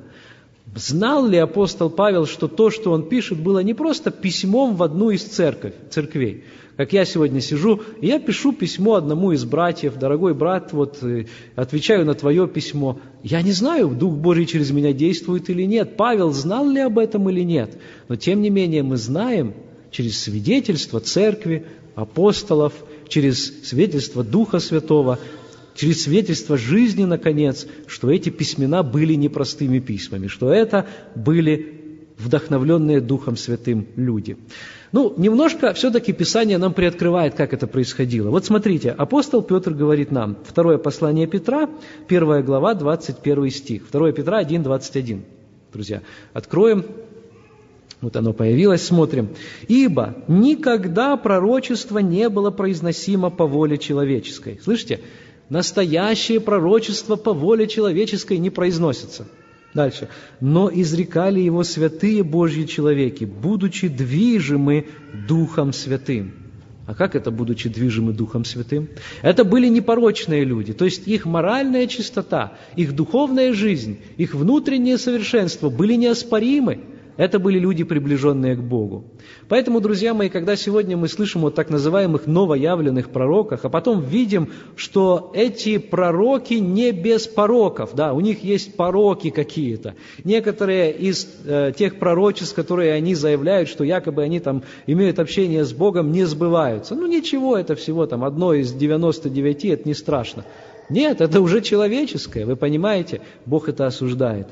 Знал 0.77 1.25
ли 1.25 1.37
апостол 1.37 1.89
Павел, 1.89 2.27
что 2.27 2.47
то, 2.47 2.69
что 2.69 2.91
он 2.91 3.09
пишет, 3.09 3.39
было 3.39 3.59
не 3.59 3.73
просто 3.73 4.11
письмом 4.11 4.75
в 4.75 4.83
одну 4.83 5.09
из 5.09 5.23
церковь, 5.23 5.73
церквей? 5.89 6.43
Как 6.75 6.93
я 6.93 7.05
сегодня 7.05 7.41
сижу, 7.41 7.81
я 7.99 8.19
пишу 8.19 8.53
письмо 8.53 8.95
одному 8.95 9.31
из 9.31 9.43
братьев, 9.43 9.97
дорогой 9.97 10.35
брат, 10.35 10.73
вот 10.73 10.99
э, 11.01 11.25
отвечаю 11.55 12.05
на 12.05 12.13
твое 12.13 12.47
письмо. 12.47 12.99
Я 13.23 13.41
не 13.41 13.51
знаю, 13.51 13.89
Дух 13.89 14.13
Божий 14.13 14.45
через 14.45 14.69
меня 14.69 14.93
действует 14.93 15.49
или 15.49 15.63
нет. 15.63 15.97
Павел 15.97 16.31
знал 16.31 16.69
ли 16.69 16.79
об 16.79 16.99
этом 16.99 17.27
или 17.31 17.41
нет. 17.41 17.75
Но 18.07 18.15
тем 18.15 18.43
не 18.43 18.51
менее 18.51 18.83
мы 18.83 18.97
знаем 18.97 19.55
через 19.89 20.19
свидетельство 20.21 20.99
церкви, 20.99 21.65
апостолов, 21.95 22.73
через 23.07 23.67
свидетельство 23.67 24.23
Духа 24.23 24.59
Святого, 24.59 25.17
через 25.77 26.03
свидетельство 26.03 26.57
жизни, 26.57 27.05
наконец, 27.05 27.67
что 27.87 28.11
эти 28.11 28.29
письмена 28.29 28.83
были 28.83 29.13
непростыми 29.13 29.79
письмами, 29.79 30.27
что 30.27 30.51
это 30.51 30.87
были 31.15 31.73
вдохновленные 32.17 32.99
Духом 32.99 33.37
Святым 33.37 33.87
люди. 33.95 34.37
Ну, 34.91 35.13
немножко 35.17 35.73
все-таки 35.73 36.13
Писание 36.13 36.57
нам 36.57 36.73
приоткрывает, 36.73 37.35
как 37.35 37.53
это 37.53 37.67
происходило. 37.67 38.31
Вот 38.31 38.45
смотрите, 38.45 38.89
апостол 38.89 39.43
Петр 39.43 39.73
говорит 39.73 40.11
нам, 40.11 40.37
второе 40.43 40.79
послание 40.79 41.27
Петра, 41.27 41.69
первая 42.07 42.41
глава, 42.41 42.73
21 42.73 43.49
стих, 43.51 43.83
2 43.91 44.11
Петра 44.13 44.39
1, 44.39 44.63
21. 44.63 45.25
Друзья, 45.73 46.01
откроем, 46.33 46.85
вот 48.01 48.15
оно 48.15 48.33
появилось, 48.33 48.83
смотрим. 48.83 49.29
«Ибо 49.67 50.15
никогда 50.27 51.17
пророчество 51.17 51.99
не 51.99 52.29
было 52.29 52.51
произносимо 52.51 53.29
по 53.29 53.45
воле 53.45 53.77
человеческой». 53.77 54.59
Слышите? 54.63 55.01
Настоящее 55.49 56.39
пророчество 56.39 57.15
по 57.15 57.33
воле 57.33 57.67
человеческой 57.67 58.37
не 58.37 58.49
произносится. 58.49 59.27
Дальше. 59.73 60.09
«Но 60.41 60.69
изрекали 60.73 61.39
его 61.39 61.63
святые 61.63 62.23
Божьи 62.23 62.63
человеки, 62.63 63.25
будучи 63.25 63.87
движимы 63.87 64.87
Духом 65.27 65.71
Святым». 65.71 66.33
А 66.87 66.95
как 66.95 67.15
это, 67.15 67.31
будучи 67.31 67.67
движимы 67.67 68.13
Духом 68.13 68.45
Святым? 68.45 68.87
Это 69.21 69.43
были 69.43 69.67
непорочные 69.67 70.45
люди, 70.45 70.71
то 70.71 70.85
есть 70.85 71.05
их 71.05 71.25
моральная 71.25 71.85
чистота, 71.85 72.53
их 72.77 72.95
духовная 72.95 73.51
жизнь, 73.51 73.99
их 74.15 74.33
внутреннее 74.33 74.97
совершенство 74.97 75.69
были 75.69 75.95
неоспоримы. 75.95 76.79
Это 77.17 77.39
были 77.39 77.57
люди, 77.57 77.83
приближенные 77.83 78.55
к 78.55 78.59
Богу. 78.59 79.05
Поэтому, 79.49 79.81
друзья 79.81 80.13
мои, 80.13 80.29
когда 80.29 80.55
сегодня 80.55 80.95
мы 80.95 81.07
слышим 81.07 81.45
о 81.45 81.49
так 81.49 81.69
называемых 81.71 82.27
новоявленных 82.27 83.09
пророках, 83.09 83.65
а 83.65 83.69
потом 83.69 84.01
видим, 84.01 84.49
что 84.75 85.31
эти 85.33 85.79
пророки 85.79 86.53
не 86.53 86.91
без 86.91 87.27
пороков, 87.27 87.95
да, 87.95 88.13
у 88.13 88.19
них 88.19 88.43
есть 88.43 88.75
пороки 88.75 89.31
какие-то. 89.31 89.95
Некоторые 90.23 90.93
из 90.93 91.27
э, 91.45 91.73
тех 91.75 91.97
пророчеств, 91.97 92.53
которые 92.53 92.93
они 92.93 93.15
заявляют, 93.15 93.67
что 93.67 93.83
якобы 93.83 94.21
они 94.21 94.39
там 94.39 94.63
имеют 94.85 95.17
общение 95.17 95.65
с 95.65 95.73
Богом, 95.73 96.11
не 96.11 96.25
сбываются. 96.25 96.93
Ну 96.93 97.07
ничего, 97.07 97.57
это 97.57 97.75
всего 97.75 98.05
там 98.05 98.23
одно 98.23 98.53
из 98.53 98.71
99, 98.73 99.65
это 99.65 99.87
не 99.87 99.95
страшно. 99.95 100.45
Нет, 100.89 101.19
это 101.19 101.41
уже 101.41 101.61
человеческое, 101.61 102.45
вы 102.45 102.55
понимаете, 102.55 103.21
Бог 103.45 103.67
это 103.69 103.87
осуждает. 103.87 104.47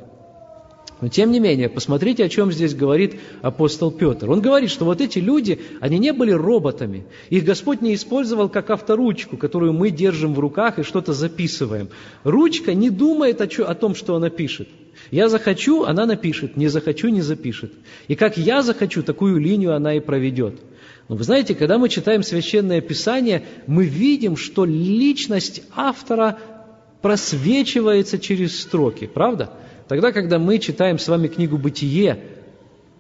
Но 1.05 1.09
тем 1.09 1.31
не 1.31 1.39
менее, 1.39 1.69
посмотрите, 1.69 2.25
о 2.25 2.29
чем 2.29 2.51
здесь 2.51 2.73
говорит 2.73 3.19
апостол 3.43 3.91
Петр. 3.91 4.27
Он 4.27 4.41
говорит, 4.41 4.71
что 4.71 4.85
вот 4.85 5.01
эти 5.01 5.19
люди, 5.19 5.59
они 5.79 5.99
не 5.99 6.11
были 6.13 6.31
роботами. 6.31 7.05
Их 7.29 7.45
Господь 7.45 7.79
не 7.81 7.93
использовал 7.93 8.49
как 8.49 8.71
авторучку, 8.71 9.37
которую 9.37 9.73
мы 9.73 9.91
держим 9.91 10.33
в 10.33 10.39
руках 10.39 10.79
и 10.79 10.83
что-то 10.83 11.13
записываем. 11.13 11.89
Ручка 12.23 12.73
не 12.73 12.89
думает 12.89 13.39
о, 13.39 13.65
о 13.65 13.75
том, 13.75 13.93
что 13.93 14.15
она 14.15 14.31
пишет. 14.31 14.67
Я 15.11 15.29
захочу, 15.29 15.83
она 15.83 16.07
напишет, 16.07 16.57
не 16.57 16.69
захочу, 16.69 17.09
не 17.09 17.21
запишет. 17.21 17.71
И 18.07 18.15
как 18.15 18.35
я 18.35 18.63
захочу, 18.63 19.03
такую 19.03 19.37
линию 19.37 19.75
она 19.75 19.93
и 19.93 19.99
проведет. 19.99 20.55
Но 21.07 21.17
вы 21.17 21.23
знаете, 21.23 21.53
когда 21.53 21.77
мы 21.77 21.87
читаем 21.87 22.23
Священное 22.23 22.81
Писание, 22.81 23.43
мы 23.67 23.85
видим, 23.85 24.37
что 24.37 24.65
личность 24.65 25.61
автора 25.75 26.39
просвечивается 27.03 28.17
через 28.17 28.59
строки, 28.59 29.05
правда? 29.05 29.51
Тогда, 29.88 30.11
когда 30.11 30.39
мы 30.39 30.57
читаем 30.59 30.97
с 30.97 31.07
вами 31.07 31.27
книгу 31.27 31.57
«Бытие», 31.57 32.19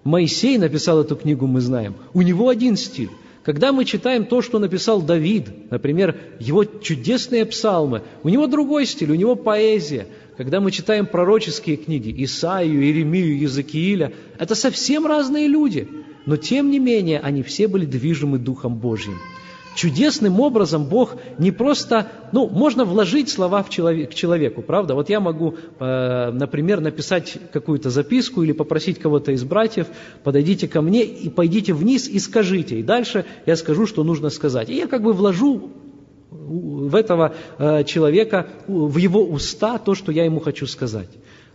Моисей 0.03 0.59
написал 0.59 1.01
эту 1.01 1.15
книгу, 1.15 1.47
мы 1.47 1.61
знаем, 1.61 1.95
у 2.13 2.21
него 2.21 2.49
один 2.49 2.75
стиль. 2.77 3.09
Когда 3.43 3.71
мы 3.71 3.85
читаем 3.85 4.25
то, 4.25 4.43
что 4.43 4.59
написал 4.59 5.01
Давид, 5.01 5.71
например, 5.71 6.15
его 6.39 6.63
чудесные 6.63 7.45
псалмы, 7.45 8.03
у 8.23 8.29
него 8.29 8.45
другой 8.45 8.85
стиль, 8.85 9.11
у 9.11 9.15
него 9.15 9.35
поэзия. 9.35 10.07
Когда 10.37 10.59
мы 10.59 10.69
читаем 10.71 11.07
пророческие 11.07 11.77
книги, 11.77 12.23
Исаию, 12.23 12.83
Иеремию, 12.83 13.39
Езекииля, 13.39 14.13
это 14.37 14.53
совсем 14.53 15.07
разные 15.07 15.47
люди, 15.47 15.87
но 16.27 16.37
тем 16.37 16.69
не 16.69 16.79
менее 16.79 17.19
они 17.19 17.41
все 17.41 17.67
были 17.67 17.85
движимы 17.85 18.37
Духом 18.37 18.75
Божьим 18.75 19.19
чудесным 19.75 20.39
образом 20.39 20.85
Бог 20.85 21.15
не 21.37 21.51
просто, 21.51 22.07
ну, 22.31 22.47
можно 22.47 22.85
вложить 22.85 23.29
слова 23.29 23.61
в 23.61 23.69
человек, 23.69 24.11
к 24.11 24.13
человеку, 24.13 24.61
правда? 24.61 24.95
Вот 24.95 25.09
я 25.09 25.19
могу, 25.19 25.55
э, 25.79 26.31
например, 26.31 26.81
написать 26.81 27.37
какую-то 27.51 27.89
записку 27.89 28.41
или 28.41 28.53
попросить 28.53 28.99
кого-то 28.99 29.31
из 29.31 29.43
братьев, 29.43 29.87
подойдите 30.23 30.67
ко 30.67 30.81
мне 30.81 31.03
и 31.03 31.29
пойдите 31.29 31.73
вниз 31.73 32.07
и 32.07 32.19
скажите. 32.19 32.79
И 32.79 32.83
дальше 32.83 33.25
я 33.45 33.55
скажу, 33.55 33.85
что 33.85 34.03
нужно 34.03 34.29
сказать. 34.29 34.69
И 34.69 34.75
я 34.75 34.87
как 34.87 35.03
бы 35.03 35.13
вложу 35.13 35.69
в 36.31 36.95
этого 36.95 37.35
э, 37.57 37.83
человека, 37.83 38.47
в 38.67 38.97
его 38.97 39.23
уста 39.23 39.77
то, 39.77 39.95
что 39.95 40.11
я 40.11 40.25
ему 40.25 40.39
хочу 40.39 40.67
сказать. 40.67 41.09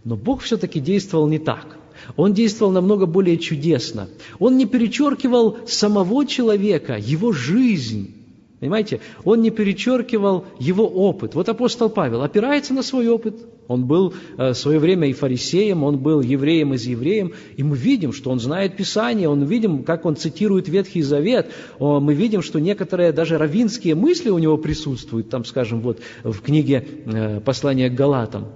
Но 0.05 0.17
Бог 0.17 0.43
все-таки 0.43 0.81
действовал 0.81 1.29
не 1.29 1.39
так. 1.39 1.80
Он 2.17 2.33
действовал 2.33 2.73
намного 2.73 3.07
более 3.07 3.39
чудесно. 3.39 4.09
Он 4.39 4.57
не 4.57 4.67
перечеркивал 4.67 5.59
самого 5.67 6.27
человека, 6.27 6.97
его 6.99 7.33
жизнь. 7.33 8.15
Понимаете? 8.61 9.01
Он 9.25 9.41
не 9.41 9.51
перечеркивал 9.51 10.45
его 10.59 10.87
опыт. 10.87 11.35
Вот 11.35 11.49
апостол 11.49 11.89
Павел 11.89 12.21
опирается 12.21 12.75
на 12.75 12.83
свой 12.83 13.09
опыт. 13.09 13.35
Он 13.69 13.87
был 13.87 14.13
э, 14.37 14.51
в 14.51 14.55
свое 14.55 14.79
время 14.79 15.09
и 15.09 15.15
фарисеем, 15.15 15.83
он 15.83 15.99
был 15.99 16.21
евреем 16.21 16.75
из 16.75 16.85
евреем, 16.85 17.33
и 17.57 17.63
мы 17.63 17.77
видим, 17.77 18.13
что 18.13 18.31
он 18.31 18.39
знает 18.39 18.77
Писание, 18.77 19.29
он 19.29 19.45
видим, 19.45 19.85
как 19.85 20.05
он 20.05 20.17
цитирует 20.17 20.69
Ветхий 20.69 21.03
Завет, 21.03 21.53
мы 21.79 22.13
видим, 22.13 22.43
что 22.43 22.59
некоторые 22.59 23.13
даже 23.13 23.39
равинские 23.39 23.95
мысли 23.95 24.29
у 24.29 24.39
него 24.39 24.59
присутствуют, 24.59 25.31
там, 25.31 25.45
скажем, 25.45 25.81
вот 25.81 26.01
в 26.25 26.41
книге 26.41 26.85
э, 27.07 27.41
«Послание 27.41 27.89
к 27.89 27.95
Галатам». 27.95 28.49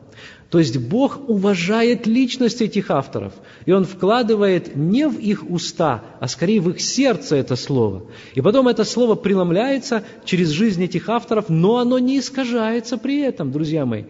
То 0.50 0.58
есть 0.58 0.76
Бог 0.78 1.28
уважает 1.28 2.06
личность 2.06 2.62
этих 2.62 2.90
авторов, 2.90 3.32
и 3.66 3.72
Он 3.72 3.84
вкладывает 3.84 4.76
не 4.76 5.08
в 5.08 5.18
их 5.18 5.50
уста, 5.50 6.04
а 6.20 6.28
скорее 6.28 6.60
в 6.60 6.70
их 6.70 6.80
сердце 6.80 7.36
это 7.36 7.56
слово. 7.56 8.04
И 8.34 8.40
потом 8.40 8.68
это 8.68 8.84
слово 8.84 9.14
преломляется 9.14 10.04
через 10.24 10.50
жизнь 10.50 10.82
этих 10.84 11.08
авторов, 11.08 11.48
но 11.48 11.78
оно 11.78 11.98
не 11.98 12.18
искажается 12.18 12.98
при 12.98 13.20
этом, 13.20 13.50
друзья 13.50 13.84
мои. 13.84 14.04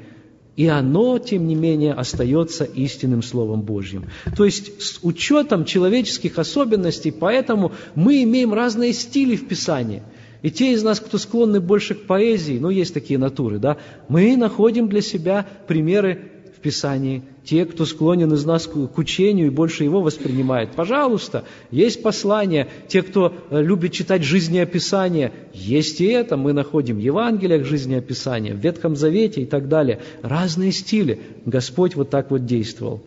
И 0.56 0.68
оно, 0.68 1.18
тем 1.18 1.48
не 1.48 1.56
менее, 1.56 1.94
остается 1.94 2.64
истинным 2.64 3.22
Словом 3.22 3.62
Божьим. 3.62 4.04
То 4.36 4.44
есть 4.44 4.80
с 4.80 5.00
учетом 5.02 5.64
человеческих 5.64 6.38
особенностей, 6.38 7.10
поэтому 7.10 7.72
мы 7.96 8.22
имеем 8.22 8.54
разные 8.54 8.92
стили 8.92 9.34
в 9.34 9.48
Писании. 9.48 10.02
И 10.44 10.52
те 10.52 10.72
из 10.74 10.84
нас, 10.84 11.00
кто 11.00 11.18
склонны 11.18 11.60
больше 11.60 11.96
к 11.96 12.06
поэзии, 12.06 12.58
ну, 12.60 12.70
есть 12.70 12.94
такие 12.94 13.18
натуры, 13.18 13.58
да, 13.58 13.78
мы 14.08 14.36
находим 14.36 14.88
для 14.88 15.00
себя 15.00 15.44
примеры 15.66 16.30
Писании, 16.64 17.22
те, 17.44 17.66
кто 17.66 17.84
склонен 17.84 18.32
из 18.32 18.46
нас 18.46 18.66
к 18.66 18.96
учению 18.96 19.48
и 19.48 19.50
больше 19.50 19.84
его 19.84 20.00
воспринимает. 20.00 20.70
Пожалуйста, 20.70 21.44
есть 21.70 22.02
послания. 22.02 22.68
Те, 22.88 23.02
кто 23.02 23.34
э, 23.50 23.62
любит 23.62 23.92
читать 23.92 24.22
жизнеописание, 24.22 25.30
есть 25.52 26.00
и 26.00 26.06
это. 26.06 26.38
Мы 26.38 26.54
находим 26.54 26.96
в 26.96 27.00
Евангелиях 27.00 27.66
жизнеописание, 27.66 28.54
в 28.54 28.60
Ветхом 28.60 28.96
Завете 28.96 29.42
и 29.42 29.44
так 29.44 29.68
далее. 29.68 30.00
Разные 30.22 30.72
стили. 30.72 31.20
Господь 31.44 31.96
вот 31.96 32.08
так 32.08 32.30
вот 32.30 32.46
действовал. 32.46 33.02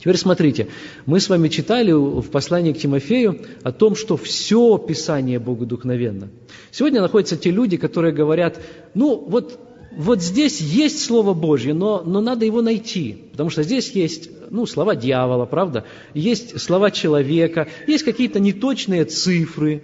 Теперь 0.00 0.16
смотрите, 0.16 0.68
мы 1.04 1.20
с 1.20 1.28
вами 1.28 1.48
читали 1.48 1.92
в 1.92 2.30
послании 2.30 2.72
к 2.72 2.78
Тимофею 2.78 3.38
о 3.62 3.70
том, 3.70 3.94
что 3.94 4.16
все 4.16 4.78
Писание 4.78 5.38
Богодухновенно. 5.38 6.30
Сегодня 6.70 7.02
находятся 7.02 7.36
те 7.36 7.50
люди, 7.50 7.76
которые 7.76 8.14
говорят, 8.14 8.58
ну 8.94 9.22
вот 9.28 9.60
вот 9.92 10.22
здесь 10.22 10.60
есть 10.60 11.04
Слово 11.04 11.34
Божье, 11.34 11.74
но, 11.74 12.02
но 12.06 12.20
надо 12.20 12.46
его 12.46 12.62
найти, 12.62 13.24
потому 13.32 13.50
что 13.50 13.62
здесь 13.64 13.90
есть 13.90 14.30
ну, 14.48 14.64
слова 14.64 14.94
дьявола, 14.94 15.46
правда? 15.46 15.84
Есть 16.14 16.60
слова 16.60 16.90
человека, 16.92 17.68
есть 17.88 18.04
какие-то 18.04 18.38
неточные 18.38 19.04
цифры, 19.04 19.82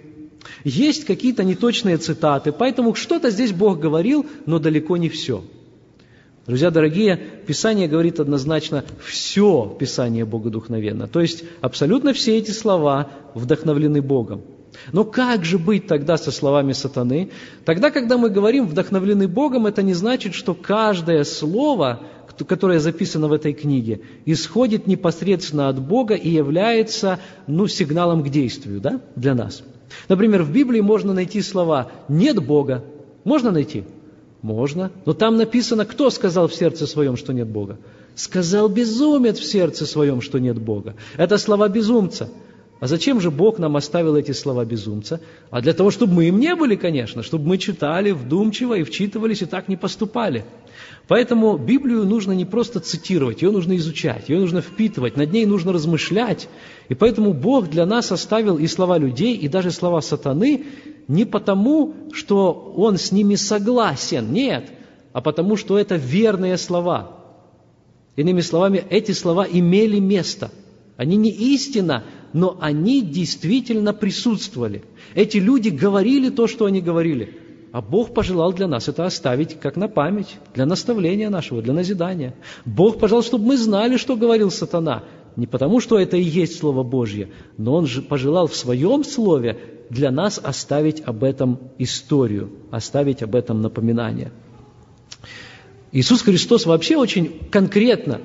есть 0.63 1.05
какие-то 1.05 1.43
неточные 1.43 1.97
цитаты, 1.97 2.53
поэтому 2.53 2.95
что-то 2.95 3.29
здесь 3.29 3.51
Бог 3.51 3.79
говорил, 3.79 4.25
но 4.45 4.59
далеко 4.59 4.95
не 4.95 5.09
все. 5.09 5.43
Друзья 6.47 6.71
дорогие, 6.71 7.17
Писание 7.45 7.89
говорит 7.89 8.21
однозначно, 8.21 8.85
все 9.05 9.75
Писание 9.77 10.23
Богодухновенно. 10.23 11.05
То 11.05 11.19
есть 11.19 11.43
абсолютно 11.59 12.13
все 12.13 12.37
эти 12.37 12.51
слова 12.51 13.09
вдохновлены 13.33 14.01
Богом. 14.01 14.43
Но 14.93 15.03
как 15.03 15.43
же 15.43 15.57
быть 15.57 15.87
тогда 15.87 16.15
со 16.15 16.31
словами 16.31 16.71
сатаны? 16.71 17.31
Тогда, 17.65 17.91
когда 17.91 18.17
мы 18.17 18.29
говорим 18.29 18.65
«вдохновлены 18.65 19.27
Богом», 19.27 19.65
это 19.65 19.83
не 19.83 19.93
значит, 19.93 20.33
что 20.35 20.53
каждое 20.53 21.25
слово, 21.25 22.03
которое 22.47 22.79
записано 22.79 23.27
в 23.27 23.33
этой 23.33 23.51
книге, 23.51 23.99
исходит 24.25 24.87
непосредственно 24.87 25.67
от 25.67 25.81
Бога 25.81 26.13
и 26.13 26.29
является 26.29 27.19
ну, 27.47 27.67
сигналом 27.67 28.23
к 28.23 28.29
действию 28.29 28.79
да, 28.79 29.01
для 29.17 29.35
нас. 29.35 29.63
Например, 30.07 30.43
в 30.43 30.51
Библии 30.53 30.79
можно 30.79 31.13
найти 31.13 31.41
слова 31.41 31.91
«нет 32.07 32.41
Бога». 32.41 32.85
Можно 33.25 33.51
найти? 33.51 33.83
Можно. 34.41 34.91
Но 35.05 35.13
там 35.13 35.37
написано, 35.37 35.85
кто 35.85 36.09
сказал 36.09 36.47
в 36.47 36.55
сердце 36.55 36.87
своем, 36.87 37.17
что 37.17 37.33
нет 37.33 37.47
Бога? 37.47 37.77
Сказал 38.15 38.69
безумец 38.69 39.39
в 39.39 39.45
сердце 39.45 39.85
своем, 39.85 40.21
что 40.21 40.39
нет 40.39 40.59
Бога. 40.59 40.95
Это 41.17 41.37
слова 41.37 41.67
безумца. 41.69 42.29
А 42.79 42.85
зачем 42.85 43.19
же 43.19 43.31
Бог 43.31 43.57
нам 43.57 43.75
оставил 43.75 44.15
эти 44.15 44.31
слова 44.33 44.63
безумца? 44.63 45.19
А 45.49 45.61
для 45.61 45.73
того, 45.73 45.89
чтобы 45.89 46.13
мы 46.13 46.25
им 46.25 46.39
не 46.39 46.53
были, 46.55 46.75
конечно, 46.75 47.23
чтобы 47.23 47.47
мы 47.47 47.57
читали 47.57 48.11
вдумчиво 48.11 48.75
и 48.75 48.83
вчитывались 48.83 49.41
и 49.41 49.45
так 49.45 49.67
не 49.67 49.75
поступали. 49.75 50.45
Поэтому 51.07 51.57
Библию 51.57 52.05
нужно 52.05 52.33
не 52.33 52.45
просто 52.45 52.79
цитировать, 52.79 53.41
ее 53.41 53.49
нужно 53.49 53.75
изучать, 53.77 54.29
ее 54.29 54.39
нужно 54.39 54.61
впитывать, 54.61 55.17
над 55.17 55.31
ней 55.31 55.47
нужно 55.47 55.73
размышлять. 55.73 56.47
И 56.89 56.93
поэтому 56.93 57.33
Бог 57.33 57.69
для 57.69 57.87
нас 57.87 58.11
оставил 58.11 58.57
и 58.57 58.67
слова 58.67 58.99
людей, 58.99 59.35
и 59.35 59.47
даже 59.47 59.71
слова 59.71 60.01
сатаны 60.01 60.65
не 61.07 61.25
потому, 61.25 61.93
что 62.11 62.73
Он 62.75 62.97
с 62.97 63.11
ними 63.11 63.35
согласен, 63.35 64.31
нет, 64.31 64.71
а 65.13 65.21
потому, 65.21 65.55
что 65.55 65.77
это 65.77 65.95
верные 65.95 66.57
слова. 66.57 67.17
Иными 68.15 68.41
словами, 68.41 68.83
эти 68.89 69.11
слова 69.11 69.47
имели 69.49 69.99
место. 69.99 70.51
Они 70.97 71.15
не 71.15 71.29
истина, 71.29 72.03
но 72.33 72.57
они 72.59 73.01
действительно 73.01 73.93
присутствовали. 73.93 74.83
Эти 75.13 75.37
люди 75.37 75.69
говорили 75.69 76.29
то, 76.29 76.47
что 76.47 76.65
они 76.65 76.81
говорили. 76.81 77.37
А 77.71 77.81
Бог 77.81 78.13
пожелал 78.13 78.53
для 78.53 78.67
нас 78.67 78.87
это 78.87 79.05
оставить 79.05 79.59
как 79.59 79.75
на 79.75 79.87
память, 79.87 80.37
для 80.55 80.65
наставления 80.65 81.29
нашего, 81.29 81.61
для 81.61 81.73
назидания. 81.73 82.33
Бог 82.65 82.97
пожелал, 82.97 83.23
чтобы 83.23 83.45
мы 83.45 83.57
знали, 83.57 83.97
что 83.97 84.15
говорил 84.15 84.49
сатана. 84.49 85.03
Не 85.37 85.45
потому, 85.45 85.79
что 85.79 85.99
это 85.99 86.17
и 86.17 86.21
есть 86.21 86.57
Слово 86.57 86.81
Божье, 86.81 87.29
но 87.57 87.75
Он 87.75 87.85
же 87.85 88.01
пожелал 88.01 88.47
в 88.47 88.55
Своем 88.55 89.03
Слове 89.03 89.57
для 89.91 90.09
нас 90.09 90.41
оставить 90.43 91.01
об 91.01 91.23
этом 91.23 91.59
историю, 91.77 92.49
оставить 92.71 93.21
об 93.21 93.35
этом 93.35 93.61
напоминание. 93.61 94.31
Иисус 95.91 96.23
Христос 96.23 96.65
вообще 96.65 96.97
очень 96.97 97.39
конкретно 97.51 98.21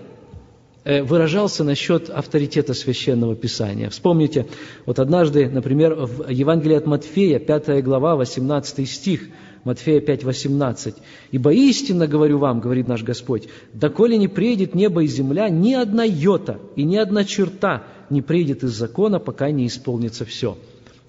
выражался 0.84 1.64
насчет 1.64 2.10
авторитета 2.10 2.74
Священного 2.74 3.36
Писания. 3.36 3.88
Вспомните, 3.90 4.46
вот 4.84 4.98
однажды, 4.98 5.48
например, 5.48 5.94
в 5.94 6.28
Евангелии 6.28 6.76
от 6.76 6.86
Матфея, 6.86 7.38
5 7.38 7.82
глава, 7.84 8.16
18 8.16 8.88
стих, 8.88 9.28
Матфея 9.64 10.00
5, 10.00 10.24
18. 10.24 10.94
«Ибо 11.30 11.52
истинно 11.52 12.06
говорю 12.06 12.38
вам, 12.38 12.60
говорит 12.60 12.88
наш 12.88 13.02
Господь, 13.04 13.48
доколе 13.72 14.18
не 14.18 14.28
приедет 14.28 14.74
небо 14.74 15.04
и 15.04 15.06
земля, 15.06 15.48
ни 15.48 15.72
одна 15.72 16.04
йота 16.04 16.58
и 16.74 16.82
ни 16.82 16.96
одна 16.96 17.24
черта 17.24 17.84
не 18.10 18.22
приедет 18.22 18.64
из 18.64 18.70
закона, 18.70 19.20
пока 19.20 19.50
не 19.50 19.66
исполнится 19.66 20.24
все». 20.24 20.56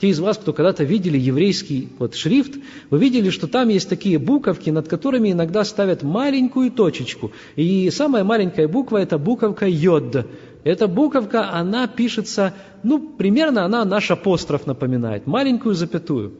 Те 0.03 0.09
из 0.09 0.21
вас, 0.21 0.39
кто 0.39 0.53
когда-то 0.53 0.85
видели 0.85 1.19
еврейский 1.19 1.89
вот 1.99 2.15
шрифт, 2.15 2.55
вы 2.91 2.99
видели, 2.99 3.31
что 3.31 3.49
там 3.49 3.69
есть 3.69 3.89
такие 3.89 4.19
буковки, 4.19 4.71
над 4.71 4.87
которыми 4.87 5.33
иногда 5.33 5.65
ставят 5.65 6.03
маленькую 6.03 6.71
точечку. 6.71 7.33
И 7.57 7.91
самая 7.91 8.23
маленькая 8.23 8.69
буква – 8.69 9.03
это 9.03 9.19
буковка 9.19 9.67
«йод». 9.67 10.27
Эта 10.65 10.87
буковка, 10.87 11.53
она 11.53 11.87
пишется, 11.87 12.53
ну, 12.83 12.99
примерно 12.99 13.65
она 13.65 13.85
наш 13.85 14.11
апостроф 14.11 14.67
напоминает, 14.67 15.27
маленькую 15.27 15.75
запятую. 15.75 16.33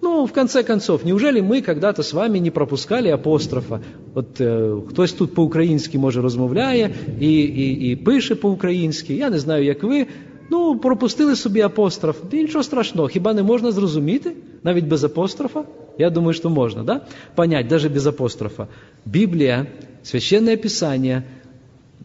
Ну, 0.00 0.26
в 0.26 0.32
конце 0.32 0.62
концов, 0.62 1.04
неужели 1.04 1.40
мы 1.40 1.60
когда-то 1.60 2.02
с 2.02 2.12
вами 2.12 2.38
не 2.38 2.50
пропускали 2.50 3.08
апострофа? 3.08 3.80
От 4.14 4.40
е, 4.40 4.74
хтось 4.88 5.12
тут 5.12 5.34
по-українськи 5.34 5.98
може 5.98 6.22
розмовляє 6.22 6.94
і, 7.20 7.32
і, 7.40 7.90
і 7.90 7.96
пише 7.96 8.34
по-українськи. 8.34 9.14
Я 9.14 9.30
не 9.30 9.38
знаю, 9.38 9.64
як 9.64 9.82
ви, 9.82 10.06
Ну, 10.50 10.76
пропустили 10.78 11.36
собі 11.36 11.60
апостроф. 11.60 12.16
І 12.32 12.36
нічого 12.36 12.64
страшного. 12.64 13.08
Хіба 13.08 13.34
не 13.34 13.42
можна 13.42 13.72
зрозуміти? 13.72 14.32
Навіть 14.62 14.84
без 14.84 15.04
апострофа? 15.04 15.64
Я 15.98 16.10
думаю, 16.10 16.32
что 16.32 16.50
можно, 16.50 16.84
да? 16.84 17.00
Понять, 17.34 17.66
даже 17.66 17.88
без 17.88 18.06
апострофа. 18.06 18.68
Библия, 19.04 19.66
Священное 20.02 20.56
Писание, 20.56 21.22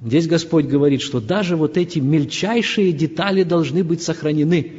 здесь 0.06 0.28
Господь 0.28 0.66
говорит, 0.66 1.02
что 1.02 1.22
даже 1.22 1.56
вот 1.56 1.78
эти 1.78 2.00
мельчайшие 2.00 2.92
детали 2.92 3.44
должны 3.44 3.84
быть 3.84 4.02
сохранены. 4.02 4.72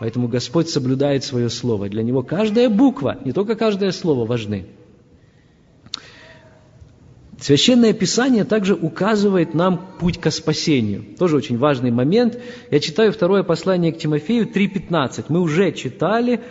Поэтому 0.00 0.28
Господь 0.28 0.68
соблюдает 0.68 1.24
свое 1.24 1.48
слово. 1.48 1.88
Для 1.88 2.02
Него 2.02 2.22
каждая 2.22 2.68
буква, 2.68 3.18
не 3.24 3.32
только 3.32 3.54
каждое 3.54 3.92
слово 3.92 4.26
важны. 4.26 4.64
Священное 7.39 7.93
Писание 7.93 8.45
также 8.45 8.75
указывает 8.75 9.53
нам 9.53 9.85
путь 9.99 10.19
к 10.19 10.31
спасению. 10.31 11.03
Тоже 11.19 11.35
очень 11.35 11.57
важный 11.57 11.91
момент. 11.91 12.39
Я 12.71 12.79
читаю 12.79 13.11
второе 13.11 13.43
послание 13.43 13.91
к 13.91 13.97
Тимофею 13.97 14.47
3.15. 14.47 15.25
Мы 15.29 15.41
уже 15.41 15.71
читали 15.73 16.41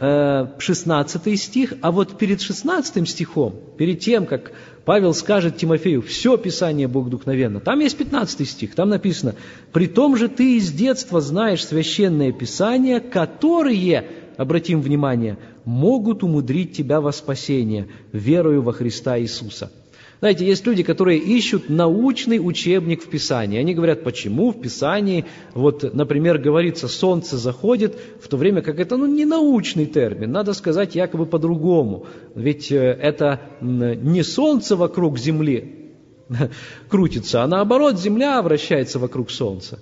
16 0.00 1.26
э, 1.26 1.36
стих, 1.36 1.74
а 1.82 1.92
вот 1.92 2.16
перед 2.16 2.40
16 2.40 3.06
стихом, 3.06 3.54
перед 3.76 4.00
тем, 4.00 4.24
как 4.24 4.52
Павел 4.86 5.12
скажет 5.12 5.58
Тимофею, 5.58 6.00
все 6.00 6.38
Писание 6.38 6.88
Богодухновенно, 6.88 7.60
там 7.60 7.80
есть 7.80 7.98
15 7.98 8.48
стих, 8.48 8.74
там 8.74 8.88
написано, 8.88 9.34
«При 9.72 9.86
том 9.86 10.16
же 10.16 10.28
ты 10.28 10.56
из 10.56 10.72
детства 10.72 11.20
знаешь 11.20 11.66
священное 11.66 12.32
Писание, 12.32 13.00
которые, 13.00 14.06
обратим 14.38 14.80
внимание, 14.80 15.36
могут 15.66 16.24
умудрить 16.24 16.72
тебя 16.72 17.02
во 17.02 17.12
спасение, 17.12 17.88
верою 18.12 18.62
во 18.62 18.72
Христа 18.72 19.20
Иисуса». 19.20 19.70
Знаете, 20.20 20.46
есть 20.46 20.66
люди, 20.66 20.82
которые 20.82 21.18
ищут 21.18 21.70
научный 21.70 22.38
учебник 22.38 23.02
в 23.02 23.08
Писании. 23.08 23.58
Они 23.58 23.74
говорят, 23.74 24.04
почему 24.04 24.50
в 24.50 24.60
Писании, 24.60 25.24
вот, 25.54 25.94
например, 25.94 26.36
говорится, 26.36 26.88
солнце 26.88 27.38
заходит, 27.38 27.98
в 28.22 28.28
то 28.28 28.36
время 28.36 28.60
как 28.60 28.78
это 28.78 28.98
ну, 28.98 29.06
не 29.06 29.24
научный 29.24 29.86
термин, 29.86 30.30
надо 30.30 30.52
сказать 30.52 30.94
якобы 30.94 31.24
по-другому. 31.24 32.06
Ведь 32.34 32.70
э, 32.70 32.76
это 32.76 33.40
не 33.62 34.22
солнце 34.22 34.76
вокруг 34.76 35.18
Земли, 35.18 35.94
крутится, 36.90 37.42
а 37.42 37.46
наоборот 37.46 37.98
Земля 37.98 38.42
вращается 38.42 38.98
вокруг 38.98 39.30
Солнца. 39.30 39.78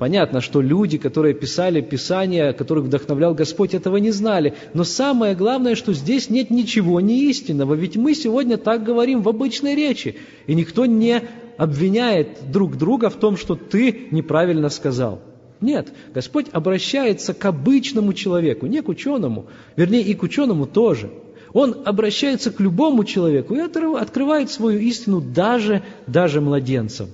Понятно, 0.00 0.40
что 0.40 0.62
люди, 0.62 0.96
которые 0.96 1.34
писали 1.34 1.82
Писания, 1.82 2.54
которых 2.54 2.86
вдохновлял 2.86 3.34
Господь, 3.34 3.74
этого 3.74 3.98
не 3.98 4.12
знали. 4.12 4.54
Но 4.72 4.82
самое 4.82 5.34
главное, 5.34 5.74
что 5.74 5.92
здесь 5.92 6.30
нет 6.30 6.48
ничего 6.48 7.02
неистинного. 7.02 7.74
Ведь 7.74 7.98
мы 7.98 8.14
сегодня 8.14 8.56
так 8.56 8.82
говорим 8.82 9.20
в 9.20 9.28
обычной 9.28 9.74
речи. 9.74 10.16
И 10.46 10.54
никто 10.54 10.86
не 10.86 11.20
обвиняет 11.58 12.50
друг 12.50 12.78
друга 12.78 13.10
в 13.10 13.16
том, 13.16 13.36
что 13.36 13.56
ты 13.56 14.08
неправильно 14.10 14.70
сказал. 14.70 15.20
Нет, 15.60 15.92
Господь 16.14 16.46
обращается 16.50 17.34
к 17.34 17.44
обычному 17.44 18.14
человеку, 18.14 18.64
не 18.64 18.80
к 18.80 18.88
ученому, 18.88 19.48
вернее 19.76 20.00
и 20.00 20.14
к 20.14 20.22
ученому 20.22 20.66
тоже. 20.66 21.10
Он 21.52 21.76
обращается 21.84 22.50
к 22.50 22.58
любому 22.58 23.04
человеку 23.04 23.54
и 23.54 23.58
открывает 23.58 24.50
свою 24.50 24.78
истину 24.78 25.20
даже, 25.20 25.82
даже 26.06 26.40
младенцам. 26.40 27.10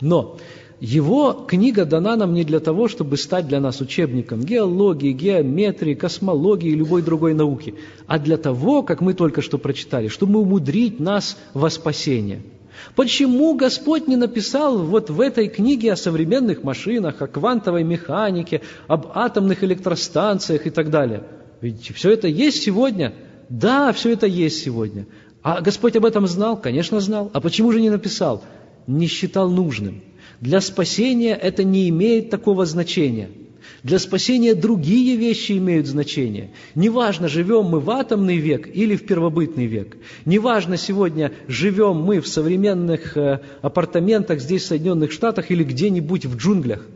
Но 0.00 0.38
его 0.80 1.32
книга 1.32 1.84
дана 1.84 2.16
нам 2.16 2.34
не 2.34 2.44
для 2.44 2.60
того, 2.60 2.88
чтобы 2.88 3.16
стать 3.16 3.46
для 3.46 3.60
нас 3.60 3.80
учебником 3.80 4.42
геологии, 4.42 5.12
геометрии, 5.12 5.94
космологии 5.94 6.70
и 6.70 6.74
любой 6.74 7.02
другой 7.02 7.34
науки, 7.34 7.74
а 8.06 8.18
для 8.18 8.36
того, 8.36 8.82
как 8.82 9.00
мы 9.00 9.14
только 9.14 9.40
что 9.42 9.58
прочитали, 9.58 10.08
чтобы 10.08 10.40
умудрить 10.40 11.00
нас 11.00 11.36
во 11.54 11.70
спасение– 11.70 12.42
Почему 12.94 13.54
Господь 13.54 14.06
не 14.06 14.16
написал 14.16 14.78
вот 14.78 15.10
в 15.10 15.20
этой 15.20 15.48
книге 15.48 15.92
о 15.92 15.96
современных 15.96 16.62
машинах, 16.62 17.20
о 17.22 17.26
квантовой 17.26 17.84
механике, 17.84 18.62
об 18.86 19.08
атомных 19.14 19.64
электростанциях 19.64 20.66
и 20.66 20.70
так 20.70 20.90
далее? 20.90 21.24
Ведь 21.60 21.94
все 21.94 22.10
это 22.10 22.28
есть 22.28 22.62
сегодня. 22.62 23.14
Да, 23.48 23.92
все 23.92 24.12
это 24.12 24.26
есть 24.26 24.62
сегодня. 24.62 25.06
А 25.42 25.60
Господь 25.60 25.96
об 25.96 26.04
этом 26.04 26.26
знал? 26.26 26.56
Конечно, 26.56 27.00
знал. 27.00 27.30
А 27.32 27.40
почему 27.40 27.72
же 27.72 27.80
не 27.80 27.90
написал? 27.90 28.42
Не 28.86 29.06
считал 29.06 29.50
нужным. 29.50 30.02
Для 30.40 30.60
спасения 30.60 31.34
это 31.34 31.64
не 31.64 31.88
имеет 31.88 32.30
такого 32.30 32.66
значения– 32.66 33.30
для 33.84 33.98
спасения 33.98 34.54
другие 34.54 35.14
вещи 35.16 35.58
имеют 35.58 35.86
значение. 35.86 36.50
Неважно, 36.74 37.28
живем 37.28 37.66
мы 37.66 37.80
в 37.80 37.90
атомный 37.90 38.38
век 38.38 38.66
или 38.74 38.96
в 38.96 39.04
первобытный 39.04 39.66
век. 39.66 39.98
Неважно, 40.24 40.78
сегодня 40.78 41.32
живем 41.48 41.96
мы 41.96 42.20
в 42.20 42.26
современных 42.26 43.14
э, 43.18 43.40
апартаментах 43.60 44.40
здесь, 44.40 44.62
в 44.62 44.66
Соединенных 44.68 45.12
Штатах, 45.12 45.50
или 45.50 45.62
где-нибудь 45.64 46.24
в 46.24 46.36
джунглях. 46.36 46.86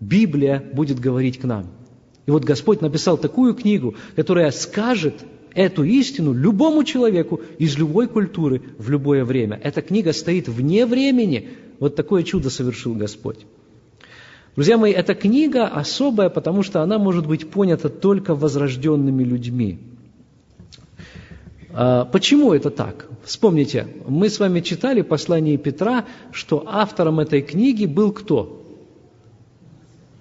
Библия 0.00 0.62
будет 0.72 1.00
говорить 1.00 1.38
к 1.38 1.44
нам. 1.44 1.68
И 2.26 2.30
вот 2.30 2.44
Господь 2.44 2.82
написал 2.82 3.16
такую 3.16 3.54
книгу, 3.54 3.94
которая 4.14 4.50
скажет 4.50 5.24
эту 5.54 5.84
истину 5.84 6.34
любому 6.34 6.84
человеку 6.84 7.40
из 7.58 7.78
любой 7.78 8.06
культуры 8.06 8.60
в 8.76 8.90
любое 8.90 9.24
время. 9.24 9.58
Эта 9.62 9.80
книга 9.80 10.12
стоит 10.12 10.48
вне 10.48 10.84
времени. 10.84 11.48
Вот 11.80 11.96
такое 11.96 12.22
чудо 12.22 12.50
совершил 12.50 12.94
Господь. 12.94 13.46
Друзья 14.54 14.78
мои, 14.78 14.92
эта 14.92 15.14
книга 15.14 15.66
особая, 15.66 16.28
потому 16.28 16.62
что 16.62 16.82
она 16.82 16.98
может 16.98 17.26
быть 17.26 17.50
понята 17.50 17.88
только 17.88 18.34
возрожденными 18.36 19.24
людьми. 19.24 19.78
А, 21.72 22.04
почему 22.04 22.52
это 22.52 22.70
так? 22.70 23.08
Вспомните, 23.24 23.88
мы 24.06 24.28
с 24.28 24.38
вами 24.38 24.60
читали 24.60 25.02
послание 25.02 25.56
Петра, 25.56 26.04
что 26.30 26.62
автором 26.66 27.18
этой 27.18 27.42
книги 27.42 27.84
был 27.84 28.12
кто? 28.12 28.60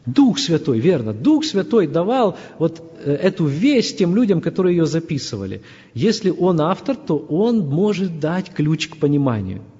Дух 0.07 0.39
Святой, 0.39 0.79
верно. 0.79 1.13
Дух 1.13 1.45
Святой 1.45 1.87
давал 1.87 2.35
вот 2.57 2.81
э, 3.05 3.13
эту 3.13 3.45
весть 3.45 3.99
тем 3.99 4.15
людям, 4.15 4.41
которые 4.41 4.75
ее 4.75 4.85
записывали. 4.85 5.61
Если 5.93 6.31
он 6.31 6.59
автор, 6.59 6.95
то 6.95 7.17
он 7.17 7.59
может 7.59 8.19
дать 8.19 8.49
ключ 8.49 8.89
к 8.89 8.97
пониманию– 8.97 9.61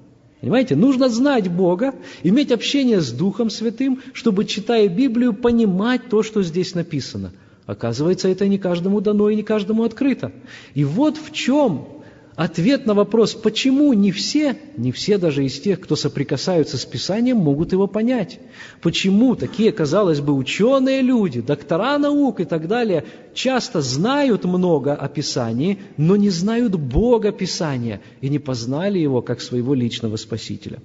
Понимаете, 0.43 0.75
нужно 0.75 1.07
знать 1.07 1.49
Бога, 1.49 1.95
иметь 2.21 2.51
общение 2.51 2.99
с 2.99 3.13
Духом 3.13 3.49
Святым, 3.49 4.01
чтобы, 4.11 4.43
читая 4.43 4.89
Библию, 4.89 5.33
понимать 5.33 6.09
то, 6.09 6.21
что 6.21 6.43
здесь 6.43 6.75
написано. 6.75 7.31
Оказывается, 7.65 8.27
это 8.27 8.45
не 8.49 8.57
каждому 8.57 8.99
дано 8.99 9.29
и 9.29 9.37
не 9.37 9.43
каждому 9.43 9.85
открыто. 9.85 10.33
И 10.73 10.83
вот 10.83 11.15
в 11.15 11.31
чем 11.31 11.87
ответ 12.35 12.85
на 12.85 12.93
вопрос, 12.93 13.33
почему 13.33 13.93
не 13.93 14.11
все, 14.11 14.57
не 14.77 14.91
все 14.91 15.17
даже 15.17 15.45
из 15.45 15.59
тех, 15.59 15.79
кто 15.79 15.95
соприкасаются 15.95 16.77
с 16.77 16.85
Писанием, 16.85 17.37
могут 17.37 17.71
его 17.71 17.87
понять. 17.87 18.39
Почему 18.81 19.35
такие, 19.35 19.71
казалось 19.71 20.19
бы, 20.19 20.33
ученые 20.33 21.01
люди, 21.01 21.41
доктора 21.41 21.97
наук 21.97 22.39
и 22.39 22.45
так 22.45 22.67
далее, 22.67 23.05
часто 23.33 23.81
знают 23.81 24.45
много 24.45 24.93
о 24.93 25.07
Писании, 25.07 25.79
но 25.97 26.15
не 26.15 26.29
знают 26.29 26.75
Бога 26.75 27.31
Писания 27.31 28.01
и 28.21 28.29
не 28.29 28.39
познали 28.39 28.99
Его 28.99 29.21
как 29.21 29.41
своего 29.41 29.73
личного 29.73 30.17
Спасителя. 30.17 30.79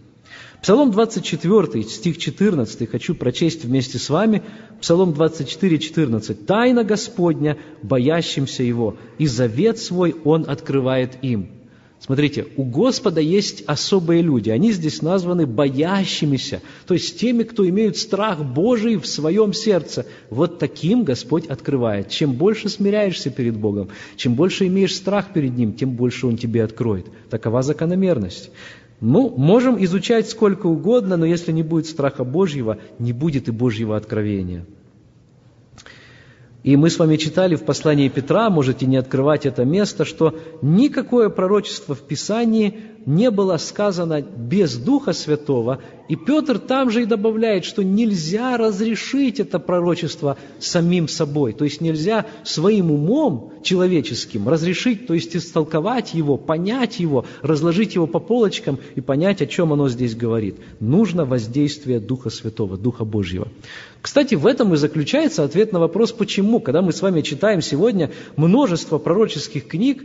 Псалом 0.62 0.90
24, 0.90 1.82
стих 1.84 2.18
14, 2.18 2.90
хочу 2.90 3.14
прочесть 3.14 3.64
вместе 3.64 3.98
с 3.98 4.10
вами. 4.10 4.42
Псалом 4.80 5.14
24, 5.14 5.78
14. 5.78 6.46
«Тайна 6.46 6.84
Господня, 6.84 7.56
боящимся 7.82 8.62
Его, 8.64 8.96
и 9.18 9.26
завет 9.26 9.78
свой 9.78 10.16
Он 10.24 10.44
открывает 10.48 11.18
им». 11.22 11.50
Смотрите, 12.00 12.46
у 12.56 12.62
Господа 12.62 13.20
есть 13.20 13.64
особые 13.66 14.22
люди. 14.22 14.50
Они 14.50 14.70
здесь 14.70 15.02
названы 15.02 15.46
боящимися, 15.46 16.62
то 16.86 16.94
есть 16.94 17.18
теми, 17.18 17.42
кто 17.42 17.68
имеют 17.68 17.96
страх 17.96 18.44
Божий 18.44 18.96
в 18.96 19.06
своем 19.06 19.52
сердце. 19.52 20.06
Вот 20.30 20.60
таким 20.60 21.02
Господь 21.02 21.46
открывает. 21.46 22.08
Чем 22.08 22.34
больше 22.34 22.68
смиряешься 22.68 23.30
перед 23.30 23.56
Богом, 23.56 23.88
чем 24.16 24.34
больше 24.34 24.68
имеешь 24.68 24.94
страх 24.94 25.32
перед 25.32 25.56
Ним, 25.56 25.72
тем 25.72 25.90
больше 25.90 26.28
Он 26.28 26.36
тебе 26.36 26.62
откроет. 26.62 27.06
Такова 27.30 27.62
закономерность. 27.62 28.50
Ну, 29.00 29.32
можем 29.36 29.82
изучать 29.84 30.28
сколько 30.28 30.66
угодно, 30.66 31.16
но 31.16 31.24
если 31.24 31.52
не 31.52 31.62
будет 31.62 31.86
страха 31.86 32.24
Божьего, 32.24 32.78
не 32.98 33.12
будет 33.12 33.48
и 33.48 33.52
Божьего 33.52 33.96
откровения. 33.96 34.66
И 36.68 36.76
мы 36.76 36.90
с 36.90 36.98
вами 36.98 37.16
читали 37.16 37.54
в 37.54 37.64
послании 37.64 38.10
Петра, 38.10 38.50
можете 38.50 38.84
не 38.84 38.98
открывать 38.98 39.46
это 39.46 39.64
место, 39.64 40.04
что 40.04 40.34
никакое 40.60 41.30
пророчество 41.30 41.94
в 41.94 42.00
Писании 42.00 42.78
не 43.06 43.30
было 43.30 43.56
сказано 43.56 44.20
без 44.20 44.76
Духа 44.76 45.14
Святого. 45.14 45.80
И 46.10 46.16
Петр 46.16 46.58
там 46.58 46.90
же 46.90 47.04
и 47.04 47.06
добавляет, 47.06 47.64
что 47.64 47.82
нельзя 47.82 48.58
разрешить 48.58 49.40
это 49.40 49.58
пророчество 49.58 50.36
самим 50.58 51.08
собой. 51.08 51.54
То 51.54 51.64
есть 51.64 51.80
нельзя 51.80 52.26
своим 52.44 52.90
умом 52.90 53.54
человеческим 53.62 54.46
разрешить, 54.46 55.06
то 55.06 55.14
есть 55.14 55.34
истолковать 55.34 56.12
его, 56.12 56.36
понять 56.36 57.00
его, 57.00 57.24
разложить 57.40 57.94
его 57.94 58.06
по 58.06 58.18
полочкам 58.18 58.78
и 58.94 59.00
понять, 59.00 59.40
о 59.40 59.46
чем 59.46 59.72
оно 59.72 59.88
здесь 59.88 60.14
говорит. 60.14 60.56
Нужно 60.80 61.24
воздействие 61.24 62.00
Духа 62.00 62.28
Святого, 62.28 62.76
Духа 62.76 63.06
Божьего. 63.06 63.48
Кстати, 64.00 64.36
в 64.36 64.46
этом 64.46 64.74
и 64.74 64.76
заключается 64.76 65.42
ответ 65.42 65.72
на 65.72 65.80
вопрос, 65.80 66.12
почему, 66.12 66.60
когда 66.60 66.82
мы 66.82 66.92
с 66.92 67.02
вами 67.02 67.20
читаем 67.20 67.60
сегодня 67.60 68.10
множество 68.36 68.98
пророческих 68.98 69.66
книг, 69.66 70.04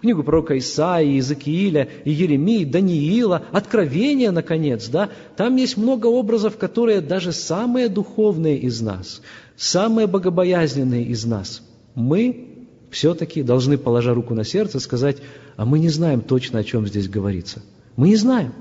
книгу 0.00 0.24
пророка 0.24 0.58
Исаии, 0.58 1.12
Иезекииля, 1.12 1.88
Еремии, 2.04 2.64
Даниила, 2.64 3.42
Откровения, 3.52 4.32
наконец, 4.32 4.88
да, 4.88 5.10
там 5.36 5.54
есть 5.56 5.76
много 5.76 6.08
образов, 6.08 6.56
которые 6.56 7.00
даже 7.00 7.32
самые 7.32 7.88
духовные 7.88 8.58
из 8.58 8.80
нас, 8.80 9.22
самые 9.56 10.08
богобоязненные 10.08 11.04
из 11.04 11.24
нас, 11.24 11.62
мы 11.94 12.48
все-таки 12.90 13.44
должны, 13.44 13.78
положа 13.78 14.12
руку 14.12 14.34
на 14.34 14.44
сердце, 14.44 14.80
сказать, 14.80 15.18
а 15.56 15.64
мы 15.64 15.78
не 15.78 15.88
знаем 15.88 16.20
точно, 16.20 16.58
о 16.58 16.64
чем 16.64 16.86
здесь 16.86 17.08
говорится. 17.08 17.62
Мы 17.96 18.08
не 18.08 18.16
знаем. 18.16 18.52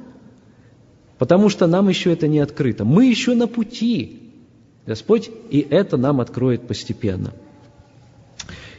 Потому 1.18 1.50
что 1.50 1.66
нам 1.68 1.90
еще 1.90 2.14
это 2.14 2.28
не 2.28 2.40
открыто. 2.40 2.86
Мы 2.86 3.06
еще 3.08 3.34
на 3.34 3.48
пути. 3.48 4.29
Господь 4.90 5.30
и 5.52 5.68
это 5.70 5.98
нам 5.98 6.20
откроет 6.20 6.68
постепенно. 6.68 7.32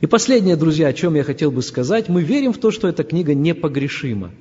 И 0.00 0.06
последнее, 0.06 0.56
друзья, 0.56 0.88
о 0.88 0.92
чем 0.92 1.14
я 1.14 1.22
хотел 1.22 1.52
бы 1.52 1.62
сказать. 1.62 2.08
Мы 2.08 2.22
верим 2.22 2.52
в 2.52 2.58
то, 2.58 2.72
что 2.72 2.88
эта 2.88 3.04
книга 3.04 3.32
непогрешима. 3.32 4.32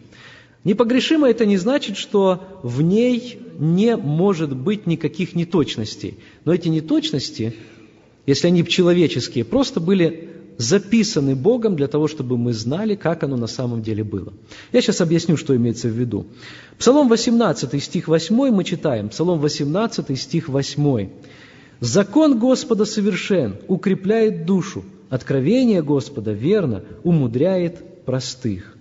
Непогрешима 0.64 1.30
это 1.30 1.46
не 1.46 1.58
значит, 1.58 1.96
что 1.96 2.42
в 2.64 2.82
ней 2.82 3.38
не 3.60 3.98
может 3.98 4.56
быть 4.56 4.88
никаких 4.88 5.36
неточностей. 5.36 6.18
Но 6.44 6.56
эти 6.56 6.70
неточности, 6.70 7.54
если 8.26 8.48
они 8.48 8.66
человеческие, 8.66 9.46
просто 9.46 9.80
были 9.80 10.28
записаны 10.58 11.36
Богом 11.36 11.76
для 11.76 11.88
того, 11.88 12.08
чтобы 12.08 12.36
мы 12.38 12.54
знали, 12.54 12.96
как 12.96 13.24
оно 13.24 13.38
на 13.38 13.48
самом 13.48 13.84
деле 13.84 14.04
было. 14.04 14.34
Я 14.74 14.82
сейчас 14.82 15.02
объясню, 15.02 15.38
что 15.38 15.56
имеется 15.56 15.88
в 15.88 15.92
виду. 15.92 16.26
Псалом 16.80 17.10
18, 17.10 17.82
стих 17.84 18.08
8 18.08 18.36
мы 18.52 18.64
читаем. 18.64 19.10
Псалом 19.10 19.40
18, 19.40 20.20
стих 20.20 20.50
8. 20.50 21.10
Закон 21.80 22.40
Господа 22.40 22.86
совершен, 22.86 23.58
укрепляет 23.68 24.46
душу. 24.46 24.84
Откровение 25.10 25.82
Господа 25.82 26.32
верно, 26.34 26.84
умудряет 27.04 28.06
простых. 28.06 28.78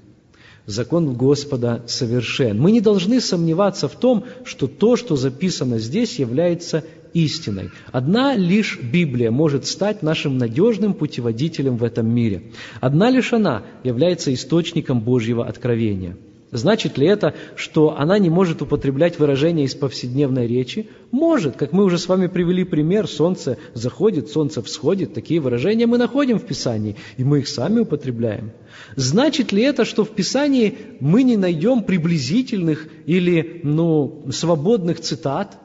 Закон 0.67 1.15
Господа 1.15 1.85
совершен. 1.87 2.61
Мы 2.61 2.73
не 2.73 2.81
должны 2.81 3.21
сомневаться 3.21 3.89
в 3.89 3.95
том, 3.95 4.25
что 4.45 4.67
то, 4.67 4.97
что 4.97 5.17
записано 5.17 5.79
здесь, 5.79 6.19
является 6.19 6.85
истиной. 7.15 7.71
Одна 7.91 8.35
лишь 8.35 8.79
Библия 8.79 9.31
может 9.31 9.67
стать 9.67 10.03
нашим 10.03 10.37
надежным 10.37 10.93
путеводителем 10.93 11.79
в 11.79 11.85
этом 11.85 12.13
мире. 12.13 12.53
Одна 12.81 13.09
лишь 13.09 13.33
она 13.33 13.63
является 13.85 14.35
источником 14.35 15.01
Божьего 15.01 15.47
откровения. 15.47 16.17
Значит 16.51 16.97
ли 16.97 17.07
это, 17.07 17.35
что 17.57 17.97
она 17.99 18.19
не 18.19 18.31
может 18.31 18.63
употреблять 18.63 19.19
выражения 19.19 19.65
из 19.65 19.75
повседневной 19.75 20.47
речи? 20.47 20.89
Может. 21.11 21.57
Как 21.57 21.73
мы 21.73 21.85
уже 21.85 21.99
с 21.99 22.09
вами 22.09 22.27
привели 22.27 22.65
пример, 22.65 23.07
солнце 23.07 23.59
заходит, 23.75 24.31
солнце 24.31 24.63
всходит. 24.63 25.13
Такие 25.13 25.41
выражения 25.41 25.87
мы 25.87 25.99
находим 25.99 26.39
в 26.39 26.47
Писании, 26.47 26.97
и 27.19 27.25
мы 27.25 27.41
их 27.41 27.49
сами 27.49 27.81
употребляем. 27.81 28.53
Значит 28.97 29.53
ли 29.53 29.63
это, 29.63 29.85
что 29.85 30.05
в 30.05 30.11
Писании 30.11 30.79
мы 31.01 31.23
не 31.23 31.37
найдем 31.37 31.83
приблизительных 31.83 32.89
или 33.05 33.61
ну, 33.63 34.25
свободных 34.31 35.01
цитат? 35.01 35.59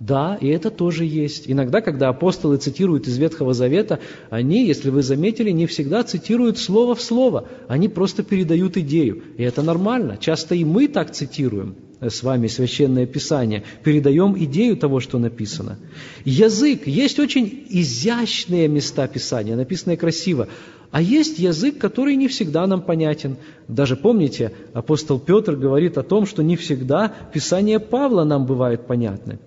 Да, 0.00 0.36
и 0.40 0.48
это 0.48 0.70
тоже 0.70 1.04
есть. 1.04 1.44
Иногда, 1.46 1.80
когда 1.80 2.08
апостолы 2.08 2.56
цитируют 2.56 3.06
из 3.06 3.16
Ветхого 3.16 3.54
Завета, 3.54 4.00
они, 4.28 4.66
если 4.66 4.90
вы 4.90 5.02
заметили, 5.02 5.50
не 5.50 5.66
всегда 5.66 6.02
цитируют 6.02 6.58
слово 6.58 6.94
в 6.94 7.00
слово. 7.00 7.48
Они 7.68 7.88
просто 7.88 8.22
передают 8.22 8.76
идею. 8.76 9.22
И 9.38 9.42
это 9.42 9.62
нормально. 9.62 10.18
Часто 10.20 10.56
и 10.56 10.64
мы 10.64 10.88
так 10.88 11.12
цитируем 11.12 11.76
с 12.00 12.22
вами 12.22 12.48
Священное 12.48 13.06
Писание, 13.06 13.62
передаем 13.82 14.36
идею 14.36 14.76
того, 14.76 15.00
что 15.00 15.18
написано. 15.18 15.78
Язык. 16.24 16.86
Есть 16.86 17.18
очень 17.18 17.64
изящные 17.68 18.68
места 18.68 19.06
Писания, 19.06 19.56
написанные 19.56 19.96
красиво. 19.96 20.48
А 20.90 21.00
есть 21.00 21.38
язык, 21.38 21.78
который 21.78 22.16
не 22.16 22.28
всегда 22.28 22.66
нам 22.66 22.82
понятен. 22.82 23.36
Даже 23.68 23.96
помните, 23.96 24.52
апостол 24.74 25.18
Петр 25.18 25.56
говорит 25.56 25.98
о 25.98 26.02
том, 26.02 26.26
что 26.26 26.42
не 26.42 26.56
всегда 26.56 27.12
Писание 27.32 27.80
Павла 27.80 28.24
нам 28.24 28.44
бывает 28.46 28.86
понятны. 28.86 29.38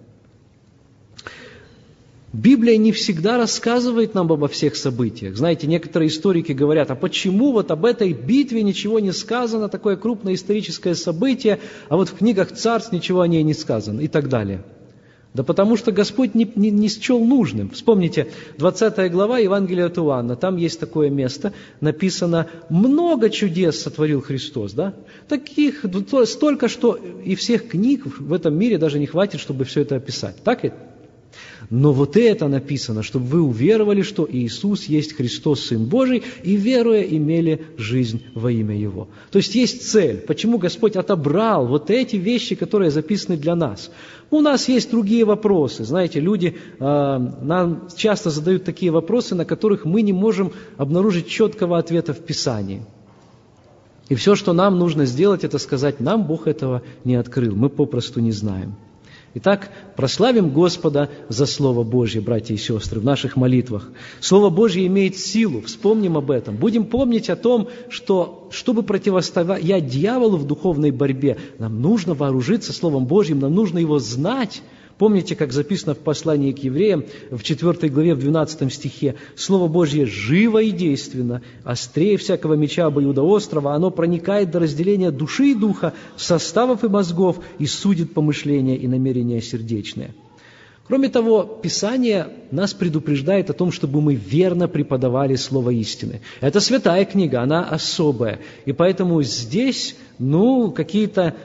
Библия 2.33 2.75
не 2.77 2.91
всегда 2.91 3.37
рассказывает 3.37 4.13
нам 4.13 4.29
обо 4.31 4.49
всех 4.49 4.75
событиях. 4.75 5.37
Знаете, 5.37 5.65
некоторые 5.65 6.09
историки 6.09 6.51
говорят, 6.51 6.91
а 6.91 6.95
почему 6.95 7.53
вот 7.53 7.71
об 7.71 7.85
этой 7.85 8.11
битве 8.11 8.63
ничего 8.63 8.99
не 8.99 9.13
сказано, 9.13 9.69
такое 9.69 9.95
крупное 9.95 10.33
историческое 10.33 10.93
событие, 10.93 11.59
а 11.87 11.95
вот 11.95 12.09
в 12.09 12.17
книгах 12.17 12.51
царств 12.51 12.91
ничего 12.91 13.21
о 13.21 13.27
ней 13.27 13.43
не 13.43 13.53
сказано 13.53 14.01
и 14.01 14.09
так 14.09 14.27
далее. 14.27 14.63
Да 15.33 15.43
потому 15.43 15.77
что 15.77 15.91
Господь 15.91 16.35
не, 16.35 16.51
не, 16.55 16.69
не 16.69 16.89
счел 16.89 17.23
нужным. 17.23 17.69
Вспомните, 17.69 18.27
20 18.57 19.11
глава 19.11 19.37
Евангелия 19.37 19.85
от 19.85 19.97
Иоанна, 19.97 20.35
там 20.35 20.57
есть 20.57 20.79
такое 20.79 21.09
место, 21.09 21.53
написано, 21.79 22.47
много 22.69 23.29
чудес 23.29 23.79
сотворил 23.79 24.21
Христос, 24.21 24.73
да? 24.73 24.95
Таких, 25.29 25.85
столько, 26.25 26.67
что 26.67 26.95
и 27.23 27.35
всех 27.35 27.69
книг 27.69 28.05
в 28.05 28.33
этом 28.33 28.57
мире 28.57 28.77
даже 28.77 28.99
не 28.99 29.05
хватит, 29.05 29.39
чтобы 29.39 29.63
все 29.63 29.81
это 29.81 29.95
описать. 29.95 30.35
Так 30.43 30.63
ведь? 30.63 30.73
Но 31.69 31.91
вот 31.91 32.15
это 32.15 32.47
написано, 32.47 33.03
чтобы 33.03 33.25
вы 33.25 33.41
уверовали, 33.41 34.01
что 34.01 34.27
Иисус 34.29 34.85
есть 34.85 35.13
Христос, 35.13 35.65
Сын 35.65 35.83
Божий, 35.83 36.23
и 36.43 36.55
веруя 36.55 37.01
имели 37.01 37.65
жизнь 37.77 38.23
во 38.33 38.49
имя 38.51 38.77
Его. 38.77 39.09
То 39.31 39.39
есть 39.39 39.53
есть 39.53 39.89
цель. 39.89 40.17
Почему 40.17 40.59
Господь 40.59 40.95
отобрал 40.95 41.67
вот 41.67 41.89
эти 41.89 42.15
вещи, 42.15 42.55
которые 42.55 42.89
записаны 42.89 43.35
для 43.35 43.55
нас? 43.55 43.91
У 44.31 44.39
нас 44.39 44.69
есть 44.69 44.91
другие 44.91 45.25
вопросы. 45.25 45.83
Знаете, 45.83 46.21
люди 46.21 46.55
э, 46.55 46.79
нам 46.79 47.89
часто 47.97 48.29
задают 48.29 48.63
такие 48.63 48.91
вопросы, 48.91 49.35
на 49.35 49.43
которых 49.43 49.83
мы 49.83 50.01
не 50.03 50.13
можем 50.13 50.53
обнаружить 50.77 51.27
четкого 51.27 51.77
ответа 51.77 52.13
в 52.13 52.19
Писании. 52.19 52.81
И 54.07 54.15
все, 54.15 54.35
что 54.35 54.53
нам 54.53 54.79
нужно 54.79 55.05
сделать, 55.05 55.43
это 55.43 55.57
сказать, 55.57 55.99
нам 55.99 56.25
Бог 56.25 56.47
этого 56.47 56.81
не 57.03 57.15
открыл, 57.15 57.55
мы 57.55 57.69
попросту 57.69 58.21
не 58.21 58.31
знаем. 58.31 58.75
Итак, 59.39 59.69
прославим 59.95 60.49
Господа 60.49 61.11
за 61.29 61.45
Слово 61.45 61.83
Божье, 61.83 62.21
братья 62.21 62.55
и 62.55 62.57
сестры, 62.57 62.99
в 62.99 63.05
наших 63.05 63.35
молитвах. 63.35 63.91
Слово 64.19 64.49
Божье 64.49 64.87
имеет 64.87 65.15
силу, 65.15 65.61
вспомним 65.61 66.17
об 66.17 66.31
этом. 66.31 66.55
Будем 66.55 66.85
помнить 66.85 67.29
о 67.29 67.35
том, 67.35 67.67
что, 67.87 68.47
чтобы 68.49 68.81
противостоять 68.81 69.85
дьяволу 69.85 70.37
в 70.37 70.47
духовной 70.47 70.89
борьбе, 70.89 71.37
нам 71.59 71.83
нужно 71.83 72.15
вооружиться 72.15 72.73
Словом 72.73 73.05
Божьим, 73.05 73.37
нам 73.37 73.53
нужно 73.53 73.77
его 73.77 73.99
знать, 73.99 74.63
Помните, 74.97 75.35
как 75.35 75.53
записано 75.53 75.93
в 75.93 75.99
послании 75.99 76.51
к 76.51 76.59
евреям 76.59 77.05
в 77.29 77.43
4 77.43 77.89
главе, 77.89 78.15
в 78.15 78.19
12 78.19 78.73
стихе, 78.73 79.15
«Слово 79.35 79.67
Божье 79.67 80.07
живо 80.07 80.61
и 80.61 80.71
действенно, 80.71 81.43
острее 81.63 82.17
всякого 82.17 82.55
меча 82.55 82.87
обоюдоострого, 82.87 83.73
оно 83.73 83.91
проникает 83.91 84.49
до 84.49 84.59
разделения 84.59 85.11
души 85.11 85.51
и 85.51 85.55
духа, 85.55 85.93
составов 86.15 86.83
и 86.83 86.87
мозгов, 86.87 87.39
и 87.59 87.67
судит 87.67 88.13
помышления 88.13 88.75
и 88.75 88.87
намерения 88.87 89.41
сердечные». 89.41 90.15
Кроме 90.87 91.09
того, 91.09 91.43
Писание 91.43 92.29
нас 92.49 92.73
предупреждает 92.73 93.49
о 93.49 93.53
том, 93.53 93.73
чтобы 93.73 94.01
мы 94.01 94.15
верно 94.15 94.69
преподавали 94.69 95.35
Слово 95.35 95.71
истины. 95.71 96.21
Это 96.39 96.61
святая 96.61 97.03
книга, 97.03 97.41
она 97.41 97.65
особая. 97.65 98.39
И 98.65 98.71
поэтому 98.71 99.21
здесь, 99.21 99.97
ну, 100.17 100.71
какие-то 100.71 101.35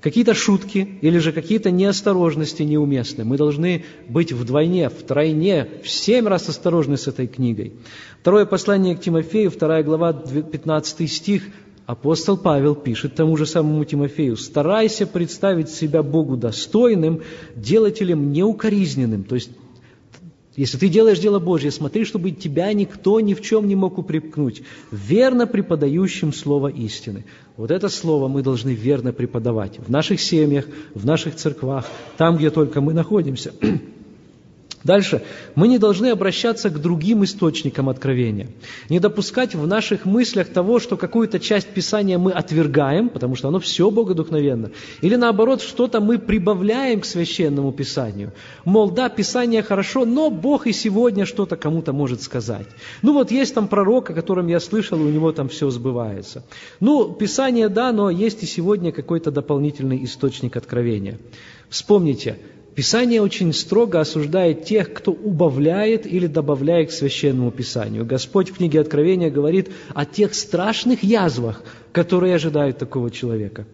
какие-то 0.00 0.34
шутки 0.34 0.98
или 1.00 1.18
же 1.18 1.32
какие-то 1.32 1.70
неосторожности 1.70 2.62
неуместны. 2.62 3.24
Мы 3.24 3.36
должны 3.36 3.84
быть 4.08 4.32
вдвойне, 4.32 4.88
втройне, 4.88 5.68
в 5.82 5.88
семь 5.88 6.28
раз 6.28 6.48
осторожны 6.48 6.96
с 6.96 7.06
этой 7.08 7.26
книгой. 7.26 7.72
Второе 8.20 8.46
послание 8.46 8.96
к 8.96 9.00
Тимофею, 9.00 9.50
вторая 9.50 9.82
глава, 9.82 10.12
15 10.12 11.10
стих, 11.10 11.42
апостол 11.86 12.36
Павел 12.36 12.74
пишет 12.74 13.14
тому 13.14 13.36
же 13.36 13.46
самому 13.46 13.84
Тимофею, 13.84 14.36
«Старайся 14.36 15.06
представить 15.06 15.70
себя 15.70 16.02
Богу 16.02 16.36
достойным, 16.36 17.22
делателем 17.56 18.32
неукоризненным». 18.32 19.24
То 19.24 19.34
есть 19.34 19.50
если 20.58 20.76
ты 20.76 20.88
делаешь 20.88 21.20
дело 21.20 21.38
Божье, 21.38 21.70
смотри, 21.70 22.04
чтобы 22.04 22.32
тебя 22.32 22.72
никто 22.72 23.20
ни 23.20 23.34
в 23.34 23.40
чем 23.40 23.68
не 23.68 23.76
мог 23.76 23.96
упрекнуть, 23.96 24.62
верно 24.90 25.46
преподающим 25.46 26.32
слово 26.32 26.66
истины. 26.66 27.24
Вот 27.56 27.70
это 27.70 27.88
слово 27.88 28.26
мы 28.26 28.42
должны 28.42 28.70
верно 28.70 29.12
преподавать 29.12 29.78
в 29.78 29.88
наших 29.88 30.20
семьях, 30.20 30.64
в 30.94 31.06
наших 31.06 31.36
церквах, 31.36 31.86
там, 32.16 32.38
где 32.38 32.50
только 32.50 32.80
мы 32.80 32.92
находимся. 32.92 33.52
Дальше. 34.84 35.22
Мы 35.56 35.66
не 35.66 35.78
должны 35.78 36.06
обращаться 36.06 36.70
к 36.70 36.80
другим 36.80 37.24
источникам 37.24 37.88
откровения. 37.88 38.48
Не 38.88 39.00
допускать 39.00 39.54
в 39.54 39.66
наших 39.66 40.04
мыслях 40.04 40.48
того, 40.48 40.78
что 40.78 40.96
какую-то 40.96 41.40
часть 41.40 41.68
Писания 41.68 42.16
мы 42.16 42.30
отвергаем, 42.30 43.08
потому 43.08 43.34
что 43.34 43.48
оно 43.48 43.58
все 43.58 43.90
богодухновенно. 43.90 44.70
Или 45.02 45.16
наоборот, 45.16 45.62
что-то 45.62 46.00
мы 46.00 46.18
прибавляем 46.18 47.00
к 47.00 47.06
Священному 47.06 47.72
Писанию. 47.72 48.32
Мол, 48.64 48.90
да, 48.90 49.08
Писание 49.08 49.62
хорошо, 49.62 50.04
но 50.04 50.30
Бог 50.30 50.68
и 50.68 50.72
сегодня 50.72 51.26
что-то 51.26 51.56
кому-то 51.56 51.92
может 51.92 52.22
сказать. 52.22 52.66
Ну 53.02 53.14
вот 53.14 53.32
есть 53.32 53.54
там 53.54 53.66
пророк, 53.66 54.10
о 54.10 54.14
котором 54.14 54.46
я 54.46 54.60
слышал, 54.60 54.98
и 55.00 55.02
у 55.02 55.10
него 55.10 55.32
там 55.32 55.48
все 55.48 55.70
сбывается. 55.70 56.44
Ну, 56.78 57.12
Писание 57.12 57.68
да, 57.68 57.90
но 57.90 58.10
есть 58.10 58.44
и 58.44 58.46
сегодня 58.46 58.92
какой-то 58.92 59.32
дополнительный 59.32 60.04
источник 60.04 60.56
откровения. 60.56 61.18
Вспомните, 61.68 62.38
Писание 62.78 63.20
очень 63.20 63.52
строго 63.52 63.98
осуждает 63.98 64.64
тех, 64.64 64.92
кто 64.92 65.10
убавляет 65.10 66.06
или 66.06 66.28
добавляет 66.28 66.90
к 66.90 66.92
Священному 66.92 67.50
Писанию. 67.50 68.06
Господь 68.06 68.50
в 68.50 68.58
книге 68.58 68.78
Откровения 68.78 69.30
говорит 69.30 69.68
о 69.94 70.04
тех 70.04 70.32
страшных 70.32 71.02
язвах, 71.02 71.64
которые 71.90 72.36
ожидают 72.36 72.78
такого 72.78 73.10
человека. 73.10 73.66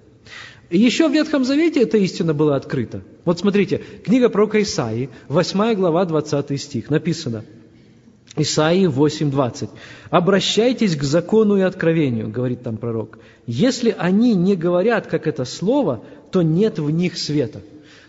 И 0.70 0.78
еще 0.78 1.06
в 1.06 1.12
Ветхом 1.12 1.44
Завете 1.44 1.82
эта 1.82 1.98
истина 1.98 2.32
была 2.32 2.56
открыта. 2.56 3.02
Вот 3.26 3.38
смотрите, 3.38 3.82
книга 4.02 4.30
пророка 4.30 4.62
Исаии, 4.62 5.10
8 5.28 5.74
глава, 5.74 6.06
20 6.06 6.58
стих, 6.58 6.88
написано, 6.88 7.44
Исаии 8.38 8.88
8.20. 8.88 9.68
«Обращайтесь 10.08 10.96
к 10.96 11.02
закону 11.02 11.58
и 11.58 11.60
откровению», 11.60 12.30
говорит 12.30 12.62
там 12.62 12.78
пророк. 12.78 13.18
«Если 13.46 13.94
они 13.98 14.34
не 14.34 14.56
говорят, 14.56 15.08
как 15.08 15.26
это 15.26 15.44
слово, 15.44 16.02
то 16.30 16.40
нет 16.40 16.78
в 16.78 16.88
них 16.88 17.18
света». 17.18 17.60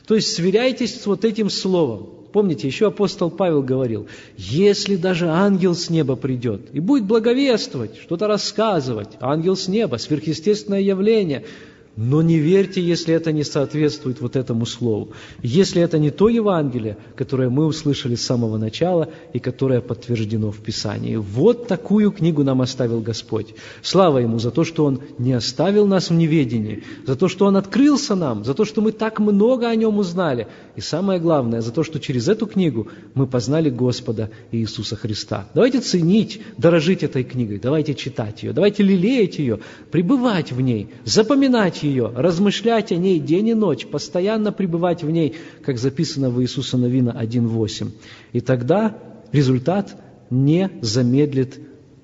То 0.07 0.15
есть 0.15 0.33
сверяйтесь 0.33 1.01
с 1.01 1.05
вот 1.05 1.25
этим 1.25 1.49
словом. 1.49 2.09
Помните, 2.31 2.67
еще 2.67 2.87
апостол 2.87 3.31
Павел 3.31 3.63
говорил, 3.63 4.07
если 4.37 4.97
даже 4.97 5.29
ангел 5.29 5.73
с 5.73 5.89
неба 5.89 6.15
придет 6.15 6.69
и 6.73 6.81
будет 6.81 7.05
благовествовать, 7.05 7.97
что-то 7.97 8.27
рассказывать, 8.27 9.09
ангел 9.21 9.55
с 9.55 9.67
неба, 9.67 9.95
сверхъестественное 9.97 10.81
явление– 10.81 11.45
но 11.97 12.21
не 12.21 12.37
верьте, 12.37 12.81
если 12.81 13.13
это 13.13 13.31
не 13.31 13.43
соответствует 13.43 14.19
вот 14.19 14.35
этому 14.35 14.65
слову. 14.65 15.09
Если 15.41 15.81
это 15.81 15.97
не 15.97 16.11
то 16.11 16.27
Евангелие, 16.27 16.97
которое 17.15 17.49
мы 17.49 17.65
услышали 17.65 18.15
с 18.15 18.25
самого 18.25 18.57
начала 18.57 19.09
и 19.33 19.39
которое 19.39 19.81
подтверждено 19.81 20.51
в 20.51 20.57
Писании. 20.57 21.15
Вот 21.15 21.67
такую 21.67 22.11
книгу 22.11 22.43
нам 22.43 22.61
оставил 22.61 22.99
Господь. 22.99 23.55
Слава 23.81 24.19
Ему 24.19 24.39
за 24.39 24.51
то, 24.51 24.63
что 24.63 24.85
Он 24.85 24.99
не 25.17 25.33
оставил 25.33 25.87
нас 25.87 26.09
в 26.09 26.13
неведении, 26.13 26.83
за 27.05 27.15
то, 27.15 27.29
что 27.29 27.45
Он 27.45 27.55
открылся 27.55 28.15
нам, 28.15 28.43
за 28.43 28.53
то, 28.53 28.65
что 28.65 28.81
мы 28.81 28.91
так 28.91 29.19
много 29.19 29.67
о 29.67 29.75
Нем 29.75 29.97
узнали. 29.97 30.47
И 30.75 30.81
самое 30.81 31.19
главное, 31.19 31.61
за 31.61 31.71
то, 31.71 31.83
что 31.83 31.99
через 31.99 32.27
эту 32.27 32.45
книгу 32.45 32.87
мы 33.13 33.25
познали 33.25 33.69
Господа 33.69 34.31
Иисуса 34.51 34.97
Христа. 34.97 35.47
Давайте 35.53 35.79
ценить, 35.79 36.41
дорожить 36.57 37.03
этой 37.03 37.23
книгой, 37.23 37.59
давайте 37.59 37.95
читать 37.95 38.43
ее, 38.43 38.51
давайте 38.51 38.83
лелеять 38.83 39.39
ее, 39.39 39.59
пребывать 39.91 40.51
в 40.51 40.59
ней, 40.59 40.89
запоминать 41.05 41.84
ее, 41.85 42.11
размышлять 42.15 42.91
о 42.91 42.95
ней 42.95 43.19
день 43.19 43.49
и 43.49 43.53
ночь, 43.53 43.85
постоянно 43.85 44.51
пребывать 44.51 45.03
в 45.03 45.09
ней, 45.09 45.35
как 45.63 45.77
записано 45.77 46.29
в 46.29 46.41
Иисуса 46.41 46.77
Новина 46.77 47.15
1.8. 47.19 47.91
И 48.33 48.41
тогда 48.41 48.97
результат 49.31 49.95
не 50.29 50.71
замедлит 50.81 51.59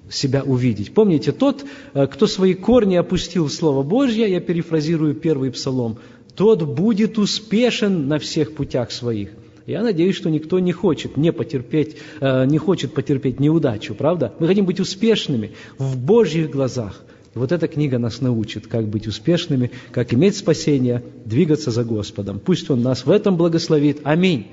себя 0.10 0.44
увидеть. 0.44 0.94
Помните, 0.94 1.32
тот, 1.32 1.66
э, 1.94 2.08
кто 2.08 2.28
свои 2.28 2.54
корни 2.54 2.96
опустил 2.96 3.46
в 3.46 3.52
Слово 3.52 3.84
Божье, 3.84 4.30
я 4.30 4.40
перефразирую 4.40 5.16
первый 5.16 5.52
псалом, 5.52 5.98
тот 6.36 6.64
будет 6.64 7.18
успешен 7.18 8.08
на 8.08 8.20
всех 8.20 8.54
путях 8.54 8.92
своих. 8.92 9.30
Я 9.66 9.84
надеюсь, 9.84 10.16
что 10.16 10.30
никто 10.30 10.60
не 10.60 10.72
хочет 10.72 11.18
не 11.18 11.32
потерпеть, 11.32 11.98
э, 12.20 12.46
не 12.46 12.58
хочет 12.58 12.94
потерпеть 12.94 13.40
неудачу, 13.40 13.96
правда? 13.96 14.34
Мы 14.40 14.48
хотим 14.48 14.66
быть 14.66 14.80
успешными 14.80 15.52
в 15.78 15.98
Божьих 15.98 16.50
глазах. 16.50 17.04
И 17.34 17.40
вот 17.40 17.54
эта 17.54 17.70
книга 17.70 17.98
нас 17.98 18.20
научит, 18.20 18.68
как 18.68 18.88
быть 18.88 19.08
успешными, 19.08 19.72
как 19.92 20.14
иметь 20.14 20.36
спасение, 20.36 21.02
двигаться 21.24 21.72
за 21.72 21.86
Господом. 21.86 22.40
Пусть 22.40 22.70
Он 22.70 22.82
нас 22.82 23.06
в 23.06 23.10
этом 23.10 23.38
благословит. 23.38 24.02
Аминь. 24.04 24.48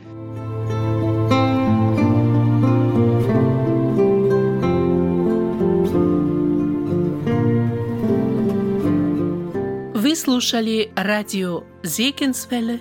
Вы 9.95 10.15
слушали 10.15 10.93
радио 10.95 11.65
Зекинсвелле 11.83 12.81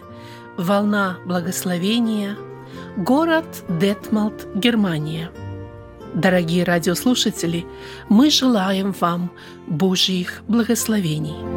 «Волна 0.57 1.17
благословения», 1.25 2.37
город 2.97 3.63
Детмалт, 3.67 4.47
Германия. 4.53 5.31
Дорогие 6.13 6.63
радиослушатели, 6.63 7.65
мы 8.09 8.29
желаем 8.29 8.95
вам 8.99 9.31
Божьих 9.67 10.43
благословений. 10.47 11.56